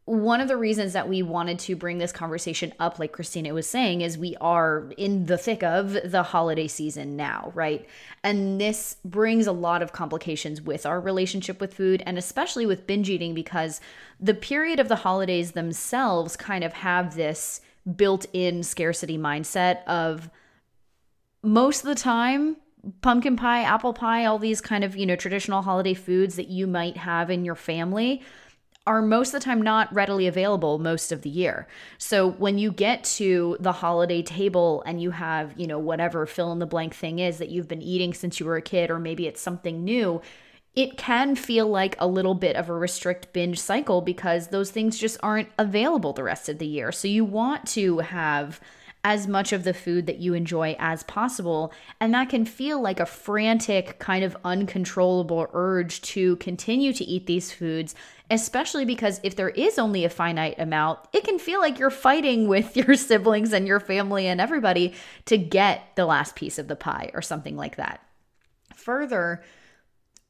one 0.07 0.41
of 0.41 0.49
the 0.49 0.57
reasons 0.57 0.95
that 0.95 1.09
we 1.09 1.23
wanted 1.23 1.59
to 1.61 1.77
bring 1.77 1.99
this 1.99 2.11
conversation 2.11 2.73
up, 2.81 2.99
like 2.99 3.13
Christina 3.13 3.53
was 3.55 3.69
saying, 3.69 4.01
is 4.01 4.17
we 4.17 4.35
are 4.41 4.91
in 4.97 5.27
the 5.27 5.39
thick 5.39 5.63
of 5.63 5.97
the 6.05 6.23
holiday 6.23 6.67
season 6.67 7.17
now, 7.17 7.53
right? 7.55 7.87
And 8.25 8.61
this 8.61 8.97
brings 9.05 9.47
a 9.47 9.53
lot 9.53 9.83
of 9.83 9.93
complications 9.93 10.63
with 10.63 10.87
our 10.87 11.01
relationship 11.01 11.61
with 11.61 11.75
food 11.75 12.03
and 12.07 12.19
especially 12.19 12.67
with 12.67 12.87
binge 12.87 13.11
eating 13.11 13.35
because 13.35 13.81
the 14.19 14.35
period 14.35 14.81
of 14.81 14.89
the 14.89 14.97
holidays 14.97 15.53
themselves 15.53 16.35
kind 16.35 16.65
of 16.65 16.73
have 16.73 17.15
this 17.15 17.61
built 17.95 18.27
in 18.33 18.63
scarcity 18.63 19.19
mindset 19.19 19.85
of 19.85 20.31
most 21.43 21.83
of 21.83 21.89
the 21.89 21.95
time 21.95 22.57
pumpkin 23.03 23.37
pie, 23.37 23.63
apple 23.63 23.93
pie, 23.93 24.25
all 24.25 24.39
these 24.39 24.61
kind 24.61 24.85
of, 24.85 24.97
you 24.97 25.07
know, 25.07 25.17
traditional 25.17 25.63
holiday 25.63 25.95
foods 25.95 26.37
that 26.37 26.49
you 26.49 26.67
might 26.67 26.97
have 26.97 27.31
in 27.31 27.45
your 27.45 27.55
family 27.55 28.23
are 28.87 29.03
most 29.03 29.29
of 29.29 29.41
the 29.41 29.45
time 29.45 29.61
not 29.61 29.93
readily 29.93 30.27
available 30.27 30.79
most 30.79 31.13
of 31.13 31.23
the 31.23 31.29
year. 31.29 31.67
So 31.99 32.31
when 32.31 32.59
you 32.59 32.73
get 32.73 33.05
to 33.05 33.57
the 33.61 33.73
holiday 33.73 34.23
table 34.23 34.83
and 34.87 35.01
you 35.01 35.11
have, 35.11 35.53
you 35.57 35.67
know, 35.67 35.79
whatever 35.79 36.27
fill 36.27 36.51
in 36.53 36.59
the 36.59 36.67
blank 36.67 36.95
thing 36.95 37.19
is 37.19 37.39
that 37.39 37.51
you've 37.51 37.69
been 37.69 37.83
eating 37.83 38.15
since 38.15 38.41
you 38.41 38.47
were 38.47 38.57
a 38.57 38.63
kid 38.63 38.91
or 38.91 38.99
maybe 38.99 39.27
it's 39.27 39.41
something 39.41 39.85
new, 39.85 40.23
it 40.75 40.97
can 40.97 41.37
feel 41.37 41.69
like 41.69 41.95
a 41.99 42.07
little 42.07 42.35
bit 42.35 42.57
of 42.57 42.69
a 42.69 42.73
restrict 42.73 43.33
binge 43.33 43.61
cycle 43.61 44.01
because 44.01 44.49
those 44.49 44.71
things 44.71 44.99
just 44.99 45.19
aren't 45.23 45.49
available 45.59 46.13
the 46.13 46.23
rest 46.23 46.49
of 46.49 46.59
the 46.59 46.67
year. 46.67 46.91
So 46.91 47.07
you 47.07 47.25
want 47.25 47.67
to 47.69 47.99
have 47.99 48.61
as 49.03 49.27
much 49.27 49.53
of 49.53 49.65
the 49.65 49.73
food 49.73 50.07
that 50.07 50.19
you 50.19 50.35
enjoy 50.35 50.77
as 50.79 51.03
possible. 51.05 51.73
And 52.01 52.13
that 52.13 52.29
can 52.29 52.45
feel 52.45 52.81
like 52.81 53.01
a 53.01 53.07
frantic, 53.07 53.99
kind 53.99 54.23
of 54.25 54.37
uncontrollable 54.45 55.49
urge 55.53 56.03
to 56.03 56.37
continue 56.37 56.93
to 56.93 57.05
eat 57.05 57.27
these 57.27 57.51
foods, 57.51 57.95
especially 58.31 58.85
because 58.85 59.21
if 59.23 59.37
there 59.37 59.49
is 59.49 59.79
only 59.79 60.05
a 60.05 60.11
finite 60.11 60.59
amount, 60.59 60.99
it 61.13 61.25
can 61.25 61.39
feel 61.39 61.61
like 61.61 61.79
you're 61.79 61.91
fighting 61.91 62.47
with 62.47 62.77
your 62.77 62.95
siblings 62.95 63.53
and 63.53 63.67
your 63.67 63.81
family 63.81 64.27
and 64.27 64.41
everybody 64.41 64.95
to 65.25 65.39
get 65.39 65.97
the 65.97 66.07
last 66.07 66.37
piece 66.37 66.59
of 66.59 66.69
the 66.69 66.77
pie 66.77 67.11
or 67.15 67.23
something 67.23 67.57
like 67.57 67.77
that. 67.77 68.05
Further, 68.75 69.43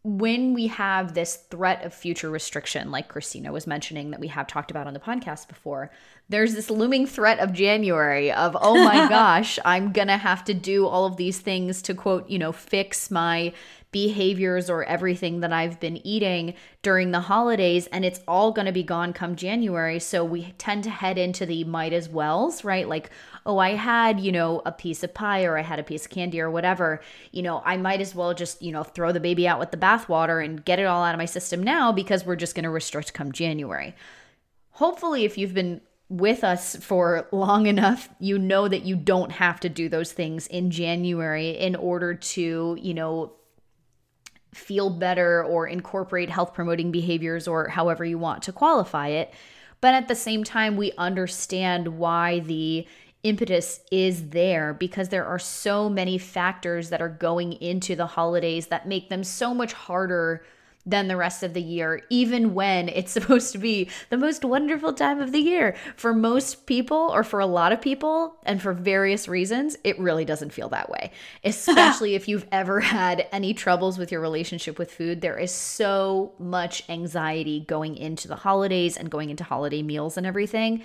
when 0.03 0.55
we 0.55 0.69
have 0.69 1.13
this 1.13 1.37
threat 1.37 1.85
of 1.85 1.93
future 1.93 2.31
restriction, 2.31 2.91
like 2.91 3.09
Christina 3.09 3.53
was 3.53 3.67
mentioning, 3.67 4.11
that 4.11 4.21
we 4.21 4.29
have 4.29 4.47
talked 4.47 4.71
about 4.71 4.87
on 4.87 4.95
the 4.95 5.01
podcast 5.01 5.47
before, 5.47 5.91
there's 6.31 6.55
this 6.55 6.71
looming 6.71 7.07
threat 7.07 7.39
of 7.39 7.53
January 7.53 8.33
of, 8.33 8.57
oh 8.61 8.83
my 8.83 9.09
gosh, 9.09 9.59
I'm 9.65 9.93
gonna 9.93 10.17
have 10.17 10.45
to 10.45 10.55
do 10.55 10.87
all 10.87 11.05
of 11.05 11.19
these 11.19 11.39
things 11.39 11.83
to 11.83 11.95
quote, 11.95 12.31
you 12.31 12.39
know, 12.39 12.53
fix 12.53 13.11
my 13.11 13.53
behaviors 13.93 14.71
or 14.71 14.85
everything 14.85 15.41
that 15.41 15.53
I've 15.53 15.81
been 15.81 16.05
eating 16.07 16.55
during 16.83 17.11
the 17.11 17.21
holidays 17.21 17.89
and 17.89 18.05
it's 18.05 18.21
all 18.29 18.53
going 18.53 18.67
to 18.67 18.73
be 18.73 18.85
gone 18.85 19.13
come 19.13 19.35
January. 19.35 19.99
So 19.99 20.25
we 20.25 20.55
tend 20.59 20.85
to 20.85 20.91
head 20.91 21.19
into 21.19 21.45
the 21.45 21.65
might 21.65 21.93
as 21.93 22.09
wells, 22.09 22.63
right? 22.63 22.89
Like, 22.89 23.11
oh, 23.51 23.59
I 23.59 23.71
had, 23.71 24.21
you 24.21 24.31
know, 24.31 24.63
a 24.65 24.71
piece 24.71 25.03
of 25.03 25.13
pie 25.13 25.45
or 25.45 25.59
I 25.59 25.63
had 25.63 25.81
a 25.81 25.83
piece 25.83 26.05
of 26.05 26.11
candy 26.13 26.41
or 26.41 26.49
whatever. 26.49 27.01
You 27.33 27.43
know, 27.43 27.63
I 27.65 27.77
might 27.77 28.01
as 28.01 28.15
well 28.15 28.33
just, 28.33 28.63
you 28.63 28.71
know, 28.71 28.85
throw 28.85 29.11
the 29.11 29.19
baby 29.19 29.49
out 29.49 29.59
with 29.59 29.73
the 29.73 29.77
bathwater 29.77 30.45
and 30.45 30.65
get 30.65 30.79
it 30.79 30.85
all 30.85 31.03
out 31.03 31.15
of 31.15 31.19
my 31.19 31.25
system 31.25 31.61
now 31.61 31.91
because 31.91 32.25
we're 32.25 32.37
just 32.37 32.55
going 32.55 32.63
to 32.63 32.71
restrict 32.71 33.13
come 33.13 33.33
January. 33.33 33.97
Hopefully, 34.71 35.25
if 35.25 35.37
you've 35.37 35.53
been 35.53 35.81
with 36.09 36.45
us 36.45 36.77
for 36.77 37.27
long 37.33 37.67
enough, 37.67 38.09
you 38.21 38.39
know 38.39 38.69
that 38.69 38.85
you 38.85 38.95
don't 38.95 39.33
have 39.33 39.59
to 39.61 39.69
do 39.69 39.89
those 39.89 40.13
things 40.13 40.47
in 40.47 40.71
January 40.71 41.51
in 41.51 41.75
order 41.75 42.15
to, 42.15 42.79
you 42.81 42.95
know, 42.95 43.33
feel 44.55 44.91
better 44.91 45.43
or 45.45 45.67
incorporate 45.67 46.31
health 46.31 46.55
promoting 46.55 46.93
behaviors 46.93 47.49
or 47.49 47.69
however 47.69 48.05
you 48.05 48.17
want 48.17 48.45
to 48.45 48.53
qualify 48.53 49.09
it. 49.09 49.35
But 49.81 49.95
at 49.95 50.09
the 50.09 50.15
same 50.15 50.45
time, 50.45 50.77
we 50.77 50.93
understand 50.99 51.99
why 51.99 52.41
the 52.41 52.87
impetus 53.23 53.81
is 53.91 54.31
there 54.31 54.75
because 54.75 55.09
there 55.09 55.27
are 55.27 55.39
so 55.39 55.89
many 55.89 56.19
factors 56.19 56.91
that 56.91 57.03
are 57.03 57.09
going 57.09 57.53
into 57.55 57.95
the 57.97 58.07
holidays 58.07 58.69
that 58.69 58.89
make 58.89 59.09
them 59.09 59.25
so 59.25 59.53
much 59.53 59.73
harder 59.73 60.43
than 60.87 61.09
the 61.09 61.17
rest 61.17 61.43
of 61.43 61.53
the 61.53 61.63
year, 61.63 62.03
even 62.09 62.55
when 62.55 62.89
it's 62.89 63.13
supposed 63.21 63.53
to 63.53 63.59
be 63.59 63.89
the 64.09 64.17
most 64.17 64.45
wonderful 64.45 64.93
time 64.93 65.21
of 65.21 65.33
the 65.33 65.39
year. 65.39 65.77
For 65.97 66.15
most 66.15 66.67
people, 66.67 67.11
or 67.13 67.23
for 67.23 67.41
a 67.41 67.47
lot 67.47 67.73
of 67.73 67.81
people, 67.81 68.37
and 68.45 68.61
for 68.61 68.73
various 68.73 69.29
reasons, 69.29 69.77
it 69.85 69.99
really 69.99 70.25
doesn't 70.25 70.53
feel 70.53 70.69
that 70.71 70.91
way. 70.91 71.13
Especially 71.45 72.15
if 72.15 72.29
you've 72.29 72.47
ever 72.51 72.81
had 72.81 73.29
any 73.33 73.55
troubles 73.55 73.99
with 73.99 74.11
your 74.11 74.21
relationship 74.21 74.79
with 74.79 74.93
food, 74.93 75.21
there 75.21 75.39
is 75.39 75.53
so 75.53 76.33
much 76.39 76.89
anxiety 76.89 77.61
going 77.61 77.97
into 77.97 78.29
the 78.29 78.37
holidays 78.37 78.97
and 78.97 79.11
going 79.11 79.31
into 79.31 79.45
holiday 79.45 79.83
meals 79.83 80.17
and 80.17 80.27
everything. 80.27 80.85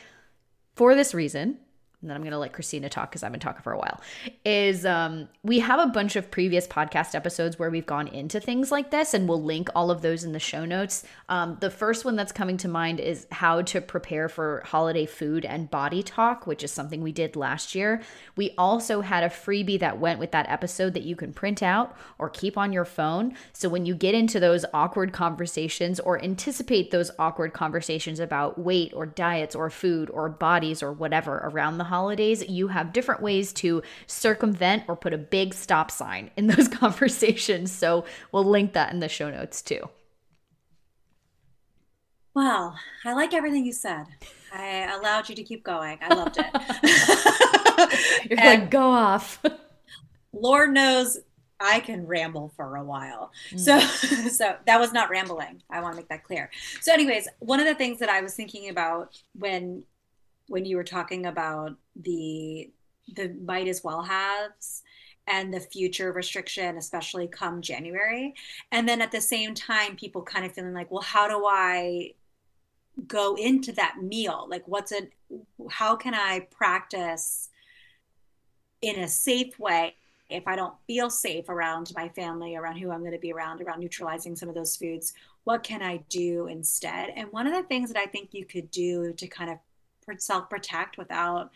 For 0.76 0.93
this 0.93 1.13
reason, 1.13 1.60
and 2.06 2.12
then 2.12 2.15
I'm 2.15 2.22
going 2.22 2.34
to 2.34 2.38
let 2.38 2.54
Christina 2.54 2.88
talk 2.88 3.10
because 3.10 3.24
I've 3.24 3.32
been 3.32 3.41
talking 3.41 3.63
for 3.63 3.74
a 3.74 3.80
while, 3.80 4.00
is 4.46 4.86
um, 4.86 5.28
we 5.41 5.58
have 5.58 5.80
a 5.80 5.88
bunch 5.88 6.15
of 6.15 6.30
previous 6.30 6.68
podcast 6.68 7.15
episodes 7.15 7.58
where 7.58 7.72
we've 7.72 7.86
gone 7.88 8.08
into 8.08 8.39
things 8.39 8.72
like 8.72 8.91
this, 8.91 9.15
and 9.15 9.28
we'll 9.28 9.41
link 9.41 9.70
all 9.74 9.89
of 9.89 10.04
those 10.04 10.24
in 10.24 10.32
the 10.32 10.39
show 10.39 10.65
notes. 10.65 11.04
Um, 11.30 11.58
the 11.62 11.72
first 11.72 12.06
one 12.06 12.15
that's 12.15 12.32
coming 12.32 12.58
to 12.58 12.68
mind 12.68 13.00
is 13.00 13.26
how 13.32 13.63
to 13.63 13.82
prepare 13.82 14.30
for 14.30 14.62
holiday 14.65 15.08
food 15.08 15.46
and 15.46 15.72
body 15.72 16.04
talk, 16.04 16.46
which 16.46 16.63
is 16.63 16.70
something 16.70 17.02
we 17.02 17.12
did 17.12 17.36
last 17.36 17.74
year. 17.74 18.04
We 18.36 18.54
also 18.56 19.02
had 19.02 19.24
a 19.24 19.30
freebie 19.30 19.80
that 19.80 20.00
went 20.00 20.20
with 20.20 20.32
that 20.34 20.48
episode 20.48 20.94
that 20.94 21.04
you 21.04 21.15
can 21.15 21.34
print 21.34 21.63
out 21.63 21.98
or 22.20 22.30
keep 22.30 22.56
on 22.56 22.72
your 22.72 22.86
phone. 22.86 23.34
So 23.54 23.68
when 23.68 23.88
you 23.88 23.96
get 23.96 24.13
into 24.13 24.39
those 24.39 24.63
awkward 24.76 25.12
conversations 25.12 26.00
or 26.00 26.24
anticipate 26.24 26.91
those 26.91 27.10
awkward 27.18 27.54
conversations 27.54 28.20
about 28.20 28.60
weight 28.60 28.91
or 28.94 29.08
diets 29.08 29.56
or 29.56 29.72
food 29.72 30.12
or 30.12 30.30
bodies 30.30 30.84
or 30.84 30.91
whatever 30.91 31.38
around 31.38 31.78
the 31.78 31.86
holidays, 31.95 32.47
you 32.49 32.67
have 32.67 32.91
different 32.91 33.21
ways 33.21 33.53
to 33.53 33.81
circumvent 34.05 34.84
or 34.89 34.95
put 34.97 35.13
a 35.13 35.17
big 35.17 35.53
stop 35.53 35.89
sign 35.89 36.29
in 36.36 36.47
those 36.47 36.67
conversations. 36.84 37.71
So 37.71 38.03
we'll 38.31 38.43
link 38.43 38.73
that 38.73 38.91
in 38.91 38.99
the 38.99 39.08
show 39.08 39.29
notes 39.29 39.62
too. 39.62 39.89
Wow, 42.34 42.73
I 43.05 43.13
like 43.13 43.34
everything 43.34 43.65
you 43.65 43.71
said. 43.71 44.08
I 44.51 44.93
allowed 44.93 45.29
you 45.29 45.36
to 45.36 45.43
keep 45.43 45.63
going. 45.63 45.97
I 46.01 46.13
loved 46.13 46.38
it. 46.38 46.45
You're 48.29 48.39
and 48.39 48.62
like, 48.63 48.69
go 48.69 48.89
off. 48.89 49.41
Lord 50.34 50.73
knows 50.73 51.17
I 51.62 51.79
can 51.79 52.05
ramble 52.05 52.51
for 52.58 52.75
a 52.75 52.84
while. 52.84 53.31
Mm. 53.51 53.60
So 53.60 53.79
so 54.29 54.55
that 54.65 54.79
was 54.81 54.91
not 54.91 55.10
rambling. 55.10 55.62
I 55.69 55.79
want 55.79 55.93
to 55.93 55.97
make 55.97 56.10
that 56.10 56.25
clear. 56.25 56.49
So 56.81 56.91
anyways, 56.91 57.29
one 57.39 57.62
of 57.62 57.65
the 57.65 57.75
things 57.75 57.99
that 57.99 58.10
I 58.10 58.19
was 58.19 58.34
thinking 58.34 58.67
about 58.67 59.21
when 59.34 59.84
when 60.47 60.65
you 60.65 60.77
were 60.77 60.84
talking 60.84 61.25
about 61.25 61.75
the 61.95 62.71
the 63.15 63.36
might 63.45 63.67
as 63.67 63.84
well 63.84 64.01
haves 64.01 64.84
and 65.27 65.53
the 65.53 65.60
future 65.60 66.12
restriction, 66.12 66.77
especially 66.77 67.27
come 67.27 67.62
January. 67.62 68.34
And 68.71 68.88
then 68.88 69.01
at 69.01 69.12
the 69.12 69.21
same 69.21 69.55
time, 69.55 69.95
people 69.95 70.21
kind 70.21 70.45
of 70.45 70.53
feeling 70.53 70.73
like, 70.73 70.91
well, 70.91 71.01
how 71.01 71.27
do 71.27 71.45
I 71.45 72.13
go 73.08 73.36
into 73.36 73.71
that 73.73 73.97
meal? 74.01 74.47
Like, 74.49 74.67
what's 74.67 74.91
it, 74.91 75.12
how 75.69 75.95
can 75.95 76.13
I 76.13 76.47
practice 76.51 77.49
in 78.81 78.99
a 78.99 79.08
safe 79.08 79.58
way 79.58 79.95
if 80.29 80.47
I 80.47 80.55
don't 80.55 80.73
feel 80.88 81.10
safe 81.10 81.49
around 81.49 81.91
my 81.95 82.10
family, 82.10 82.55
around 82.55 82.77
who 82.77 82.91
I'm 82.91 83.01
going 83.01 83.12
to 83.12 83.19
be 83.19 83.34
around, 83.34 83.62
around 83.62 83.79
neutralizing 83.79 84.36
some 84.36 84.49
of 84.49 84.55
those 84.55 84.75
foods? 84.75 85.13
What 85.43 85.63
can 85.63 85.81
I 85.81 85.97
do 86.10 86.47
instead? 86.47 87.12
And 87.15 87.31
one 87.31 87.47
of 87.47 87.53
the 87.53 87.63
things 87.63 87.91
that 87.91 87.99
I 87.99 88.05
think 88.05 88.29
you 88.31 88.45
could 88.45 88.69
do 88.69 89.13
to 89.13 89.27
kind 89.27 89.49
of 89.49 89.58
self 90.18 90.50
protect 90.50 90.98
without 90.98 91.52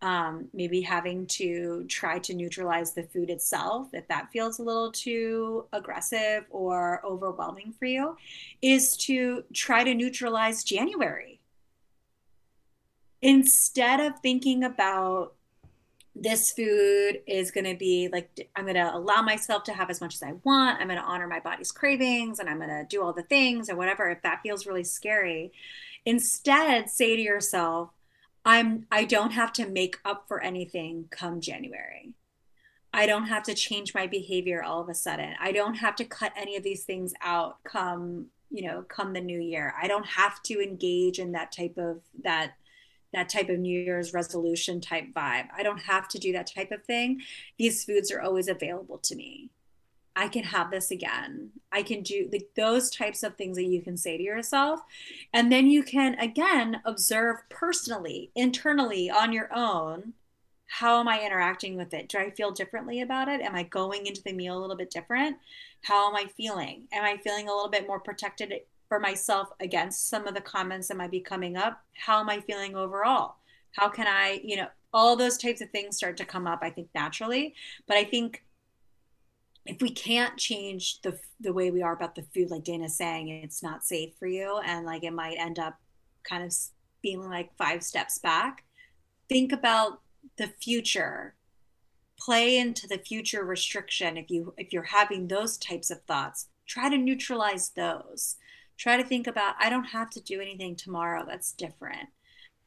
um, 0.00 0.46
maybe 0.54 0.80
having 0.80 1.26
to 1.26 1.84
try 1.88 2.20
to 2.20 2.34
neutralize 2.34 2.92
the 2.92 3.02
food 3.02 3.30
itself 3.30 3.88
if 3.92 4.06
that 4.08 4.30
feels 4.30 4.58
a 4.58 4.62
little 4.62 4.92
too 4.92 5.66
aggressive 5.72 6.44
or 6.50 7.04
overwhelming 7.04 7.74
for 7.76 7.86
you 7.86 8.16
is 8.62 8.96
to 8.98 9.42
try 9.52 9.82
to 9.82 9.94
neutralize 9.94 10.62
January. 10.62 11.40
Instead 13.20 13.98
of 13.98 14.20
thinking 14.20 14.62
about 14.62 15.34
this 16.20 16.52
food 16.52 17.20
is 17.26 17.50
going 17.50 17.64
to 17.64 17.76
be 17.76 18.08
like 18.12 18.50
i'm 18.56 18.64
going 18.64 18.74
to 18.74 18.96
allow 18.96 19.22
myself 19.22 19.62
to 19.62 19.72
have 19.72 19.88
as 19.88 20.00
much 20.00 20.14
as 20.14 20.22
i 20.22 20.32
want 20.42 20.80
i'm 20.80 20.88
going 20.88 20.98
to 20.98 21.04
honor 21.04 21.28
my 21.28 21.38
body's 21.38 21.70
cravings 21.70 22.40
and 22.40 22.48
i'm 22.48 22.56
going 22.56 22.68
to 22.68 22.84
do 22.88 23.02
all 23.02 23.12
the 23.12 23.22
things 23.22 23.70
or 23.70 23.76
whatever 23.76 24.10
if 24.10 24.20
that 24.22 24.40
feels 24.42 24.66
really 24.66 24.82
scary 24.82 25.52
instead 26.08 26.88
say 26.88 27.16
to 27.16 27.22
yourself 27.22 27.90
I'm 28.42 28.86
I 28.90 29.04
don't 29.04 29.32
have 29.32 29.52
to 29.54 29.68
make 29.68 29.98
up 30.06 30.24
for 30.26 30.42
anything 30.42 31.04
come 31.10 31.40
January. 31.40 32.14
I 32.94 33.04
don't 33.04 33.26
have 33.26 33.42
to 33.42 33.54
change 33.54 33.94
my 33.94 34.06
behavior 34.06 34.62
all 34.62 34.80
of 34.80 34.88
a 34.88 34.94
sudden. 34.94 35.34
I 35.38 35.52
don't 35.52 35.74
have 35.74 35.94
to 35.96 36.06
cut 36.06 36.32
any 36.34 36.56
of 36.56 36.62
these 36.62 36.84
things 36.84 37.12
out 37.20 37.62
come, 37.62 38.28
you 38.50 38.66
know, 38.66 38.82
come 38.88 39.12
the 39.12 39.20
new 39.20 39.38
year. 39.38 39.74
I 39.80 39.86
don't 39.86 40.06
have 40.06 40.42
to 40.44 40.62
engage 40.62 41.18
in 41.18 41.32
that 41.32 41.52
type 41.52 41.76
of 41.76 42.00
that 42.22 42.52
that 43.12 43.28
type 43.28 43.50
of 43.50 43.58
New 43.58 43.78
Year's 43.78 44.14
resolution 44.14 44.80
type 44.80 45.12
vibe. 45.14 45.48
I 45.54 45.62
don't 45.62 45.82
have 45.82 46.08
to 46.08 46.18
do 46.18 46.32
that 46.32 46.50
type 46.54 46.72
of 46.72 46.84
thing. 46.84 47.20
These 47.58 47.84
foods 47.84 48.10
are 48.10 48.22
always 48.22 48.48
available 48.48 48.98
to 48.98 49.14
me. 49.14 49.50
I 50.18 50.26
can 50.26 50.42
have 50.42 50.72
this 50.72 50.90
again. 50.90 51.50
I 51.70 51.84
can 51.84 52.02
do 52.02 52.28
those 52.56 52.90
types 52.90 53.22
of 53.22 53.36
things 53.36 53.56
that 53.56 53.66
you 53.66 53.80
can 53.80 53.96
say 53.96 54.16
to 54.16 54.22
yourself. 54.22 54.80
And 55.32 55.52
then 55.52 55.68
you 55.68 55.84
can 55.84 56.18
again 56.18 56.80
observe 56.84 57.36
personally, 57.50 58.32
internally 58.34 59.08
on 59.08 59.32
your 59.32 59.48
own. 59.54 60.14
How 60.66 60.98
am 60.98 61.06
I 61.06 61.24
interacting 61.24 61.76
with 61.76 61.94
it? 61.94 62.08
Do 62.08 62.18
I 62.18 62.30
feel 62.30 62.50
differently 62.50 63.00
about 63.00 63.28
it? 63.28 63.40
Am 63.40 63.54
I 63.54 63.62
going 63.62 64.06
into 64.06 64.20
the 64.24 64.32
meal 64.32 64.58
a 64.58 64.60
little 64.60 64.76
bit 64.76 64.90
different? 64.90 65.36
How 65.82 66.08
am 66.08 66.16
I 66.16 66.24
feeling? 66.36 66.88
Am 66.92 67.04
I 67.04 67.16
feeling 67.18 67.48
a 67.48 67.54
little 67.54 67.70
bit 67.70 67.86
more 67.86 68.00
protected 68.00 68.52
for 68.88 68.98
myself 68.98 69.50
against 69.60 70.08
some 70.08 70.26
of 70.26 70.34
the 70.34 70.40
comments 70.40 70.88
that 70.88 70.96
might 70.96 71.12
be 71.12 71.20
coming 71.20 71.56
up? 71.56 71.80
How 71.94 72.18
am 72.18 72.28
I 72.28 72.40
feeling 72.40 72.74
overall? 72.74 73.36
How 73.70 73.88
can 73.88 74.08
I, 74.08 74.40
you 74.42 74.56
know, 74.56 74.66
all 74.92 75.14
those 75.14 75.36
types 75.36 75.60
of 75.60 75.70
things 75.70 75.96
start 75.96 76.16
to 76.16 76.24
come 76.24 76.46
up, 76.46 76.60
I 76.62 76.70
think, 76.70 76.88
naturally. 76.94 77.54
But 77.86 77.98
I 77.98 78.04
think 78.04 78.42
if 79.68 79.80
we 79.82 79.90
can't 79.90 80.36
change 80.36 81.00
the 81.02 81.18
the 81.40 81.52
way 81.52 81.70
we 81.70 81.82
are 81.82 81.92
about 81.92 82.14
the 82.14 82.26
food 82.34 82.50
like 82.50 82.64
dana's 82.64 82.96
saying 82.96 83.28
it's 83.28 83.62
not 83.62 83.84
safe 83.84 84.12
for 84.18 84.26
you 84.26 84.58
and 84.64 84.86
like 84.86 85.04
it 85.04 85.12
might 85.12 85.36
end 85.38 85.58
up 85.58 85.76
kind 86.28 86.42
of 86.42 86.52
feeling 87.02 87.30
like 87.30 87.50
five 87.56 87.82
steps 87.82 88.18
back 88.18 88.64
think 89.28 89.52
about 89.52 90.00
the 90.36 90.48
future. 90.60 91.34
Play 92.18 92.58
into 92.58 92.88
the 92.88 92.98
future 92.98 93.44
restriction 93.44 94.16
if 94.16 94.30
you 94.30 94.52
if 94.56 94.72
you're 94.72 94.82
having 94.82 95.28
those 95.28 95.56
types 95.56 95.90
of 95.90 96.02
thoughts. 96.02 96.48
Try 96.66 96.88
to 96.88 96.98
neutralize 96.98 97.70
those. 97.70 98.36
Try 98.76 98.96
to 98.96 99.04
think 99.04 99.26
about 99.26 99.54
i 99.60 99.68
don't 99.70 99.84
have 99.84 100.10
to 100.10 100.20
do 100.20 100.40
anything 100.40 100.76
tomorrow 100.76 101.24
that's 101.26 101.52
different. 101.52 102.08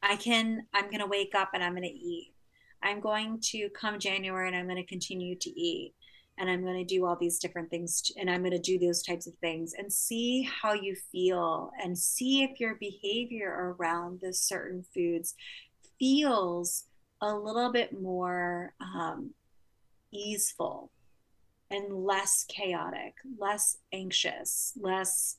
I 0.02 0.16
can 0.16 0.66
i'm 0.72 0.86
going 0.86 1.00
to 1.00 1.06
wake 1.06 1.34
up 1.34 1.50
and 1.54 1.62
i'm 1.62 1.72
going 1.72 1.82
to 1.82 1.88
eat. 1.88 2.32
I'm 2.82 3.00
going 3.00 3.40
to 3.52 3.68
come 3.70 3.98
january 3.98 4.48
and 4.48 4.56
i'm 4.56 4.66
going 4.66 4.76
to 4.76 4.86
continue 4.86 5.36
to 5.36 5.50
eat 5.50 5.94
and 6.38 6.50
I'm 6.50 6.62
going 6.62 6.78
to 6.78 6.94
do 6.94 7.06
all 7.06 7.16
these 7.16 7.38
different 7.38 7.70
things 7.70 8.10
and 8.18 8.30
I'm 8.30 8.40
going 8.40 8.52
to 8.52 8.58
do 8.58 8.78
those 8.78 9.02
types 9.02 9.26
of 9.26 9.34
things 9.36 9.74
and 9.76 9.92
see 9.92 10.42
how 10.42 10.72
you 10.72 10.96
feel 11.12 11.70
and 11.82 11.96
see 11.96 12.42
if 12.42 12.58
your 12.58 12.76
behavior 12.76 13.76
around 13.78 14.20
the 14.20 14.32
certain 14.32 14.84
foods 14.94 15.34
feels 15.98 16.84
a 17.20 17.34
little 17.34 17.70
bit 17.70 18.00
more 18.00 18.74
um, 18.80 19.32
easeful 20.12 20.90
and 21.70 22.04
less 22.04 22.44
chaotic, 22.48 23.14
less 23.38 23.78
anxious, 23.92 24.72
less 24.80 25.36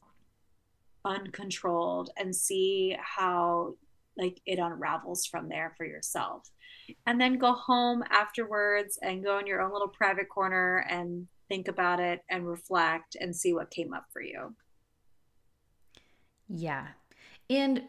uncontrolled, 1.06 2.10
and 2.18 2.36
see 2.36 2.96
how 3.00 3.76
like 4.18 4.40
it 4.46 4.60
unravels 4.60 5.26
from 5.26 5.50
there 5.50 5.74
for 5.78 5.86
yourself 5.86 6.50
and 7.06 7.20
then 7.20 7.38
go 7.38 7.54
home 7.54 8.04
afterwards 8.10 9.00
and 9.02 9.24
go 9.24 9.40
in 9.40 9.48
your 9.48 9.62
own 9.62 9.72
little 9.72 9.88
private 9.88 10.30
corner 10.30 10.86
and 10.90 11.28
think 11.50 11.68
about 11.68 12.00
it 12.00 12.22
and 12.30 12.48
reflect 12.48 13.16
and 13.20 13.36
see 13.36 13.54
what 13.54 13.72
came 13.72 13.94
up 13.94 14.06
for 14.12 14.22
you. 14.22 14.56
Yeah. 16.50 16.88
And 17.50 17.84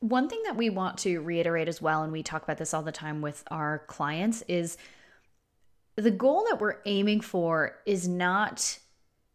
one 0.00 0.28
thing 0.28 0.42
that 0.44 0.56
we 0.56 0.70
want 0.70 0.98
to 0.98 1.20
reiterate 1.20 1.68
as 1.68 1.80
well, 1.80 2.02
and 2.02 2.12
we 2.12 2.22
talk 2.22 2.42
about 2.42 2.58
this 2.58 2.74
all 2.74 2.82
the 2.82 2.92
time 2.92 3.20
with 3.20 3.44
our 3.50 3.80
clients, 3.86 4.42
is 4.48 4.76
the 5.96 6.10
goal 6.10 6.44
that 6.50 6.60
we're 6.60 6.78
aiming 6.86 7.20
for 7.20 7.78
is 7.86 8.08
not 8.08 8.78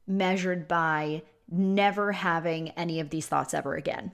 measured 0.05 0.67
by 0.67 1.21
never 1.49 2.11
having 2.11 2.69
any 2.71 2.99
of 2.99 3.09
these 3.09 3.27
thoughts 3.27 3.53
ever 3.53 3.75
again, 3.75 4.11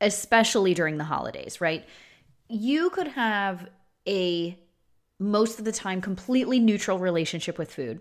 especially 0.00 0.74
during 0.74 0.98
the 0.98 1.04
holidays, 1.04 1.60
right? 1.60 1.84
You 2.48 2.90
could 2.90 3.08
have 3.08 3.68
a 4.06 4.58
most 5.18 5.58
of 5.58 5.64
the 5.64 5.72
time 5.72 6.00
completely 6.00 6.60
neutral 6.60 6.98
relationship 6.98 7.58
with 7.58 7.72
food. 7.72 8.00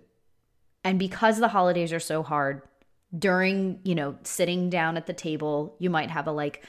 And 0.84 1.00
because 1.00 1.40
the 1.40 1.48
holidays 1.48 1.94
are 1.94 2.00
so 2.00 2.22
hard, 2.22 2.62
during, 3.18 3.80
you 3.84 3.96
know, 3.96 4.18
sitting 4.24 4.70
down 4.70 4.98
at 4.98 5.06
the 5.06 5.14
table, 5.14 5.76
you 5.80 5.90
might 5.90 6.12
have 6.12 6.28
a 6.28 6.32
like, 6.32 6.64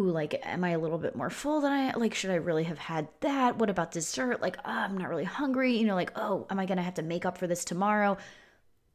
ooh, 0.00 0.10
like, 0.10 0.40
am 0.42 0.64
I 0.64 0.70
a 0.70 0.78
little 0.78 0.98
bit 0.98 1.14
more 1.14 1.30
full 1.30 1.60
than 1.60 1.72
I 1.72 1.92
like? 1.94 2.14
Should 2.14 2.30
I 2.30 2.36
really 2.36 2.64
have 2.64 2.78
had 2.78 3.08
that? 3.20 3.58
What 3.58 3.70
about 3.70 3.92
dessert? 3.92 4.40
Like, 4.40 4.56
oh, 4.64 4.70
I'm 4.70 4.98
not 4.98 5.08
really 5.08 5.24
hungry. 5.24 5.76
You 5.76 5.86
know, 5.86 5.94
like, 5.94 6.12
oh, 6.16 6.46
am 6.50 6.58
I 6.58 6.66
gonna 6.66 6.82
have 6.82 6.94
to 6.94 7.02
make 7.02 7.26
up 7.26 7.38
for 7.38 7.46
this 7.46 7.64
tomorrow? 7.64 8.16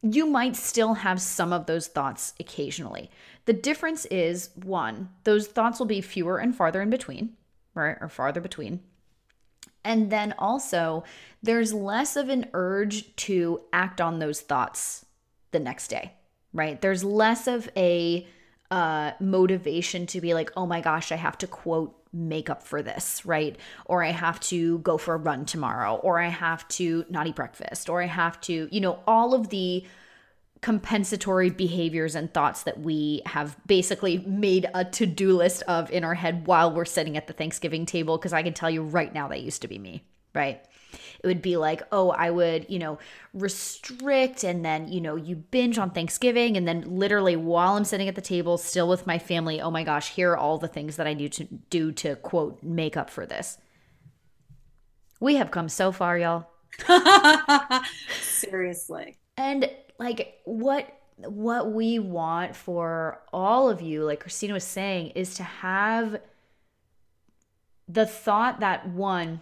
You 0.01 0.25
might 0.25 0.55
still 0.55 0.93
have 0.95 1.21
some 1.21 1.51
of 1.51 1.65
those 1.65 1.87
thoughts 1.87 2.33
occasionally. 2.39 3.09
The 3.45 3.53
difference 3.53 4.05
is 4.05 4.51
one, 4.55 5.09
those 5.23 5.47
thoughts 5.47 5.79
will 5.79 5.85
be 5.85 6.01
fewer 6.01 6.37
and 6.37 6.55
farther 6.55 6.81
in 6.81 6.89
between, 6.89 7.35
right? 7.73 7.97
Or 7.99 8.07
farther 8.07 8.41
between. 8.41 8.81
And 9.83 10.11
then 10.11 10.33
also, 10.37 11.03
there's 11.41 11.73
less 11.73 12.15
of 12.15 12.29
an 12.29 12.47
urge 12.53 13.15
to 13.17 13.61
act 13.73 13.99
on 13.99 14.19
those 14.19 14.41
thoughts 14.41 15.05
the 15.51 15.59
next 15.59 15.87
day, 15.87 16.13
right? 16.53 16.79
There's 16.79 17.03
less 17.03 17.47
of 17.47 17.69
a 17.75 18.27
uh, 18.71 19.11
motivation 19.19 20.05
to 20.07 20.21
be 20.21 20.33
like, 20.33 20.51
oh 20.55 20.65
my 20.65 20.81
gosh, 20.81 21.11
I 21.11 21.15
have 21.15 21.37
to 21.39 21.47
quote 21.47 21.95
make 22.11 22.49
up 22.49 22.63
for 22.63 22.81
this, 22.81 23.25
right? 23.25 23.57
Or 23.85 24.03
I 24.03 24.11
have 24.11 24.39
to 24.41 24.79
go 24.79 24.97
for 24.97 25.13
a 25.13 25.17
run 25.17 25.45
tomorrow, 25.45 25.95
or 25.95 26.19
I 26.19 26.27
have 26.27 26.67
to 26.69 27.05
not 27.09 27.27
eat 27.27 27.35
breakfast, 27.35 27.89
or 27.89 28.01
I 28.01 28.07
have 28.07 28.39
to, 28.41 28.67
you 28.71 28.81
know, 28.81 28.99
all 29.05 29.33
of 29.33 29.49
the 29.49 29.85
compensatory 30.61 31.49
behaviors 31.49 32.15
and 32.15 32.33
thoughts 32.33 32.63
that 32.63 32.79
we 32.79 33.21
have 33.25 33.55
basically 33.65 34.17
made 34.19 34.69
a 34.73 34.83
to-do 34.83 35.37
list 35.37 35.63
of 35.63 35.89
in 35.91 36.03
our 36.03 36.15
head 36.15 36.45
while 36.47 36.73
we're 36.73 36.83
sitting 36.83 37.15
at 37.15 37.27
the 37.27 37.33
Thanksgiving 37.33 37.85
table 37.85 38.17
because 38.17 38.33
I 38.33 38.43
can 38.43 38.53
tell 38.53 38.69
you 38.69 38.83
right 38.83 39.13
now 39.13 39.29
that 39.29 39.41
used 39.41 39.61
to 39.61 39.69
be 39.69 39.79
me, 39.79 40.03
right? 40.35 40.61
It 41.23 41.27
would 41.27 41.41
be 41.41 41.57
like, 41.57 41.81
oh, 41.91 42.11
I 42.11 42.29
would, 42.29 42.65
you 42.69 42.79
know, 42.79 42.99
restrict 43.33 44.43
and 44.43 44.63
then, 44.63 44.87
you 44.87 45.01
know, 45.01 45.15
you 45.15 45.35
binge 45.35 45.77
on 45.77 45.91
Thanksgiving 45.91 46.55
and 46.55 46.67
then 46.67 46.81
literally 46.81 47.35
while 47.35 47.75
I'm 47.75 47.85
sitting 47.85 48.07
at 48.07 48.15
the 48.15 48.21
table 48.21 48.57
still 48.57 48.87
with 48.87 49.07
my 49.07 49.19
family, 49.19 49.61
oh 49.61 49.71
my 49.71 49.83
gosh, 49.83 50.09
here 50.11 50.31
are 50.31 50.37
all 50.37 50.57
the 50.57 50.67
things 50.67 50.95
that 50.95 51.07
I 51.07 51.13
need 51.13 51.33
to 51.33 51.43
do 51.69 51.91
to 51.93 52.15
quote 52.15 52.63
make 52.63 52.95
up 52.95 53.09
for 53.09 53.25
this. 53.25 53.57
We 55.19 55.35
have 55.35 55.51
come 55.51 55.67
so 55.67 55.91
far, 55.91 56.17
y'all. 56.17 56.47
Seriously. 58.21 59.17
And 59.35 59.69
like 59.97 60.39
what 60.45 60.95
what 61.17 61.73
we 61.73 61.99
want 61.99 62.55
for 62.55 63.21
all 63.33 63.69
of 63.69 63.81
you, 63.81 64.05
like 64.05 64.21
Christina 64.21 64.53
was 64.53 64.63
saying, 64.63 65.11
is 65.11 65.33
to 65.35 65.43
have 65.43 66.21
the 67.87 68.05
thought 68.05 68.61
that 68.61 68.87
one, 68.87 69.41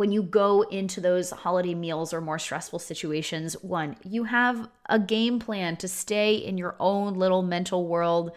when 0.00 0.10
you 0.10 0.22
go 0.22 0.62
into 0.62 0.98
those 0.98 1.28
holiday 1.28 1.74
meals 1.74 2.14
or 2.14 2.22
more 2.22 2.38
stressful 2.38 2.78
situations, 2.78 3.52
one, 3.60 3.94
you 4.02 4.24
have 4.24 4.66
a 4.86 4.98
game 4.98 5.38
plan 5.38 5.76
to 5.76 5.86
stay 5.86 6.36
in 6.36 6.56
your 6.56 6.74
own 6.80 7.12
little 7.18 7.42
mental 7.42 7.86
world. 7.86 8.32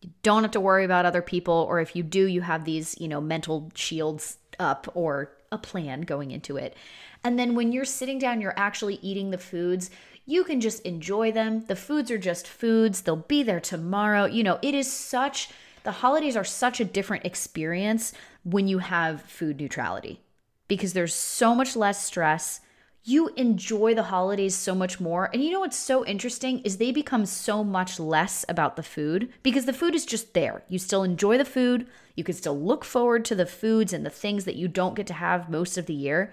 You 0.00 0.08
don't 0.22 0.44
have 0.44 0.52
to 0.52 0.60
worry 0.60 0.82
about 0.82 1.04
other 1.04 1.20
people, 1.20 1.66
or 1.68 1.78
if 1.78 1.94
you 1.94 2.02
do, 2.02 2.24
you 2.24 2.40
have 2.40 2.64
these, 2.64 2.98
you 2.98 3.06
know, 3.06 3.20
mental 3.20 3.70
shields 3.74 4.38
up 4.58 4.90
or 4.94 5.30
a 5.52 5.58
plan 5.58 6.00
going 6.00 6.30
into 6.30 6.56
it. 6.56 6.74
And 7.22 7.38
then 7.38 7.54
when 7.54 7.70
you're 7.70 7.84
sitting 7.84 8.18
down, 8.18 8.40
you're 8.40 8.58
actually 8.58 8.94
eating 9.02 9.30
the 9.30 9.36
foods 9.36 9.90
you 10.24 10.42
can 10.42 10.58
just 10.58 10.80
enjoy 10.86 11.30
them. 11.32 11.66
The 11.66 11.76
foods 11.76 12.10
are 12.10 12.16
just 12.16 12.48
foods, 12.48 13.02
they'll 13.02 13.16
be 13.16 13.42
there 13.42 13.60
tomorrow. 13.60 14.24
You 14.24 14.42
know, 14.42 14.58
it 14.62 14.74
is 14.74 14.90
such, 14.90 15.50
the 15.82 15.92
holidays 15.92 16.34
are 16.34 16.44
such 16.44 16.80
a 16.80 16.84
different 16.86 17.26
experience 17.26 18.14
when 18.42 18.66
you 18.66 18.78
have 18.78 19.20
food 19.20 19.60
neutrality 19.60 20.22
because 20.68 20.92
there's 20.92 21.14
so 21.14 21.54
much 21.54 21.76
less 21.76 22.04
stress. 22.04 22.60
You 23.02 23.28
enjoy 23.36 23.94
the 23.94 24.04
holidays 24.04 24.54
so 24.54 24.74
much 24.74 24.98
more. 24.98 25.28
And 25.32 25.44
you 25.44 25.50
know 25.50 25.60
what's 25.60 25.76
so 25.76 26.06
interesting 26.06 26.60
is 26.60 26.78
they 26.78 26.90
become 26.90 27.26
so 27.26 27.62
much 27.62 28.00
less 28.00 28.46
about 28.48 28.76
the 28.76 28.82
food 28.82 29.30
because 29.42 29.66
the 29.66 29.74
food 29.74 29.94
is 29.94 30.06
just 30.06 30.32
there. 30.32 30.62
You 30.68 30.78
still 30.78 31.02
enjoy 31.02 31.36
the 31.36 31.44
food. 31.44 31.86
You 32.16 32.24
can 32.24 32.34
still 32.34 32.58
look 32.58 32.84
forward 32.84 33.24
to 33.26 33.34
the 33.34 33.44
foods 33.44 33.92
and 33.92 34.06
the 34.06 34.10
things 34.10 34.46
that 34.46 34.56
you 34.56 34.68
don't 34.68 34.96
get 34.96 35.06
to 35.08 35.14
have 35.14 35.50
most 35.50 35.76
of 35.76 35.84
the 35.84 35.92
year. 35.94 36.32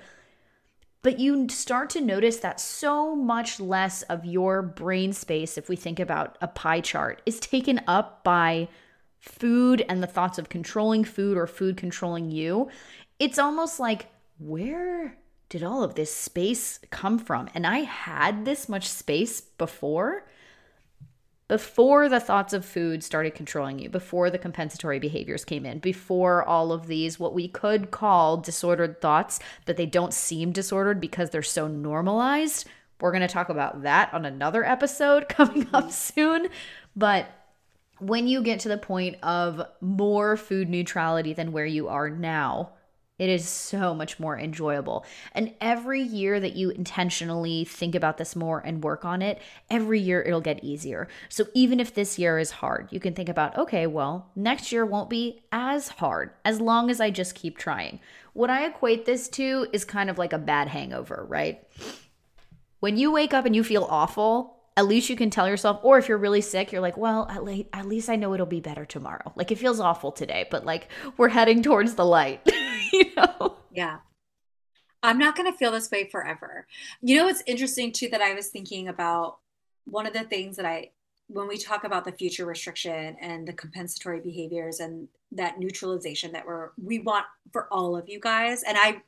But 1.01 1.19
you 1.19 1.49
start 1.49 1.89
to 1.91 2.01
notice 2.01 2.37
that 2.37 2.59
so 2.59 3.15
much 3.15 3.59
less 3.59 4.03
of 4.03 4.23
your 4.23 4.61
brain 4.61 5.13
space, 5.13 5.57
if 5.57 5.67
we 5.67 5.75
think 5.75 5.99
about 5.99 6.37
a 6.41 6.47
pie 6.47 6.81
chart, 6.81 7.21
is 7.25 7.39
taken 7.39 7.81
up 7.87 8.23
by 8.23 8.69
food 9.19 9.83
and 9.89 10.01
the 10.01 10.07
thoughts 10.07 10.37
of 10.37 10.49
controlling 10.49 11.03
food 11.03 11.37
or 11.37 11.47
food 11.47 11.75
controlling 11.75 12.29
you. 12.29 12.69
It's 13.19 13.39
almost 13.39 13.79
like, 13.79 14.07
where 14.41 15.17
did 15.49 15.63
all 15.63 15.83
of 15.83 15.95
this 15.95 16.13
space 16.13 16.79
come 16.89 17.19
from? 17.19 17.49
And 17.53 17.67
I 17.67 17.79
had 17.79 18.45
this 18.45 18.67
much 18.67 18.87
space 18.87 19.41
before 19.41 20.25
before 21.51 22.07
the 22.07 22.21
thoughts 22.21 22.53
of 22.53 22.63
food 22.63 23.03
started 23.03 23.35
controlling 23.35 23.77
you, 23.77 23.89
before 23.89 24.29
the 24.29 24.37
compensatory 24.37 24.99
behaviors 24.99 25.43
came 25.43 25.65
in, 25.65 25.79
before 25.79 26.45
all 26.45 26.71
of 26.71 26.87
these, 26.87 27.19
what 27.19 27.33
we 27.33 27.45
could 27.45 27.91
call 27.91 28.37
disordered 28.37 29.01
thoughts, 29.01 29.37
but 29.65 29.75
they 29.75 29.85
don't 29.85 30.13
seem 30.13 30.53
disordered 30.53 31.01
because 31.01 31.29
they're 31.29 31.41
so 31.41 31.67
normalized. 31.67 32.69
We're 33.01 33.11
going 33.11 33.19
to 33.19 33.27
talk 33.27 33.49
about 33.49 33.81
that 33.81 34.13
on 34.13 34.23
another 34.23 34.63
episode 34.63 35.27
coming 35.29 35.67
up 35.73 35.83
mm-hmm. 35.83 35.89
soon. 35.89 36.47
But 36.95 37.27
when 37.99 38.29
you 38.29 38.41
get 38.41 38.61
to 38.61 38.69
the 38.69 38.77
point 38.77 39.17
of 39.21 39.61
more 39.81 40.37
food 40.37 40.69
neutrality 40.69 41.33
than 41.33 41.51
where 41.51 41.65
you 41.65 41.89
are 41.89 42.09
now, 42.09 42.71
it 43.21 43.29
is 43.29 43.47
so 43.47 43.93
much 43.93 44.19
more 44.19 44.35
enjoyable. 44.35 45.05
And 45.33 45.53
every 45.61 46.01
year 46.01 46.39
that 46.39 46.55
you 46.55 46.71
intentionally 46.71 47.65
think 47.65 47.93
about 47.93 48.17
this 48.17 48.35
more 48.35 48.57
and 48.65 48.83
work 48.83 49.05
on 49.05 49.21
it, 49.21 49.39
every 49.69 49.99
year 49.99 50.23
it'll 50.23 50.41
get 50.41 50.63
easier. 50.63 51.07
So 51.29 51.45
even 51.53 51.79
if 51.79 51.93
this 51.93 52.17
year 52.17 52.39
is 52.39 52.49
hard, 52.49 52.87
you 52.89 52.99
can 52.99 53.13
think 53.13 53.29
about, 53.29 53.55
okay, 53.55 53.85
well, 53.85 54.31
next 54.35 54.71
year 54.71 54.87
won't 54.87 55.07
be 55.07 55.43
as 55.51 55.89
hard 55.89 56.31
as 56.43 56.59
long 56.59 56.89
as 56.89 56.99
I 56.99 57.11
just 57.11 57.35
keep 57.35 57.59
trying. 57.59 57.99
What 58.33 58.49
I 58.49 58.65
equate 58.65 59.05
this 59.05 59.29
to 59.29 59.67
is 59.71 59.85
kind 59.85 60.09
of 60.09 60.17
like 60.17 60.33
a 60.33 60.39
bad 60.39 60.69
hangover, 60.69 61.23
right? 61.29 61.63
When 62.79 62.97
you 62.97 63.11
wake 63.11 63.35
up 63.35 63.45
and 63.45 63.55
you 63.55 63.63
feel 63.63 63.83
awful, 63.87 64.60
at 64.77 64.87
least 64.87 65.09
you 65.09 65.15
can 65.15 65.29
tell 65.29 65.47
yourself 65.47 65.79
or 65.83 65.97
if 65.97 66.07
you're 66.07 66.17
really 66.17 66.41
sick 66.41 66.71
you're 66.71 66.81
like 66.81 66.97
well 66.97 67.27
at, 67.29 67.43
le- 67.43 67.65
at 67.73 67.85
least 67.85 68.09
i 68.09 68.15
know 68.15 68.33
it'll 68.33 68.45
be 68.45 68.59
better 68.59 68.85
tomorrow. 68.85 69.33
Like 69.35 69.51
it 69.51 69.57
feels 69.57 69.79
awful 69.79 70.11
today 70.11 70.47
but 70.49 70.65
like 70.65 70.87
we're 71.17 71.29
heading 71.29 71.61
towards 71.61 71.95
the 71.95 72.05
light 72.05 72.41
you 72.93 73.13
know? 73.15 73.57
Yeah. 73.71 73.99
I'm 75.03 75.17
not 75.17 75.35
going 75.35 75.51
to 75.51 75.57
feel 75.57 75.71
this 75.71 75.89
way 75.89 76.07
forever. 76.09 76.67
You 77.01 77.17
know 77.17 77.27
it's 77.27 77.43
interesting 77.47 77.91
too 77.91 78.09
that 78.09 78.21
i 78.21 78.33
was 78.33 78.47
thinking 78.49 78.87
about? 78.87 79.37
One 79.85 80.05
of 80.05 80.13
the 80.13 80.23
things 80.23 80.57
that 80.57 80.65
i 80.65 80.91
when 81.27 81.47
we 81.47 81.57
talk 81.57 81.85
about 81.85 82.03
the 82.03 82.11
future 82.11 82.45
restriction 82.45 83.15
and 83.21 83.47
the 83.47 83.53
compensatory 83.53 84.19
behaviors 84.19 84.79
and 84.79 85.07
that 85.31 85.59
neutralization 85.59 86.33
that 86.33 86.45
we're 86.45 86.71
we 86.81 86.99
want 86.99 87.25
for 87.53 87.67
all 87.71 87.95
of 87.95 88.09
you 88.09 88.19
guys 88.19 88.63
and 88.63 88.77
i 88.77 89.01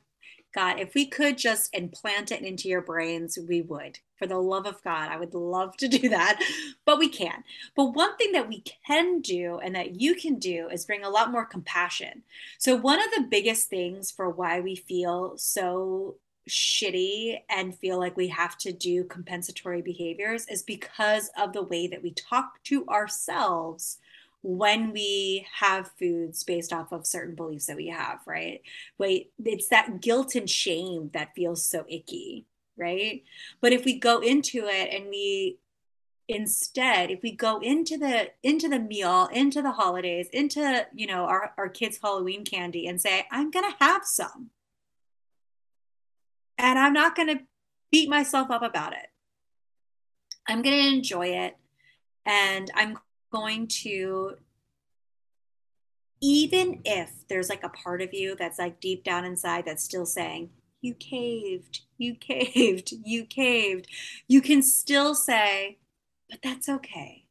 God, 0.54 0.78
if 0.78 0.94
we 0.94 1.06
could 1.06 1.36
just 1.36 1.74
implant 1.74 2.30
it 2.30 2.42
into 2.42 2.68
your 2.68 2.80
brains, 2.80 3.36
we 3.48 3.60
would. 3.62 3.98
For 4.16 4.26
the 4.26 4.38
love 4.38 4.66
of 4.66 4.82
God, 4.84 5.10
I 5.10 5.16
would 5.16 5.34
love 5.34 5.76
to 5.78 5.88
do 5.88 6.08
that, 6.10 6.40
but 6.84 6.98
we 6.98 7.08
can't. 7.08 7.44
But 7.74 7.86
one 7.86 8.16
thing 8.16 8.32
that 8.32 8.48
we 8.48 8.62
can 8.86 9.20
do 9.20 9.58
and 9.58 9.74
that 9.74 10.00
you 10.00 10.14
can 10.14 10.38
do 10.38 10.68
is 10.68 10.86
bring 10.86 11.04
a 11.04 11.10
lot 11.10 11.32
more 11.32 11.44
compassion. 11.44 12.22
So, 12.58 12.76
one 12.76 13.00
of 13.02 13.10
the 13.10 13.26
biggest 13.28 13.68
things 13.68 14.12
for 14.12 14.30
why 14.30 14.60
we 14.60 14.76
feel 14.76 15.36
so 15.36 16.16
shitty 16.48 17.38
and 17.48 17.74
feel 17.74 17.98
like 17.98 18.16
we 18.16 18.28
have 18.28 18.56
to 18.58 18.72
do 18.72 19.04
compensatory 19.04 19.82
behaviors 19.82 20.46
is 20.46 20.62
because 20.62 21.30
of 21.38 21.52
the 21.52 21.62
way 21.62 21.86
that 21.86 22.02
we 22.02 22.12
talk 22.12 22.62
to 22.64 22.86
ourselves 22.86 23.98
when 24.44 24.92
we 24.92 25.46
have 25.60 25.90
foods 25.98 26.44
based 26.44 26.72
off 26.72 26.92
of 26.92 27.06
certain 27.06 27.34
beliefs 27.34 27.66
that 27.66 27.76
we 27.76 27.88
have, 27.88 28.20
right? 28.26 28.60
Wait, 28.98 29.32
it's 29.44 29.68
that 29.68 30.00
guilt 30.00 30.34
and 30.34 30.48
shame 30.48 31.10
that 31.14 31.34
feels 31.34 31.66
so 31.66 31.84
icky, 31.88 32.46
right? 32.76 33.24
But 33.60 33.72
if 33.72 33.84
we 33.84 33.98
go 33.98 34.20
into 34.20 34.66
it 34.66 34.94
and 34.94 35.08
we 35.08 35.58
instead 36.26 37.10
if 37.10 37.20
we 37.22 37.30
go 37.30 37.58
into 37.60 37.98
the 37.98 38.30
into 38.42 38.66
the 38.66 38.78
meal 38.78 39.28
into 39.30 39.60
the 39.60 39.72
holidays 39.72 40.26
into 40.32 40.86
you 40.94 41.06
know 41.06 41.24
our, 41.26 41.52
our 41.58 41.68
kids 41.68 41.98
halloween 42.02 42.46
candy 42.46 42.86
and 42.86 42.98
say 42.98 43.26
i'm 43.30 43.50
gonna 43.50 43.74
have 43.78 44.06
some 44.06 44.48
and 46.56 46.78
i'm 46.78 46.94
not 46.94 47.14
gonna 47.14 47.38
beat 47.92 48.08
myself 48.08 48.50
up 48.50 48.62
about 48.62 48.94
it 48.94 49.06
I'm 50.46 50.62
to 50.62 50.94
enjoy 50.94 51.28
it. 51.28 51.56
And 52.26 52.70
I'm 52.74 52.98
going 53.34 53.66
to, 53.66 54.36
even 56.20 56.80
if 56.84 57.10
there's 57.28 57.48
like 57.48 57.64
a 57.64 57.68
part 57.68 58.00
of 58.00 58.14
you 58.14 58.36
that's 58.36 58.58
like 58.58 58.80
deep 58.80 59.02
down 59.02 59.24
inside 59.24 59.64
that's 59.64 59.82
still 59.82 60.06
saying, 60.06 60.50
you 60.80 60.94
caved, 60.94 61.80
you 61.98 62.14
caved, 62.14 62.92
you 63.04 63.24
caved, 63.24 63.88
you 64.28 64.40
can 64.40 64.62
still 64.62 65.14
say, 65.14 65.78
but 66.30 66.38
that's 66.42 66.68
okay. 66.68 67.24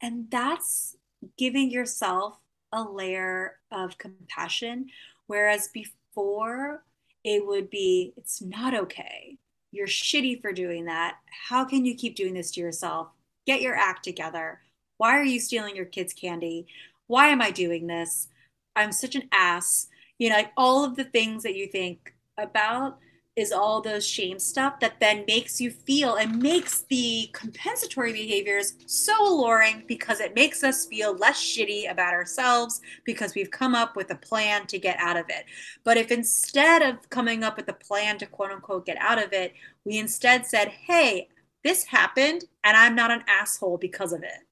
And 0.00 0.30
that's 0.30 0.96
giving 1.36 1.70
yourself 1.70 2.38
a 2.72 2.82
layer 2.82 3.56
of 3.70 3.98
compassion. 3.98 4.86
Whereas 5.26 5.68
before, 5.68 6.84
it 7.22 7.46
would 7.46 7.70
be, 7.70 8.14
it's 8.16 8.42
not 8.42 8.74
okay. 8.74 9.38
You're 9.70 9.86
shitty 9.86 10.40
for 10.40 10.52
doing 10.52 10.86
that. 10.86 11.18
How 11.48 11.64
can 11.64 11.84
you 11.84 11.94
keep 11.94 12.16
doing 12.16 12.34
this 12.34 12.50
to 12.52 12.60
yourself? 12.60 13.08
Get 13.48 13.62
your 13.62 13.74
act 13.74 14.04
together. 14.04 14.60
Why 14.98 15.18
are 15.18 15.24
you 15.24 15.40
stealing 15.40 15.74
your 15.74 15.86
kids' 15.86 16.12
candy? 16.12 16.66
Why 17.06 17.28
am 17.28 17.40
I 17.40 17.50
doing 17.50 17.86
this? 17.86 18.28
I'm 18.76 18.92
such 18.92 19.14
an 19.14 19.26
ass. 19.32 19.88
You 20.18 20.28
know, 20.28 20.36
like 20.36 20.52
all 20.54 20.84
of 20.84 20.96
the 20.96 21.04
things 21.04 21.44
that 21.44 21.56
you 21.56 21.66
think 21.66 22.14
about 22.36 22.98
is 23.36 23.50
all 23.50 23.80
those 23.80 24.06
shame 24.06 24.38
stuff 24.38 24.80
that 24.80 25.00
then 25.00 25.24
makes 25.26 25.62
you 25.62 25.70
feel 25.70 26.16
and 26.16 26.42
makes 26.42 26.82
the 26.90 27.30
compensatory 27.32 28.12
behaviors 28.12 28.74
so 28.84 29.14
alluring 29.26 29.84
because 29.88 30.20
it 30.20 30.34
makes 30.34 30.62
us 30.62 30.84
feel 30.84 31.16
less 31.16 31.40
shitty 31.40 31.90
about 31.90 32.12
ourselves 32.12 32.82
because 33.04 33.34
we've 33.34 33.50
come 33.50 33.74
up 33.74 33.96
with 33.96 34.10
a 34.10 34.16
plan 34.16 34.66
to 34.66 34.78
get 34.78 34.98
out 34.98 35.16
of 35.16 35.24
it. 35.30 35.46
But 35.84 35.96
if 35.96 36.10
instead 36.10 36.82
of 36.82 37.08
coming 37.08 37.42
up 37.42 37.56
with 37.56 37.68
a 37.70 37.72
plan 37.72 38.18
to 38.18 38.26
quote 38.26 38.50
unquote 38.50 38.84
get 38.84 38.98
out 38.98 39.22
of 39.22 39.32
it, 39.32 39.54
we 39.86 39.96
instead 39.96 40.44
said, 40.44 40.68
hey, 40.68 41.28
this 41.64 41.84
happened 41.84 42.44
and 42.64 42.76
I'm 42.76 42.94
not 42.94 43.10
an 43.10 43.24
asshole 43.28 43.78
because 43.78 44.12
of 44.12 44.22
it. 44.22 44.46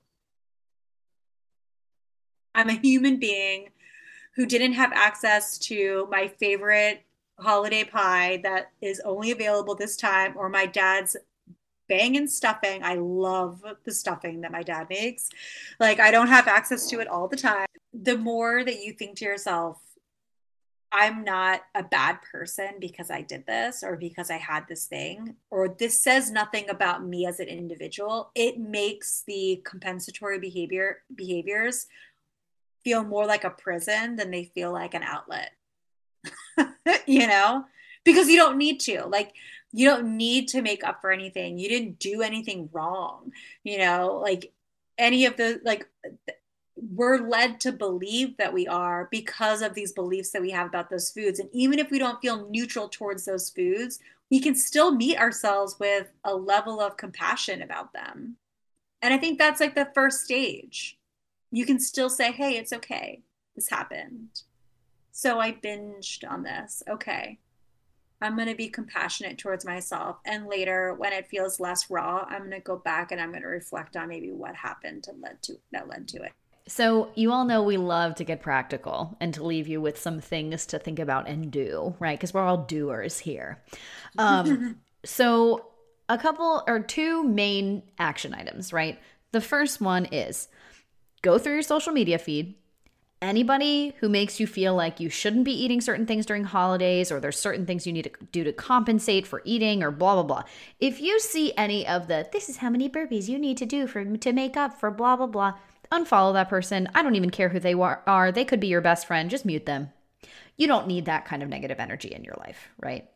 I'm 2.55 2.69
a 2.69 2.75
human 2.75 3.19
being 3.19 3.69
who 4.35 4.47
didn't 4.47 4.73
have 4.75 4.93
access 4.93 5.59
to 5.59 6.09
my 6.11 6.29
favorite 6.29 7.03
holiday 7.39 7.85
pie 7.85 8.41
that 8.43 8.71
is 8.81 9.01
only 9.05 9.31
available 9.31 9.75
this 9.75 9.97
time, 9.97 10.35
or 10.37 10.49
my 10.49 10.67
dad's 10.67 11.17
banging 11.89 12.27
stuffing. 12.27 12.83
I 12.83 12.95
love 12.95 13.63
the 13.85 13.93
stuffing 13.93 14.41
that 14.41 14.53
my 14.53 14.63
dad 14.63 14.89
makes. 14.89 15.31
Like, 15.79 16.01
I 16.01 16.11
don't 16.11 16.29
have 16.29 16.49
access 16.49 16.87
to 16.89 17.01
it 17.01 17.09
all 17.09 17.29
the 17.29 17.37
time. 17.37 17.67
The 17.93 18.19
more 18.19 18.65
that 18.65 18.83
you 18.83 18.93
think 18.93 19.17
to 19.19 19.25
yourself, 19.25 19.81
I'm 20.93 21.25
not 21.25 21.63
a 21.75 21.83
bad 21.83 22.19
person 22.31 22.77
because 22.81 23.11
I 23.11 23.23
did 23.23 23.47
this 23.47 23.83
or 23.83 23.97
because 23.97 24.31
I 24.31 24.37
had 24.37 24.67
this 24.69 24.87
thing, 24.87 25.37
or 25.51 25.69
this 25.69 26.01
says 26.01 26.31
nothing 26.31 26.71
about 26.71 27.05
me 27.05 27.27
as 27.27 27.41
an 27.41 27.49
individual. 27.49 28.31
It 28.35 28.59
makes 28.59 29.23
the 29.27 29.63
compensatory 29.65 30.39
behavior 30.39 31.03
behaviors 31.15 31.87
feel 32.85 33.03
more 33.03 33.27
like 33.27 33.45
a 33.45 33.51
prison 33.51 34.17
than 34.17 34.31
they 34.31 34.45
feel 34.45 34.73
like 34.73 34.95
an 34.95 35.03
outlet. 35.03 35.51
you 37.07 37.27
know, 37.27 37.65
because 38.05 38.29
you 38.29 38.37
don't 38.37 38.57
need 38.57 38.81
to. 38.81 39.07
Like, 39.07 39.33
you 39.73 39.89
don't 39.89 40.17
need 40.17 40.49
to 40.49 40.63
make 40.63 40.85
up 40.85 41.01
for 41.01 41.11
anything. 41.11 41.59
You 41.59 41.69
didn't 41.69 41.99
do 41.99 42.23
anything 42.23 42.69
wrong, 42.73 43.33
you 43.65 43.79
know, 43.79 44.21
like 44.23 44.53
any 44.97 45.27
of 45.27 45.37
the, 45.37 45.61
like, 45.65 45.89
we're 46.77 47.27
led 47.27 47.61
to 47.61 47.73
believe 47.73 48.37
that 48.37 48.53
we 48.53 48.67
are 48.67 49.09
because 49.11 49.63
of 49.63 49.75
these 49.75 49.93
beliefs 49.93 50.31
that 50.31 50.43
we 50.43 50.51
have 50.51 50.67
about 50.67 50.91
those 50.91 51.11
foods. 51.11 51.39
And 51.39 51.49
even 51.53 51.79
if 51.79 51.91
we 51.91 51.99
don't 51.99 52.21
feel 52.21 52.49
neutral 52.51 52.89
towards 52.89 53.25
those 53.25 53.51
foods, 53.51 53.99
we 54.31 54.41
can 54.41 54.55
still 54.55 54.95
meet 54.95 55.19
ourselves 55.19 55.77
with 55.79 56.09
a 56.25 56.35
level 56.35 56.81
of 56.81 56.97
compassion 56.97 57.63
about 57.63 57.93
them. 57.93 58.37
And 59.01 59.15
I 59.15 59.19
think 59.19 59.39
that's 59.39 59.61
like 59.61 59.75
the 59.75 59.91
first 59.95 60.25
stage. 60.25 60.99
You 61.51 61.65
can 61.65 61.79
still 61.79 62.11
say, 62.11 62.33
hey, 62.33 62.57
it's 62.57 62.73
okay. 62.73 63.23
This 63.55 63.71
happened. 63.71 64.43
So 65.13 65.39
I 65.39 65.53
binged 65.53 66.29
on 66.29 66.43
this. 66.43 66.83
Okay. 66.89 67.39
I'm 68.21 68.35
going 68.35 68.49
to 68.49 68.55
be 68.55 68.69
compassionate 68.69 69.39
towards 69.39 69.65
myself. 69.65 70.17
And 70.25 70.47
later, 70.47 70.95
when 70.95 71.13
it 71.13 71.29
feels 71.29 71.61
less 71.61 71.91
raw, 71.91 72.27
I'm 72.29 72.41
going 72.41 72.51
to 72.53 72.61
go 72.61 72.77
back 72.77 73.13
and 73.13 73.21
I'm 73.21 73.31
going 73.31 73.43
to 73.43 73.49
reflect 73.49 73.97
on 73.97 74.09
maybe 74.09 74.33
what 74.33 74.55
happened 74.55 75.07
and 75.09 75.21
led 75.21 75.43
to 75.43 75.59
that 75.73 75.89
led 75.89 76.09
to 76.09 76.23
it. 76.23 76.33
So, 76.69 77.11
you 77.15 77.33
all 77.33 77.45
know 77.45 77.63
we 77.63 77.77
love 77.77 78.17
to 78.17 78.25
get 78.25 78.43
practical 78.43 79.17
and 79.21 79.33
to 79.35 79.45
leave 79.45 79.69
you 79.69 79.81
with 79.81 79.99
some 79.99 80.21
things 80.21 80.67
to 80.67 80.81
think 80.81 80.99
about 80.99 81.29
and 81.29 81.51
do, 81.51 81.95
right? 82.01 82.19
Because 82.19 82.35
we're 82.35 82.43
all 82.43 82.65
doers 82.65 83.21
here. 83.21 83.63
Um, 84.19 84.79
so, 85.05 85.67
a 86.09 86.19
couple 86.19 86.65
or 86.67 86.81
two 86.81 87.23
main 87.23 87.83
action 87.99 88.35
items, 88.35 88.73
right? 88.73 88.99
The 89.33 89.41
first 89.41 89.81
one 89.81 90.07
is 90.07 90.49
go 91.23 91.39
through 91.39 91.55
your 91.55 91.63
social 91.63 91.93
media 91.93 92.19
feed, 92.19 92.55
anybody 93.23 93.95
who 94.01 94.09
makes 94.09 94.39
you 94.39 94.47
feel 94.47 94.75
like 94.75 95.01
you 95.01 95.09
shouldn't 95.09 95.45
be 95.45 95.53
eating 95.53 95.81
certain 95.81 96.05
things 96.05 96.27
during 96.27 96.45
holidays 96.45 97.11
or 97.11 97.19
there's 97.19 97.39
certain 97.39 97.65
things 97.65 97.87
you 97.87 97.93
need 97.93 98.05
to 98.05 98.27
do 98.31 98.45
to 98.45 98.53
compensate 98.53 99.27
for 99.27 99.41
eating 99.45 99.83
or 99.83 99.91
blah 99.91 100.15
blah 100.15 100.23
blah 100.23 100.43
if 100.81 101.01
you 101.01 101.19
see 101.19 101.53
any 101.57 101.87
of 101.87 102.09
the 102.09 102.29
this 102.33 102.51
is 102.51 102.59
how 102.59 102.69
many 102.69 102.91
burpees 102.91 103.27
you 103.27 103.39
need 103.39 103.57
to 103.57 103.65
do 103.65 103.87
for 103.87 104.05
to 104.05 104.33
make 104.33 104.55
up 104.55 104.79
for 104.79 104.91
blah 104.91 105.17
blah 105.17 105.27
blah 105.27 105.55
unfollow 105.93 106.33
that 106.35 106.49
person. 106.49 106.89
I 106.95 107.03
don't 107.03 107.15
even 107.15 107.31
care 107.31 107.49
who 107.49 107.61
they 107.61 107.75
are. 107.75 108.33
They 108.33 108.45
could 108.45 108.61
be 108.61 108.69
your 108.69 108.81
best 108.81 109.07
friend. 109.07 109.31
Just 109.31 109.45
mute 109.45 109.67
them. 109.67 109.91
You 110.57 110.67
don't 110.67 110.87
need 110.87 111.05
that 111.05 111.27
kind 111.27 111.43
of 111.43 111.49
negative 111.49 111.79
energy 111.79 112.09
in 112.09 112.25
your 112.25 112.37
life 112.39 112.71
right? 112.79 113.09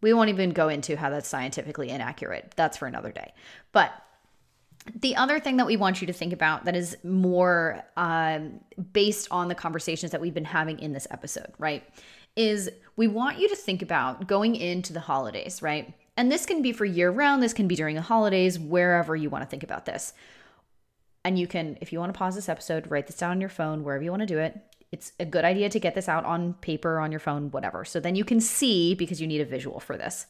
We 0.00 0.12
won't 0.12 0.30
even 0.30 0.50
go 0.50 0.68
into 0.68 0.96
how 0.96 1.10
that's 1.10 1.28
scientifically 1.28 1.90
inaccurate. 1.90 2.52
That's 2.56 2.76
for 2.76 2.86
another 2.86 3.10
day. 3.10 3.32
But 3.72 3.92
the 4.94 5.16
other 5.16 5.40
thing 5.40 5.56
that 5.56 5.66
we 5.66 5.76
want 5.76 6.00
you 6.00 6.06
to 6.06 6.12
think 6.12 6.32
about 6.32 6.64
that 6.64 6.76
is 6.76 6.96
more 7.02 7.82
um, 7.96 8.60
based 8.92 9.28
on 9.30 9.48
the 9.48 9.54
conversations 9.54 10.12
that 10.12 10.20
we've 10.20 10.34
been 10.34 10.44
having 10.44 10.78
in 10.78 10.92
this 10.92 11.06
episode, 11.10 11.52
right? 11.58 11.82
Is 12.36 12.70
we 12.96 13.08
want 13.08 13.38
you 13.38 13.48
to 13.48 13.56
think 13.56 13.82
about 13.82 14.28
going 14.28 14.54
into 14.54 14.92
the 14.92 15.00
holidays, 15.00 15.60
right? 15.60 15.92
And 16.16 16.30
this 16.30 16.46
can 16.46 16.62
be 16.62 16.72
for 16.72 16.84
year 16.84 17.10
round, 17.10 17.42
this 17.42 17.52
can 17.52 17.66
be 17.66 17.74
during 17.74 17.96
the 17.96 18.02
holidays, 18.02 18.58
wherever 18.58 19.16
you 19.16 19.30
want 19.30 19.42
to 19.42 19.50
think 19.50 19.64
about 19.64 19.84
this. 19.84 20.12
And 21.28 21.38
you 21.38 21.46
can, 21.46 21.76
if 21.82 21.92
you 21.92 21.98
want 21.98 22.10
to 22.10 22.18
pause 22.18 22.36
this 22.36 22.48
episode, 22.48 22.90
write 22.90 23.06
this 23.06 23.18
down 23.18 23.32
on 23.32 23.40
your 23.42 23.50
phone, 23.50 23.84
wherever 23.84 24.02
you 24.02 24.08
want 24.10 24.22
to 24.22 24.26
do 24.26 24.38
it. 24.38 24.58
It's 24.90 25.12
a 25.20 25.26
good 25.26 25.44
idea 25.44 25.68
to 25.68 25.78
get 25.78 25.94
this 25.94 26.08
out 26.08 26.24
on 26.24 26.54
paper, 26.54 26.98
on 26.98 27.12
your 27.12 27.20
phone, 27.20 27.50
whatever. 27.50 27.84
So 27.84 28.00
then 28.00 28.16
you 28.16 28.24
can 28.24 28.40
see 28.40 28.94
because 28.94 29.20
you 29.20 29.26
need 29.26 29.42
a 29.42 29.44
visual 29.44 29.78
for 29.78 29.98
this. 29.98 30.24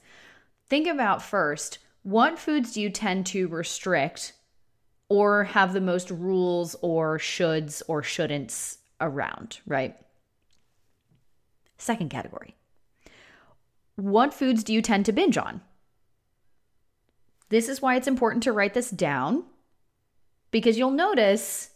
Think 0.67 0.89
about 0.89 1.23
first 1.23 1.79
what 2.03 2.37
foods 2.37 2.73
do 2.73 2.81
you 2.81 2.91
tend 2.91 3.27
to 3.27 3.47
restrict 3.47 4.33
or 5.09 5.45
have 5.45 5.73
the 5.73 5.81
most 5.81 6.11
rules 6.11 6.75
or 6.83 7.17
shoulds 7.21 7.81
or 7.87 8.03
shouldn'ts 8.03 8.79
around, 9.01 9.61
right? 9.69 9.97
Second 11.77 12.11
category. 12.11 12.57
What 13.95 14.35
foods 14.35 14.65
do 14.65 14.73
you 14.73 14.83
tend 14.83 15.07
to 15.07 15.13
binge 15.13 15.39
on? 15.39 15.61
This 17.51 17.69
is 17.69 17.81
why 17.81 17.95
it's 17.95 18.09
important 18.09 18.43
to 18.43 18.53
write 18.53 18.75
this 18.75 18.91
down 18.91 19.45
because 20.51 20.79
you'll 20.79 20.91
notice 20.91 21.71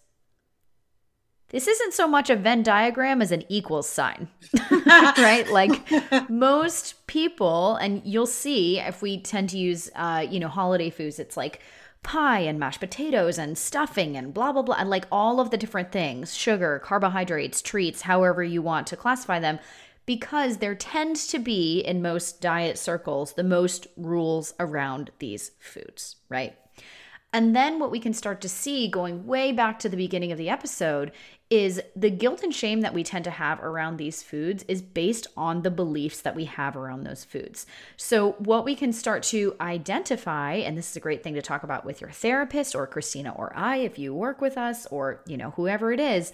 this 1.53 1.69
isn't 1.69 1.93
so 1.93 2.09
much 2.09 2.31
a 2.31 2.37
Venn 2.37 2.63
diagram 2.63 3.21
as 3.21 3.31
an 3.31 3.45
equals 3.49 3.89
sign, 3.89 4.29
right? 4.71 5.47
Like 5.51 6.31
most 6.31 7.07
people, 7.07 7.77
and 7.77 8.01
you'll 8.07 8.27
see 8.27 8.81
if 8.81 9.03
we 9.03 9.21
tend 9.21 9.51
to 9.51 9.59
use, 9.59 9.91
uh, 9.95 10.27
you 10.29 10.41
know, 10.41 10.49
holiday 10.49 10.89
foods, 10.89 11.19
it's 11.19 11.37
like 11.37 11.61
pie 12.03 12.41
and 12.41 12.59
mashed 12.59 12.81
potatoes 12.81 13.39
and 13.39 13.57
stuffing 13.57 14.17
and 14.17 14.33
blah, 14.33 14.51
blah, 14.51 14.63
blah. 14.63 14.77
And 14.79 14.89
like 14.89 15.05
all 15.13 15.41
of 15.41 15.51
the 15.51 15.59
different 15.59 15.93
things 15.93 16.35
sugar, 16.35 16.81
carbohydrates, 16.83 17.61
treats, 17.61 18.03
however 18.03 18.43
you 18.43 18.63
want 18.63 18.87
to 18.89 18.97
classify 18.97 19.39
them, 19.39 19.59
because 20.07 20.57
there 20.57 20.75
tends 20.75 21.27
to 21.29 21.39
be 21.39 21.81
in 21.81 22.01
most 22.01 22.41
diet 22.41 22.79
circles 22.79 23.35
the 23.35 23.45
most 23.45 23.87
rules 23.99 24.55
around 24.59 25.11
these 25.19 25.53
foods, 25.61 26.17
right? 26.31 26.57
And 27.33 27.57
then 27.57 27.79
what 27.79 27.91
we 27.91 27.99
can 27.99 28.13
start 28.13 28.41
to 28.43 28.49
see 28.49 28.89
going 28.89 29.27
way 29.27 29.53
back 29.53 29.79
to 29.81 29.89
the 29.89 29.97
beginning 29.97 30.33
of 30.33 30.39
the 30.39 30.51
episode 30.51 31.13
is 31.49 31.81
the 31.97 32.11
guilt 32.11 32.43
and 32.43 32.55
shame 32.55 32.81
that 32.81 32.95
we 32.95 33.05
tend 33.05 33.25
to 33.25 33.31
have 33.31 33.61
around 33.61 33.97
these 33.97 34.23
foods 34.23 34.65
is 34.69 34.81
based 34.81 35.27
on 35.37 35.63
the 35.63 35.71
beliefs 35.71 36.21
that 36.23 36.35
we 36.35 36.45
have 36.47 36.77
around 36.77 37.05
those 37.05 37.25
foods. 37.25 37.67
So 37.97 38.33
what 38.33 38.65
we 38.65 38.75
can 38.75 38.93
start 38.93 39.23
to 39.25 39.55
identify 39.61 40.55
and 40.55 40.77
this 40.77 40.91
is 40.91 40.97
a 40.97 41.01
great 41.01 41.23
thing 41.23 41.35
to 41.35 41.43
talk 41.43 41.63
about 41.63 41.85
with 41.85 42.01
your 42.01 42.11
therapist 42.11 42.75
or 42.75 42.87
Christina 42.87 43.33
or 43.33 43.53
I 43.57 43.77
if 43.79 43.99
you 43.99 44.15
work 44.15 44.41
with 44.41 44.57
us 44.57 44.87
or 44.87 45.23
you 45.27 45.37
know 45.37 45.51
whoever 45.51 45.93
it 45.93 46.01
is 46.01 46.33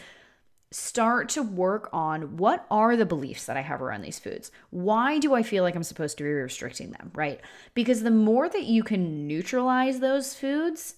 start 0.70 1.30
to 1.30 1.42
work 1.42 1.88
on 1.92 2.36
what 2.36 2.66
are 2.70 2.96
the 2.96 3.06
beliefs 3.06 3.46
that 3.46 3.56
I 3.56 3.62
have 3.62 3.80
around 3.80 4.02
these 4.02 4.18
foods? 4.18 4.50
Why 4.70 5.18
do 5.18 5.34
I 5.34 5.42
feel 5.42 5.62
like 5.62 5.74
I'm 5.74 5.82
supposed 5.82 6.18
to 6.18 6.24
be 6.24 6.30
restricting 6.30 6.90
them, 6.90 7.10
right? 7.14 7.40
Because 7.74 8.02
the 8.02 8.10
more 8.10 8.48
that 8.48 8.64
you 8.64 8.82
can 8.82 9.26
neutralize 9.26 10.00
those 10.00 10.34
foods, 10.34 10.96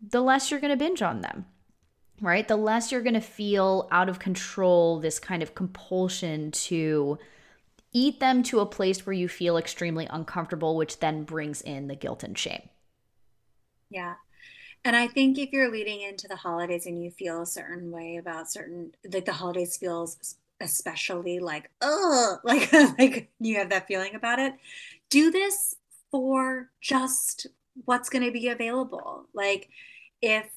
the 0.00 0.22
less 0.22 0.50
you're 0.50 0.60
going 0.60 0.70
to 0.70 0.76
binge 0.76 1.02
on 1.02 1.20
them, 1.20 1.44
right? 2.20 2.48
The 2.48 2.56
less 2.56 2.90
you're 2.90 3.02
going 3.02 3.14
to 3.14 3.20
feel 3.20 3.88
out 3.90 4.08
of 4.08 4.18
control, 4.18 5.00
this 5.00 5.18
kind 5.18 5.42
of 5.42 5.54
compulsion 5.54 6.50
to 6.52 7.18
eat 7.92 8.20
them 8.20 8.42
to 8.44 8.60
a 8.60 8.66
place 8.66 9.04
where 9.04 9.12
you 9.12 9.28
feel 9.28 9.56
extremely 9.56 10.06
uncomfortable, 10.10 10.76
which 10.76 11.00
then 11.00 11.24
brings 11.24 11.60
in 11.60 11.88
the 11.88 11.96
guilt 11.96 12.22
and 12.22 12.38
shame. 12.38 12.68
Yeah. 13.90 14.14
And 14.84 14.96
I 14.96 15.08
think 15.08 15.38
if 15.38 15.52
you're 15.52 15.70
leading 15.70 16.02
into 16.02 16.28
the 16.28 16.36
holidays 16.36 16.86
and 16.86 17.02
you 17.02 17.10
feel 17.10 17.42
a 17.42 17.46
certain 17.46 17.90
way 17.90 18.16
about 18.16 18.50
certain, 18.50 18.92
like 19.12 19.24
the 19.24 19.32
holidays 19.32 19.76
feels 19.76 20.36
especially 20.60 21.38
like, 21.38 21.70
oh, 21.80 22.38
like, 22.44 22.72
like 22.72 23.30
you 23.40 23.56
have 23.56 23.70
that 23.70 23.86
feeling 23.86 24.14
about 24.14 24.38
it, 24.38 24.54
do 25.10 25.30
this 25.30 25.76
for 26.10 26.70
just 26.80 27.46
what's 27.84 28.08
going 28.08 28.24
to 28.24 28.32
be 28.32 28.48
available. 28.48 29.26
Like, 29.34 29.68
if 30.22 30.48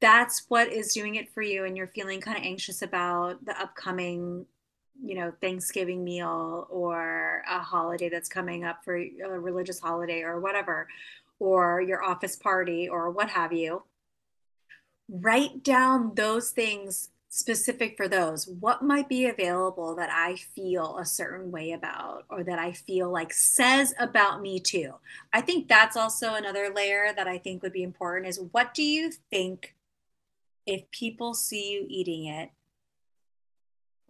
that's 0.00 0.44
what 0.48 0.68
is 0.68 0.92
doing 0.92 1.14
it 1.14 1.32
for 1.32 1.42
you 1.42 1.64
and 1.64 1.76
you're 1.76 1.86
feeling 1.88 2.20
kind 2.20 2.36
of 2.36 2.44
anxious 2.44 2.82
about 2.82 3.44
the 3.44 3.58
upcoming 3.58 4.46
you 5.02 5.14
know 5.14 5.32
thanksgiving 5.40 6.04
meal 6.04 6.66
or 6.68 7.42
a 7.48 7.58
holiday 7.58 8.08
that's 8.08 8.28
coming 8.28 8.64
up 8.64 8.84
for 8.84 8.96
a 8.96 9.28
religious 9.28 9.80
holiday 9.80 10.20
or 10.22 10.40
whatever 10.40 10.86
or 11.40 11.80
your 11.80 12.04
office 12.04 12.36
party 12.36 12.88
or 12.88 13.10
what 13.10 13.30
have 13.30 13.52
you 13.52 13.82
write 15.08 15.64
down 15.64 16.14
those 16.14 16.50
things 16.50 17.08
specific 17.30 17.96
for 17.96 18.08
those. 18.08 18.46
What 18.46 18.82
might 18.82 19.08
be 19.08 19.26
available 19.26 19.94
that 19.96 20.10
i 20.12 20.34
feel 20.36 20.98
a 20.98 21.04
certain 21.04 21.50
way 21.50 21.72
about 21.72 22.24
or 22.28 22.42
that 22.44 22.58
i 22.58 22.72
feel 22.72 23.10
like 23.10 23.32
says 23.32 23.94
about 23.98 24.42
me 24.42 24.60
too? 24.60 24.94
I 25.32 25.40
think 25.40 25.68
that's 25.68 25.96
also 25.96 26.34
another 26.34 26.72
layer 26.74 27.12
that 27.16 27.26
i 27.26 27.38
think 27.38 27.62
would 27.62 27.72
be 27.72 27.82
important 27.82 28.28
is 28.28 28.40
what 28.52 28.74
do 28.74 28.82
you 28.82 29.12
think 29.30 29.74
if 30.66 30.90
people 30.90 31.34
see 31.34 31.72
you 31.72 31.86
eating 31.88 32.26
it 32.26 32.50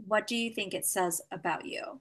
what 0.07 0.27
do 0.27 0.35
you 0.35 0.51
think 0.51 0.73
it 0.73 0.87
says 0.87 1.21
about 1.31 1.67
you? 1.67 2.01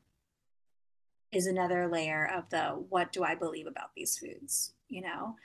Is 1.34 1.48
another 1.48 1.90
layer 1.90 2.26
of 2.26 2.50
the 2.50 2.82
what 2.90 3.12
do 3.12 3.24
i 3.24 3.36
believe 3.36 3.68
about 3.68 3.92
these 3.96 4.18
foods 4.18 4.74
you 4.90 5.02
know? 5.02 5.36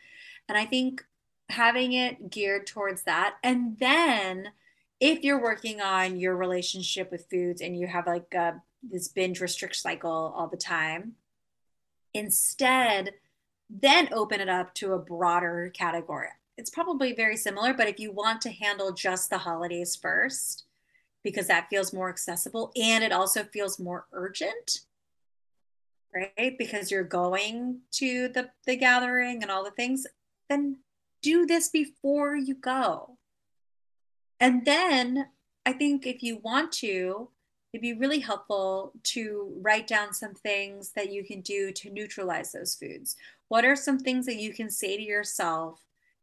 And 0.49 0.59
i 0.59 0.65
think 0.65 1.05
having 1.49 1.93
it 1.93 2.31
geared 2.31 2.67
towards 2.67 3.03
that 3.03 3.37
and 3.43 3.79
then 3.79 4.49
if 5.01 5.23
you're 5.23 5.43
working 5.43 5.81
on 5.81 6.19
your 6.19 6.37
relationship 6.37 7.11
with 7.11 7.29
foods 7.29 7.61
and 7.61 7.79
you 7.79 7.87
have 7.87 8.07
like 8.07 8.33
a, 8.33 8.63
this 8.83 9.09
binge 9.09 9.41
restrict 9.41 9.77
cycle 9.77 10.33
all 10.37 10.49
the 10.49 10.57
time 10.57 11.13
instead 12.15 13.13
then 13.69 14.09
open 14.13 14.41
it 14.41 14.49
up 14.49 14.73
to 14.75 14.93
a 14.93 14.99
broader 14.99 15.73
category. 15.75 16.29
It's 16.57 16.71
probably 16.71 17.13
very 17.13 17.37
similar 17.37 17.75
but 17.75 17.89
if 17.89 17.99
you 17.99 18.13
want 18.13 18.41
to 18.43 18.51
handle 18.51 18.93
just 18.93 19.29
the 19.29 19.39
holidays 19.39 19.97
first 19.97 20.65
because 21.23 21.47
that 21.49 21.69
feels 21.69 21.93
more 21.93 22.09
accessible 22.09 22.73
and 22.77 23.05
it 23.05 23.13
also 23.13 23.45
feels 23.45 23.79
more 23.79 24.07
urgent 24.13 24.81
right? 26.15 26.57
Because 26.59 26.91
you're 26.91 27.05
going 27.05 27.81
to 27.93 28.29
the 28.29 28.51
the 28.67 28.77
gathering 28.77 29.43
and 29.43 29.51
all 29.51 29.65
the 29.65 29.71
things 29.71 30.07
then 30.49 30.79
do 31.23 31.47
this 31.47 31.69
before 31.69 32.37
you 32.37 32.55
go. 32.55 33.19
And 34.41 34.65
then 34.65 35.29
i 35.67 35.73
think 35.73 36.07
if 36.07 36.23
you 36.23 36.37
want 36.45 36.71
to 36.71 37.31
it'd 37.75 37.83
be 37.83 37.93
really 37.93 38.21
helpful 38.21 38.93
to 39.03 39.53
write 39.61 39.89
down 39.89 40.15
some 40.15 40.33
things 40.33 40.93
that 40.93 41.11
you 41.13 41.25
can 41.25 41.41
do 41.41 41.73
to 41.73 41.91
neutralize 41.91 42.53
those 42.53 42.77
foods. 42.77 43.17
What 43.49 43.65
are 43.65 43.75
some 43.75 43.99
things 43.99 44.27
that 44.27 44.37
you 44.37 44.53
can 44.55 44.71
say 44.71 44.97
to 44.97 45.03
yourself 45.03 45.81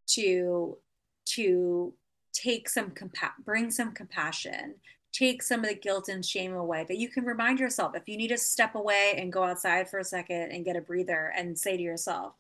to 0.08 0.78
to 1.26 1.94
take 2.34 2.70
some 2.70 2.92
compa- 2.92 3.44
bring 3.44 3.70
some 3.70 3.92
compassion 3.92 4.76
take 5.12 5.44
some 5.44 5.62
of 5.62 5.70
the 5.70 5.76
guilt 5.76 6.08
and 6.08 6.26
shame 6.26 6.54
away 6.54 6.86
that 6.88 6.98
you 6.98 7.10
can 7.10 7.26
remind 7.26 7.60
yourself 7.60 7.96
if 7.96 8.08
you 8.08 8.18
need 8.18 8.30
to 8.30 8.38
step 8.38 8.76
away 8.76 9.14
and 9.18 9.34
go 9.34 9.44
outside 9.44 9.90
for 9.90 10.00
a 10.00 10.04
second 10.04 10.52
and 10.52 10.66
get 10.66 10.76
a 10.76 10.82
breather 10.82 11.34
and 11.36 11.58
say 11.58 11.76
to 11.76 11.84
yourself 11.84 12.34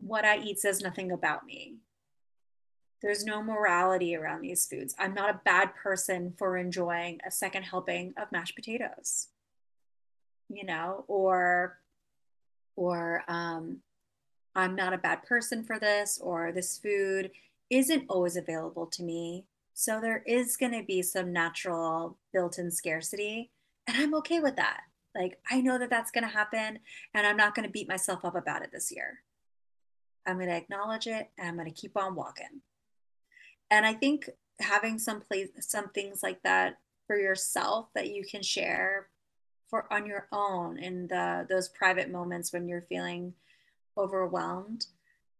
what 0.00 0.24
i 0.24 0.38
eat 0.38 0.58
says 0.58 0.80
nothing 0.80 1.10
about 1.12 1.44
me 1.44 1.76
there's 3.02 3.24
no 3.24 3.42
morality 3.42 4.16
around 4.16 4.40
these 4.40 4.66
foods 4.66 4.94
i'm 4.98 5.14
not 5.14 5.30
a 5.30 5.40
bad 5.44 5.74
person 5.74 6.32
for 6.38 6.56
enjoying 6.56 7.18
a 7.26 7.30
second 7.30 7.62
helping 7.64 8.14
of 8.20 8.30
mashed 8.32 8.54
potatoes 8.54 9.28
you 10.48 10.64
know 10.64 11.04
or 11.08 11.78
or 12.78 13.24
um, 13.26 13.78
I'm 14.54 14.74
not 14.74 14.92
a 14.92 14.98
bad 14.98 15.24
person 15.24 15.64
for 15.64 15.78
this, 15.78 16.18
or 16.22 16.52
this 16.52 16.78
food 16.78 17.32
isn't 17.70 18.06
always 18.08 18.36
available 18.36 18.86
to 18.86 19.02
me. 19.02 19.44
So 19.80 20.00
there 20.00 20.24
is 20.26 20.56
going 20.56 20.72
to 20.72 20.82
be 20.82 21.02
some 21.02 21.32
natural 21.32 22.18
built 22.32 22.58
in 22.58 22.68
scarcity. 22.68 23.52
And 23.86 23.96
I'm 23.96 24.14
okay 24.16 24.40
with 24.40 24.56
that. 24.56 24.80
Like, 25.14 25.38
I 25.48 25.60
know 25.60 25.78
that 25.78 25.88
that's 25.88 26.10
going 26.10 26.24
to 26.24 26.30
happen, 26.30 26.80
and 27.14 27.24
I'm 27.24 27.36
not 27.36 27.54
going 27.54 27.64
to 27.64 27.70
beat 27.70 27.88
myself 27.88 28.24
up 28.24 28.34
about 28.34 28.62
it 28.62 28.70
this 28.72 28.90
year. 28.90 29.20
I'm 30.26 30.34
going 30.34 30.48
to 30.48 30.56
acknowledge 30.56 31.06
it 31.06 31.30
and 31.38 31.46
I'm 31.46 31.54
going 31.54 31.72
to 31.72 31.80
keep 31.80 31.96
on 31.96 32.16
walking. 32.16 32.60
And 33.70 33.86
I 33.86 33.94
think 33.94 34.28
having 34.58 34.98
some 34.98 35.20
place, 35.20 35.48
some 35.60 35.90
things 35.90 36.24
like 36.24 36.42
that 36.42 36.78
for 37.06 37.16
yourself 37.16 37.86
that 37.94 38.10
you 38.10 38.24
can 38.28 38.42
share 38.42 39.08
for 39.70 39.90
on 39.92 40.06
your 40.06 40.26
own 40.32 40.78
in 40.78 41.06
the 41.06 41.46
those 41.48 41.68
private 41.68 42.10
moments 42.10 42.52
when 42.52 42.66
you're 42.66 42.82
feeling 42.88 43.32
overwhelmed 43.96 44.86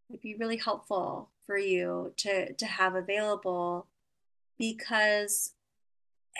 would 0.09 0.21
be 0.21 0.37
really 0.37 0.59
helpful 0.59 1.29
for 1.45 1.59
you 1.59 2.13
to 2.19 2.53
to 2.55 2.67
have 2.67 2.95
available 2.95 3.89
because 4.59 5.55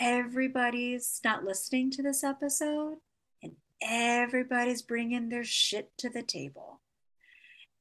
everybody's 0.01 1.21
not 1.25 1.45
listening 1.45 1.91
to 1.91 2.03
this 2.03 2.23
episode 2.23 2.99
and 3.43 3.53
everybody's 3.83 4.83
bringing 4.83 5.29
their 5.29 5.45
shit 5.45 5.91
to 5.99 6.09
the 6.09 6.23
table. 6.23 6.81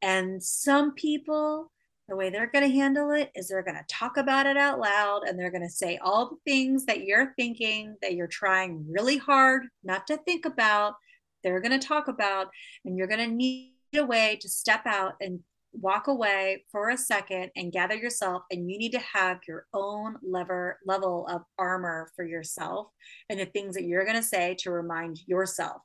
And 0.01 0.43
some 0.43 0.93
people 0.93 1.71
the 2.07 2.15
way 2.15 2.29
they're 2.29 2.47
going 2.47 2.63
to 2.63 2.73
handle 2.73 3.11
it 3.11 3.31
is 3.35 3.49
they're 3.49 3.63
going 3.63 3.75
to 3.75 3.83
talk 3.89 4.17
about 4.17 4.45
it 4.45 4.55
out 4.55 4.79
loud 4.79 5.23
and 5.27 5.38
they're 5.38 5.51
going 5.51 5.61
to 5.61 5.69
say 5.69 5.97
all 6.01 6.29
the 6.29 6.51
things 6.51 6.85
that 6.85 7.03
you're 7.03 7.33
thinking 7.35 7.97
that 8.01 8.13
you're 8.13 8.27
trying 8.27 8.85
really 8.89 9.17
hard 9.17 9.63
not 9.83 10.07
to 10.07 10.17
think 10.17 10.45
about 10.45 10.93
they're 11.43 11.59
going 11.59 11.77
to 11.77 11.85
talk 11.85 12.07
about 12.07 12.47
and 12.85 12.97
you're 12.97 13.07
going 13.07 13.29
to 13.29 13.35
need 13.35 13.73
a 13.95 14.05
way 14.05 14.38
to 14.41 14.47
step 14.47 14.85
out 14.85 15.15
and 15.19 15.41
walk 15.74 16.07
away 16.07 16.63
for 16.72 16.89
a 16.89 16.97
second 16.97 17.51
and 17.55 17.72
gather 17.72 17.95
yourself 17.95 18.43
and 18.51 18.70
you 18.70 18.78
need 18.78 18.91
to 18.91 18.99
have 18.99 19.39
your 19.47 19.65
own 19.74 20.15
lever 20.24 20.80
level 20.86 21.28
of 21.28 21.43
armor 21.57 22.09
for 22.15 22.26
yourself 22.26 22.88
and 23.30 23.39
the 23.39 23.45
things 23.45 23.76
that 23.76 23.84
you're 23.84 24.05
going 24.05 24.18
to 24.18 24.24
say 24.24 24.55
to 24.59 24.72
remind 24.72 25.20
yourself. 25.28 25.82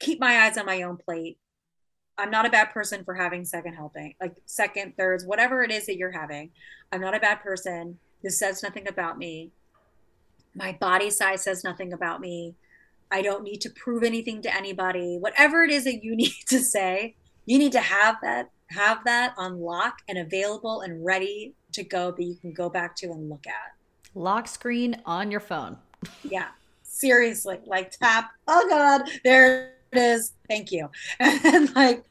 Keep 0.00 0.20
my 0.20 0.40
eyes 0.40 0.58
on 0.58 0.66
my 0.66 0.82
own 0.82 0.96
plate. 0.96 1.38
I'm 2.18 2.30
not 2.30 2.46
a 2.46 2.50
bad 2.50 2.70
person 2.70 3.04
for 3.04 3.14
having 3.14 3.44
second 3.44 3.74
helping 3.74 4.14
like 4.20 4.36
second 4.46 4.94
thirds 4.96 5.24
whatever 5.24 5.62
it 5.62 5.70
is 5.70 5.86
that 5.86 5.96
you're 5.96 6.12
having. 6.12 6.50
I'm 6.92 7.00
not 7.00 7.16
a 7.16 7.20
bad 7.20 7.40
person. 7.40 7.98
This 8.22 8.38
says 8.38 8.62
nothing 8.62 8.88
about 8.88 9.18
me. 9.18 9.52
My 10.54 10.76
body 10.80 11.10
size 11.10 11.42
says 11.42 11.64
nothing 11.64 11.92
about 11.92 12.20
me. 12.20 12.54
I 13.10 13.22
don't 13.22 13.42
need 13.42 13.60
to 13.62 13.70
prove 13.70 14.02
anything 14.02 14.42
to 14.42 14.54
anybody. 14.54 15.18
Whatever 15.18 15.62
it 15.64 15.70
is 15.70 15.84
that 15.84 16.04
you 16.04 16.14
need 16.16 16.34
to 16.48 16.60
say 16.60 17.16
you 17.46 17.58
need 17.58 17.72
to 17.72 17.80
have 17.80 18.16
that 18.22 18.50
have 18.70 19.04
that 19.04 19.34
on 19.36 19.60
lock 19.60 19.98
and 20.08 20.18
available 20.18 20.82
and 20.82 21.04
ready 21.04 21.54
to 21.72 21.82
go 21.84 22.10
that 22.10 22.22
you 22.22 22.36
can 22.36 22.52
go 22.52 22.68
back 22.68 22.96
to 22.96 23.06
and 23.06 23.28
look 23.28 23.46
at. 23.46 23.74
Lock 24.14 24.48
screen 24.48 25.00
on 25.06 25.30
your 25.30 25.40
phone. 25.40 25.76
Yeah 26.22 26.48
seriously 26.94 27.58
like 27.66 27.90
tap 27.90 28.30
oh 28.46 28.66
god 28.68 29.02
there 29.24 29.72
it 29.92 29.98
is 29.98 30.32
thank 30.48 30.72
you. 30.72 30.90
And 31.20 31.74
like 31.74 32.04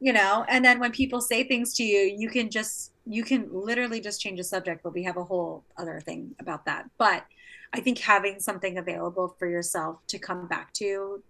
you 0.00 0.12
know 0.12 0.44
and 0.48 0.64
then 0.64 0.78
when 0.78 0.92
people 0.92 1.20
say 1.20 1.44
things 1.44 1.74
to 1.74 1.84
you 1.84 2.14
you 2.18 2.28
can 2.28 2.50
just 2.50 2.92
you 3.06 3.24
can 3.24 3.48
literally 3.50 4.00
just 4.00 4.20
change 4.20 4.38
the 4.38 4.44
subject 4.44 4.82
but 4.82 4.92
we 4.92 5.02
have 5.04 5.16
a 5.16 5.24
whole 5.24 5.64
other 5.76 6.00
thing 6.00 6.34
about 6.40 6.64
that. 6.66 6.88
But 6.98 7.24
i 7.72 7.80
think 7.80 7.98
having 7.98 8.40
something 8.40 8.78
available 8.78 9.34
for 9.38 9.48
yourself 9.48 9.98
to 10.08 10.18
come 10.18 10.46
back 10.48 10.72
to 10.74 11.22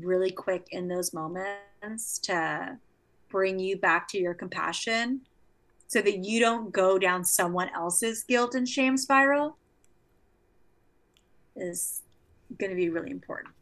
really 0.00 0.30
quick 0.30 0.66
in 0.70 0.88
those 0.88 1.12
moments 1.12 2.18
to 2.18 2.76
bring 3.34 3.58
you 3.58 3.76
back 3.76 4.06
to 4.06 4.16
your 4.16 4.32
compassion 4.32 5.20
so 5.88 6.00
that 6.00 6.24
you 6.24 6.38
don't 6.38 6.72
go 6.72 7.00
down 7.00 7.24
someone 7.24 7.68
else's 7.74 8.22
guilt 8.22 8.54
and 8.54 8.68
shame 8.68 8.96
spiral 8.96 9.56
is 11.56 12.02
going 12.60 12.70
to 12.70 12.76
be 12.76 12.88
really 12.90 13.10
important. 13.10 13.52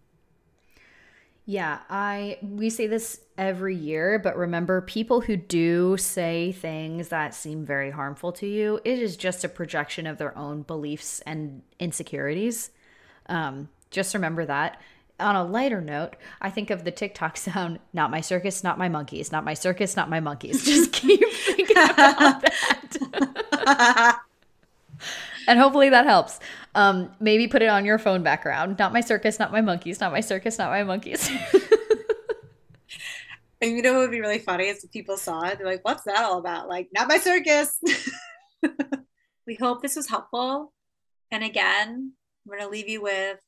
Yeah, 1.47 1.79
I 1.89 2.37
we 2.43 2.69
say 2.69 2.87
this 2.87 3.23
every 3.39 3.75
year, 3.75 4.19
but 4.19 4.37
remember 4.37 4.83
people 4.83 5.23
who 5.23 5.39
do 5.39 5.97
say 5.97 6.53
things 6.53 7.09
that 7.09 7.35
seem 7.35 7.65
very 7.65 7.91
harmful 7.91 8.31
to 8.33 8.47
you, 8.47 8.79
it 8.85 8.99
is 8.99 9.17
just 9.17 9.43
a 9.43 9.49
projection 9.49 10.07
of 10.07 10.19
their 10.19 10.37
own 10.37 10.63
beliefs 10.63 11.21
and 11.21 11.63
insecurities. 11.81 12.73
Um, 13.27 13.71
just 13.91 14.13
remember 14.13 14.45
that 14.45 14.83
on 15.23 15.37
a 15.37 15.45
lighter 15.45 15.81
note, 15.81 16.17
I 16.41 16.51
think 16.51 16.71
of 16.71 16.85
the 16.85 16.91
TikTok 16.91 17.37
sound, 17.39 17.79
not 17.93 18.11
my 18.11 18.21
circus, 18.21 18.63
not 18.65 18.79
my 18.79 18.89
monkeys, 18.89 19.33
not 19.33 19.45
my 19.45 19.55
circus, 19.55 19.97
not 19.97 20.11
my 20.11 20.21
monkeys. 20.21 20.65
Just 20.73 20.93
keep 20.93 21.21
thinking 21.33 21.77
about 21.77 22.43
that. 22.43 24.21
and 25.49 25.59
hopefully 25.59 25.89
that 25.91 26.07
helps. 26.07 26.39
Um, 26.75 27.13
maybe 27.21 27.49
put 27.49 27.63
it 27.63 27.69
on 27.69 27.85
your 27.85 27.99
phone 27.99 28.23
background. 28.23 28.79
Not 28.79 28.93
my 28.93 29.01
circus, 29.01 29.39
not 29.39 29.53
my 29.53 29.61
monkeys, 29.61 30.01
not 30.01 30.13
my 30.13 30.21
circus, 30.21 30.59
not 30.59 30.71
my 30.71 30.83
monkeys. 30.85 31.31
and 33.61 33.77
you 33.77 33.83
know 33.83 33.93
what 33.93 34.01
would 34.01 34.11
be 34.11 34.21
really 34.21 34.39
funny 34.39 34.69
is 34.69 34.83
if 34.83 34.91
people 34.91 35.17
saw 35.17 35.43
it, 35.43 35.59
they're 35.59 35.67
like, 35.67 35.85
what's 35.85 36.05
that 36.05 36.25
all 36.25 36.39
about? 36.39 36.69
Like, 36.69 36.89
not 36.95 37.09
my 37.09 37.19
circus. 37.19 37.79
we 39.47 39.55
hope 39.57 39.83
this 39.83 39.97
was 39.97 40.09
helpful. 40.09 40.73
And 41.31 41.45
again, 41.45 42.13
we're 42.47 42.57
going 42.57 42.69
to 42.69 42.73
leave 42.73 42.89
you 42.89 43.03
with 43.03 43.39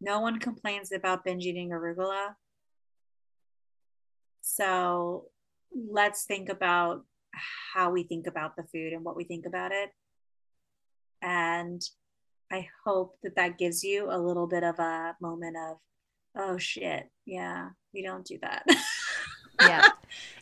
no 0.00 0.20
one 0.20 0.38
complains 0.38 0.92
about 0.92 1.24
binge 1.24 1.44
eating 1.44 1.70
arugula. 1.70 2.34
So 4.42 5.26
let's 5.90 6.24
think 6.24 6.48
about 6.48 7.04
how 7.74 7.90
we 7.90 8.02
think 8.02 8.26
about 8.26 8.56
the 8.56 8.64
food 8.64 8.92
and 8.92 9.04
what 9.04 9.16
we 9.16 9.24
think 9.24 9.46
about 9.46 9.72
it. 9.72 9.90
And 11.22 11.82
I 12.52 12.68
hope 12.84 13.18
that 13.22 13.36
that 13.36 13.58
gives 13.58 13.82
you 13.82 14.08
a 14.10 14.18
little 14.18 14.46
bit 14.46 14.62
of 14.62 14.78
a 14.78 15.16
moment 15.20 15.56
of, 15.56 15.78
oh 16.36 16.58
shit, 16.58 17.10
yeah, 17.24 17.70
we 17.92 18.02
don't 18.02 18.24
do 18.24 18.38
that. 18.42 18.64
yeah. 19.60 19.88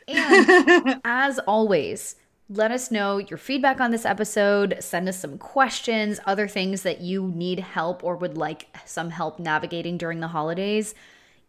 And 0.07 1.01
as 1.05 1.39
always, 1.39 2.17
let 2.49 2.71
us 2.71 2.91
know 2.91 3.19
your 3.19 3.39
feedback 3.39 3.81
on 3.81 3.91
this 3.91 4.05
episode. 4.05 4.77
Send 4.81 5.09
us 5.09 5.19
some 5.19 5.39
questions, 5.39 6.21
other 6.27 6.47
things 6.47 6.83
that 6.83 7.01
you 7.01 7.33
need 7.35 7.61
help 7.61 8.05
or 8.05 8.17
would 8.17 8.37
like 8.37 8.69
some 8.85 9.11
help 9.11 9.39
navigating 9.39 9.97
during 9.97 10.21
the 10.21 10.29
holidays. 10.29 10.95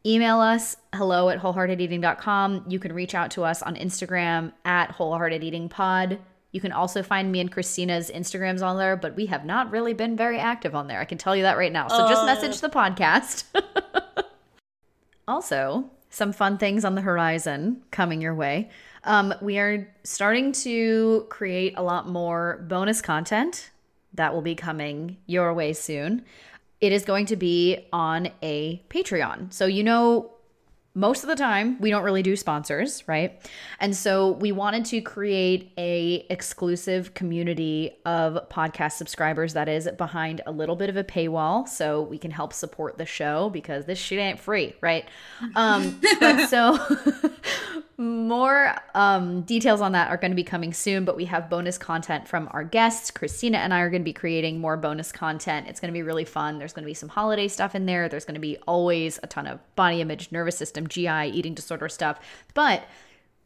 Email 0.06 0.40
us 0.40 0.78
hello 0.94 1.30
at 1.30 1.40
wholeheartedeating.com. 1.40 2.66
You 2.70 2.80
can 2.80 2.94
reach 2.94 3.16
out 3.16 3.32
to 3.32 3.44
us 3.44 3.62
on 3.62 3.76
Instagram 3.76 4.54
at 4.64 4.96
wholeheartedeatingpod. 4.96 6.20
You 6.52 6.62
can 6.62 6.72
also 6.72 7.04
find 7.04 7.32
me 7.32 7.42
and 7.42 7.52
Christina's 7.52 8.10
Instagrams 8.10 8.66
on 8.66 8.78
there, 8.78 8.96
but 8.96 9.16
we 9.18 9.26
have 9.26 9.44
not 9.44 9.72
really 9.72 9.94
been 9.94 10.16
very 10.16 10.40
active 10.40 10.76
on 10.76 10.88
there. 10.88 11.02
I 11.02 11.06
can 11.06 11.18
tell 11.18 11.36
you 11.36 11.44
that 11.44 11.58
right 11.58 11.72
now. 11.72 11.90
So 11.90 12.08
just 12.08 12.22
uh. 12.22 12.26
message 12.26 12.62
the 12.62 12.70
podcast. 12.70 13.44
also, 15.28 15.90
some 16.10 16.32
fun 16.32 16.58
things 16.58 16.86
on 16.86 16.96
the 16.96 17.02
horizon 17.02 17.82
coming 17.92 18.22
your 18.22 18.34
way. 18.34 18.70
Um, 19.06 19.34
we 19.42 19.58
are 19.60 19.88
starting 20.04 20.52
to 20.52 21.26
create 21.30 21.76
a 21.78 21.84
lot 21.84 22.08
more 22.08 22.66
bonus 22.68 23.02
content 23.02 23.72
that 24.14 24.34
will 24.34 24.42
be 24.42 24.56
coming 24.56 25.18
your 25.26 25.54
way 25.54 25.74
soon. 25.74 26.26
It 26.82 26.92
is 26.92 27.06
going 27.06 27.28
to 27.28 27.36
be 27.36 27.86
on 27.94 28.30
a 28.42 28.82
Patreon. 28.90 29.54
So, 29.54 29.66
you 29.66 29.84
know, 29.84 30.36
most 30.98 31.24
of 31.24 31.30
the 31.30 31.36
time 31.36 31.80
we 31.82 31.90
don't 31.90 32.04
really 32.04 32.24
do 32.24 32.36
sponsors 32.36 33.04
right? 33.06 33.40
And 33.80 33.96
so 33.96 34.32
we 34.32 34.54
wanted 34.54 34.86
to 34.86 35.02
create 35.02 35.74
a 35.78 36.26
exclusive 36.30 37.14
community 37.14 37.98
of 38.06 38.50
podcast 38.50 38.94
subscribers 38.94 39.54
that 39.54 39.68
is 39.68 39.90
behind 39.98 40.42
a 40.46 40.52
little 40.52 40.78
bit 40.78 40.90
of 40.90 40.96
a 40.96 41.04
paywall 41.04 41.68
so 41.68 42.02
we 42.02 42.18
can 42.18 42.32
help 42.32 42.54
support 42.54 42.98
the 42.98 43.06
show 43.06 43.50
because 43.50 43.86
this 43.86 44.00
shit 44.00 44.20
ain't 44.20 44.40
free 44.40 44.74
right? 44.80 45.06
Um 45.56 46.00
but 46.20 46.48
so 46.50 46.80
more 47.98 48.76
um, 48.94 49.44
details 49.44 49.80
on 49.80 49.94
that 49.94 50.10
are 50.10 50.18
going 50.18 50.32
to 50.32 50.36
be 50.36 50.44
coming 50.44 50.74
soon, 50.74 51.06
but 51.06 51.16
we 51.16 51.26
have 51.26 51.50
bonus 51.50 51.78
content 51.78 52.28
from 52.28 52.50
our 52.52 52.64
guests. 52.64 53.10
Christina 53.10 53.60
and 53.60 53.74
I 53.74 53.80
are 53.80 53.90
going 53.90 54.02
to 54.02 54.06
be 54.06 54.14
creating 54.14 54.60
more 54.60 54.76
bonus 54.76 55.12
content. 55.12 55.68
It's 55.68 55.80
going 55.80 55.94
to 55.94 55.98
be 55.98 56.02
really 56.02 56.26
fun. 56.26 56.60
There's 56.60 56.74
going 56.74 56.84
to 56.84 56.90
be 56.90 56.94
some 56.94 57.10
holiday 57.10 57.48
stuff 57.48 57.74
in 57.74 57.86
there. 57.86 58.10
There's 58.10 58.26
going 58.26 58.36
to 58.36 58.42
be 58.42 58.58
always 58.68 59.20
a 59.24 59.28
ton 59.28 59.48
of 59.48 59.60
body 59.76 60.02
image, 60.02 60.32
nervous 60.32 60.58
system, 60.58 60.88
GI, 60.88 61.32
eating 61.34 61.54
disorder 61.54 61.88
stuff. 61.88 62.20
But 62.54 62.84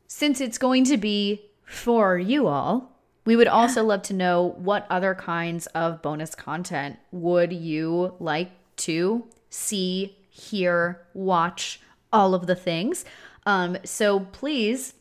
since 0.07 0.41
it's 0.41 0.57
going 0.57 0.83
to 0.85 0.97
be 0.97 1.45
for 1.63 2.17
you 2.17 2.47
all, 2.47 2.95
we 3.25 3.35
would 3.35 3.47
also 3.47 3.83
love 3.83 4.01
to 4.03 4.13
know 4.15 4.55
what 4.57 4.87
other 4.89 5.13
kinds 5.13 5.67
of 5.67 6.01
bonus 6.01 6.33
content 6.33 6.97
would 7.11 7.53
you 7.53 8.15
like 8.19 8.49
to 8.77 9.27
see, 9.51 10.17
hear, 10.31 11.01
watch, 11.13 11.81
all 12.11 12.33
of 12.33 12.47
the 12.47 12.55
things. 12.55 13.05
Um, 13.49 13.77
so 13.83 14.19
please 14.19 14.93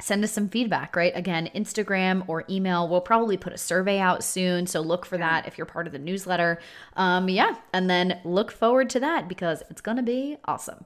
send 0.00 0.22
us 0.22 0.30
some 0.30 0.48
feedback, 0.48 0.94
right? 0.94 1.12
Again, 1.16 1.50
Instagram 1.52 2.22
or 2.28 2.44
email. 2.48 2.88
We'll 2.88 3.00
probably 3.00 3.36
put 3.36 3.52
a 3.52 3.58
survey 3.58 3.98
out 3.98 4.22
soon. 4.22 4.68
So 4.68 4.80
look 4.80 5.04
for 5.04 5.18
that 5.18 5.48
if 5.48 5.58
you're 5.58 5.66
part 5.66 5.88
of 5.88 5.92
the 5.92 5.98
newsletter. 5.98 6.60
Um, 6.96 7.28
yeah. 7.28 7.56
And 7.72 7.90
then 7.90 8.20
look 8.24 8.52
forward 8.52 8.88
to 8.90 9.00
that 9.00 9.28
because 9.28 9.64
it's 9.68 9.80
going 9.80 9.96
to 9.96 10.02
be 10.04 10.36
awesome. 10.44 10.84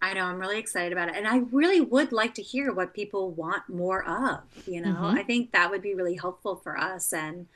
I 0.00 0.14
know. 0.14 0.22
I'm 0.22 0.38
really 0.38 0.58
excited 0.58 0.90
about 0.90 1.10
it. 1.10 1.16
And 1.16 1.28
I 1.28 1.38
really 1.52 1.82
would 1.82 2.12
like 2.12 2.32
to 2.34 2.42
hear 2.42 2.72
what 2.72 2.94
people 2.94 3.30
want 3.32 3.68
more 3.68 4.08
of. 4.08 4.40
You 4.66 4.80
know, 4.80 4.94
mm-hmm. 4.94 5.18
I 5.18 5.24
think 5.24 5.52
that 5.52 5.70
would 5.70 5.82
be 5.82 5.92
really 5.92 6.14
helpful 6.14 6.56
for 6.56 6.78
us. 6.78 7.12
And 7.12 7.46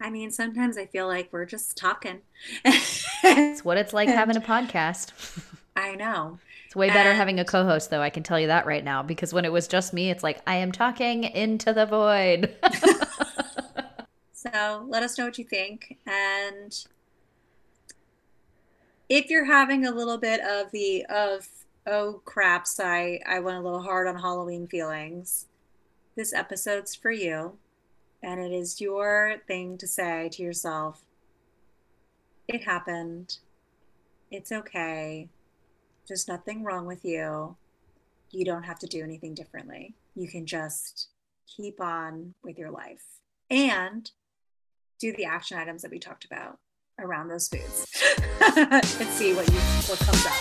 I 0.00 0.08
mean, 0.08 0.30
sometimes 0.30 0.78
I 0.78 0.86
feel 0.86 1.06
like 1.06 1.28
we're 1.30 1.44
just 1.44 1.76
talking. 1.76 2.20
it's 2.64 3.64
what 3.66 3.76
it's 3.76 3.92
like 3.92 4.08
having 4.08 4.36
a 4.36 4.40
podcast. 4.40 5.42
I 5.76 5.94
know. 5.94 6.38
It's 6.70 6.76
way 6.76 6.86
better 6.86 7.10
and, 7.10 7.18
having 7.18 7.40
a 7.40 7.44
co-host 7.44 7.90
though, 7.90 8.00
I 8.00 8.10
can 8.10 8.22
tell 8.22 8.38
you 8.38 8.46
that 8.46 8.64
right 8.64 8.84
now 8.84 9.02
because 9.02 9.32
when 9.32 9.44
it 9.44 9.50
was 9.50 9.66
just 9.66 9.92
me, 9.92 10.08
it's 10.08 10.22
like 10.22 10.40
I 10.46 10.54
am 10.54 10.70
talking 10.70 11.24
into 11.24 11.72
the 11.72 11.84
void. 11.84 12.54
so, 14.32 14.86
let 14.86 15.02
us 15.02 15.18
know 15.18 15.24
what 15.24 15.36
you 15.36 15.44
think 15.44 15.98
and 16.06 16.86
if 19.08 19.30
you're 19.30 19.46
having 19.46 19.84
a 19.84 19.90
little 19.90 20.16
bit 20.16 20.40
of 20.42 20.70
the 20.70 21.04
of 21.06 21.48
oh 21.88 22.22
craps, 22.24 22.78
I 22.78 23.18
I 23.26 23.40
went 23.40 23.58
a 23.58 23.62
little 23.62 23.82
hard 23.82 24.06
on 24.06 24.20
Halloween 24.20 24.68
feelings. 24.68 25.46
This 26.14 26.32
episode's 26.32 26.94
for 26.94 27.10
you 27.10 27.58
and 28.22 28.38
it 28.38 28.52
is 28.52 28.80
your 28.80 29.38
thing 29.48 29.76
to 29.78 29.88
say 29.88 30.28
to 30.34 30.42
yourself 30.44 31.02
it 32.46 32.62
happened. 32.62 33.38
It's 34.30 34.52
okay 34.52 35.30
there's 36.10 36.26
nothing 36.26 36.64
wrong 36.64 36.86
with 36.86 37.04
you. 37.04 37.56
You 38.32 38.44
don't 38.44 38.64
have 38.64 38.80
to 38.80 38.88
do 38.88 39.00
anything 39.04 39.32
differently. 39.32 39.94
You 40.16 40.26
can 40.26 40.44
just 40.44 41.06
keep 41.46 41.80
on 41.80 42.34
with 42.42 42.58
your 42.58 42.72
life 42.72 43.04
and 43.48 44.10
do 44.98 45.12
the 45.12 45.24
action 45.24 45.56
items 45.56 45.82
that 45.82 45.90
we 45.92 46.00
talked 46.00 46.24
about 46.24 46.58
around 46.98 47.28
those 47.28 47.46
foods 47.46 47.86
and 48.56 48.84
see 48.84 49.34
what 49.34 49.46
you 49.52 49.58
what 49.86 50.00
comes 50.00 50.26
up. 50.26 50.32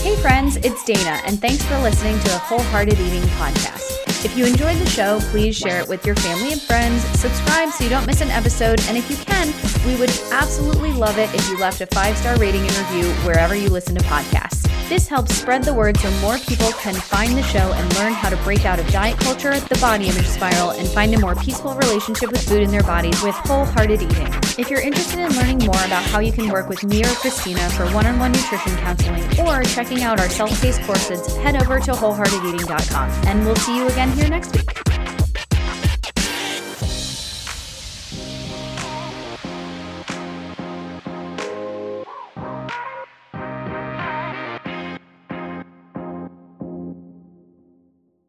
Hey 0.00 0.16
friends, 0.16 0.56
it's 0.56 0.84
Dana, 0.84 1.20
and 1.24 1.40
thanks 1.40 1.64
for 1.66 1.78
listening 1.78 2.18
to 2.18 2.24
the 2.30 2.38
Wholehearted 2.38 2.98
Eating 2.98 3.22
Podcast. 3.38 3.99
If 4.22 4.36
you 4.36 4.44
enjoyed 4.44 4.76
the 4.76 4.88
show, 4.88 5.18
please 5.30 5.56
share 5.56 5.80
it 5.80 5.88
with 5.88 6.04
your 6.04 6.14
family 6.16 6.52
and 6.52 6.60
friends, 6.60 7.02
subscribe 7.18 7.70
so 7.70 7.84
you 7.84 7.90
don't 7.90 8.06
miss 8.06 8.20
an 8.20 8.30
episode, 8.30 8.78
and 8.82 8.98
if 8.98 9.10
you 9.10 9.16
can, 9.16 9.48
we 9.86 9.98
would 9.98 10.10
absolutely 10.30 10.92
love 10.92 11.16
it 11.16 11.34
if 11.34 11.48
you 11.48 11.58
left 11.58 11.80
a 11.80 11.86
five 11.86 12.18
star 12.18 12.36
rating 12.36 12.60
and 12.60 12.76
review 12.76 13.10
wherever 13.24 13.54
you 13.54 13.70
listen 13.70 13.94
to 13.94 14.04
podcasts. 14.04 14.60
This 14.90 15.06
helps 15.06 15.36
spread 15.36 15.62
the 15.62 15.72
word 15.72 15.96
so 15.98 16.10
more 16.20 16.36
people 16.38 16.72
can 16.72 16.94
find 16.94 17.38
the 17.38 17.44
show 17.44 17.72
and 17.72 17.94
learn 17.94 18.12
how 18.12 18.28
to 18.28 18.36
break 18.38 18.64
out 18.64 18.80
of 18.80 18.88
diet 18.88 19.16
culture, 19.20 19.56
the 19.60 19.78
body 19.78 20.08
image 20.08 20.26
spiral, 20.26 20.70
and 20.70 20.88
find 20.88 21.14
a 21.14 21.20
more 21.20 21.36
peaceful 21.36 21.74
relationship 21.74 22.32
with 22.32 22.42
food 22.42 22.60
in 22.60 22.72
their 22.72 22.82
bodies 22.82 23.22
with 23.22 23.36
wholehearted 23.36 24.02
eating. 24.02 24.26
If 24.58 24.68
you're 24.68 24.80
interested 24.80 25.20
in 25.20 25.32
learning 25.36 25.58
more 25.58 25.80
about 25.84 26.02
how 26.02 26.18
you 26.18 26.32
can 26.32 26.50
work 26.50 26.68
with 26.68 26.82
me 26.82 27.04
or 27.04 27.14
Christina 27.22 27.70
for 27.70 27.86
one 27.94 28.04
on 28.04 28.18
one 28.18 28.32
nutrition 28.32 28.76
counseling 28.78 29.22
or 29.46 29.62
checking 29.62 30.02
out 30.02 30.18
our 30.18 30.28
self 30.28 30.60
paced 30.60 30.82
courses, 30.82 31.36
head 31.36 31.54
over 31.54 31.78
to 31.78 31.92
wholeheartedeating.com. 31.92 33.10
And 33.28 33.46
we'll 33.46 33.54
see 33.54 33.76
you 33.76 33.86
again 33.86 34.09
here 34.16 34.28
next 34.28 34.52
week. 34.56 34.89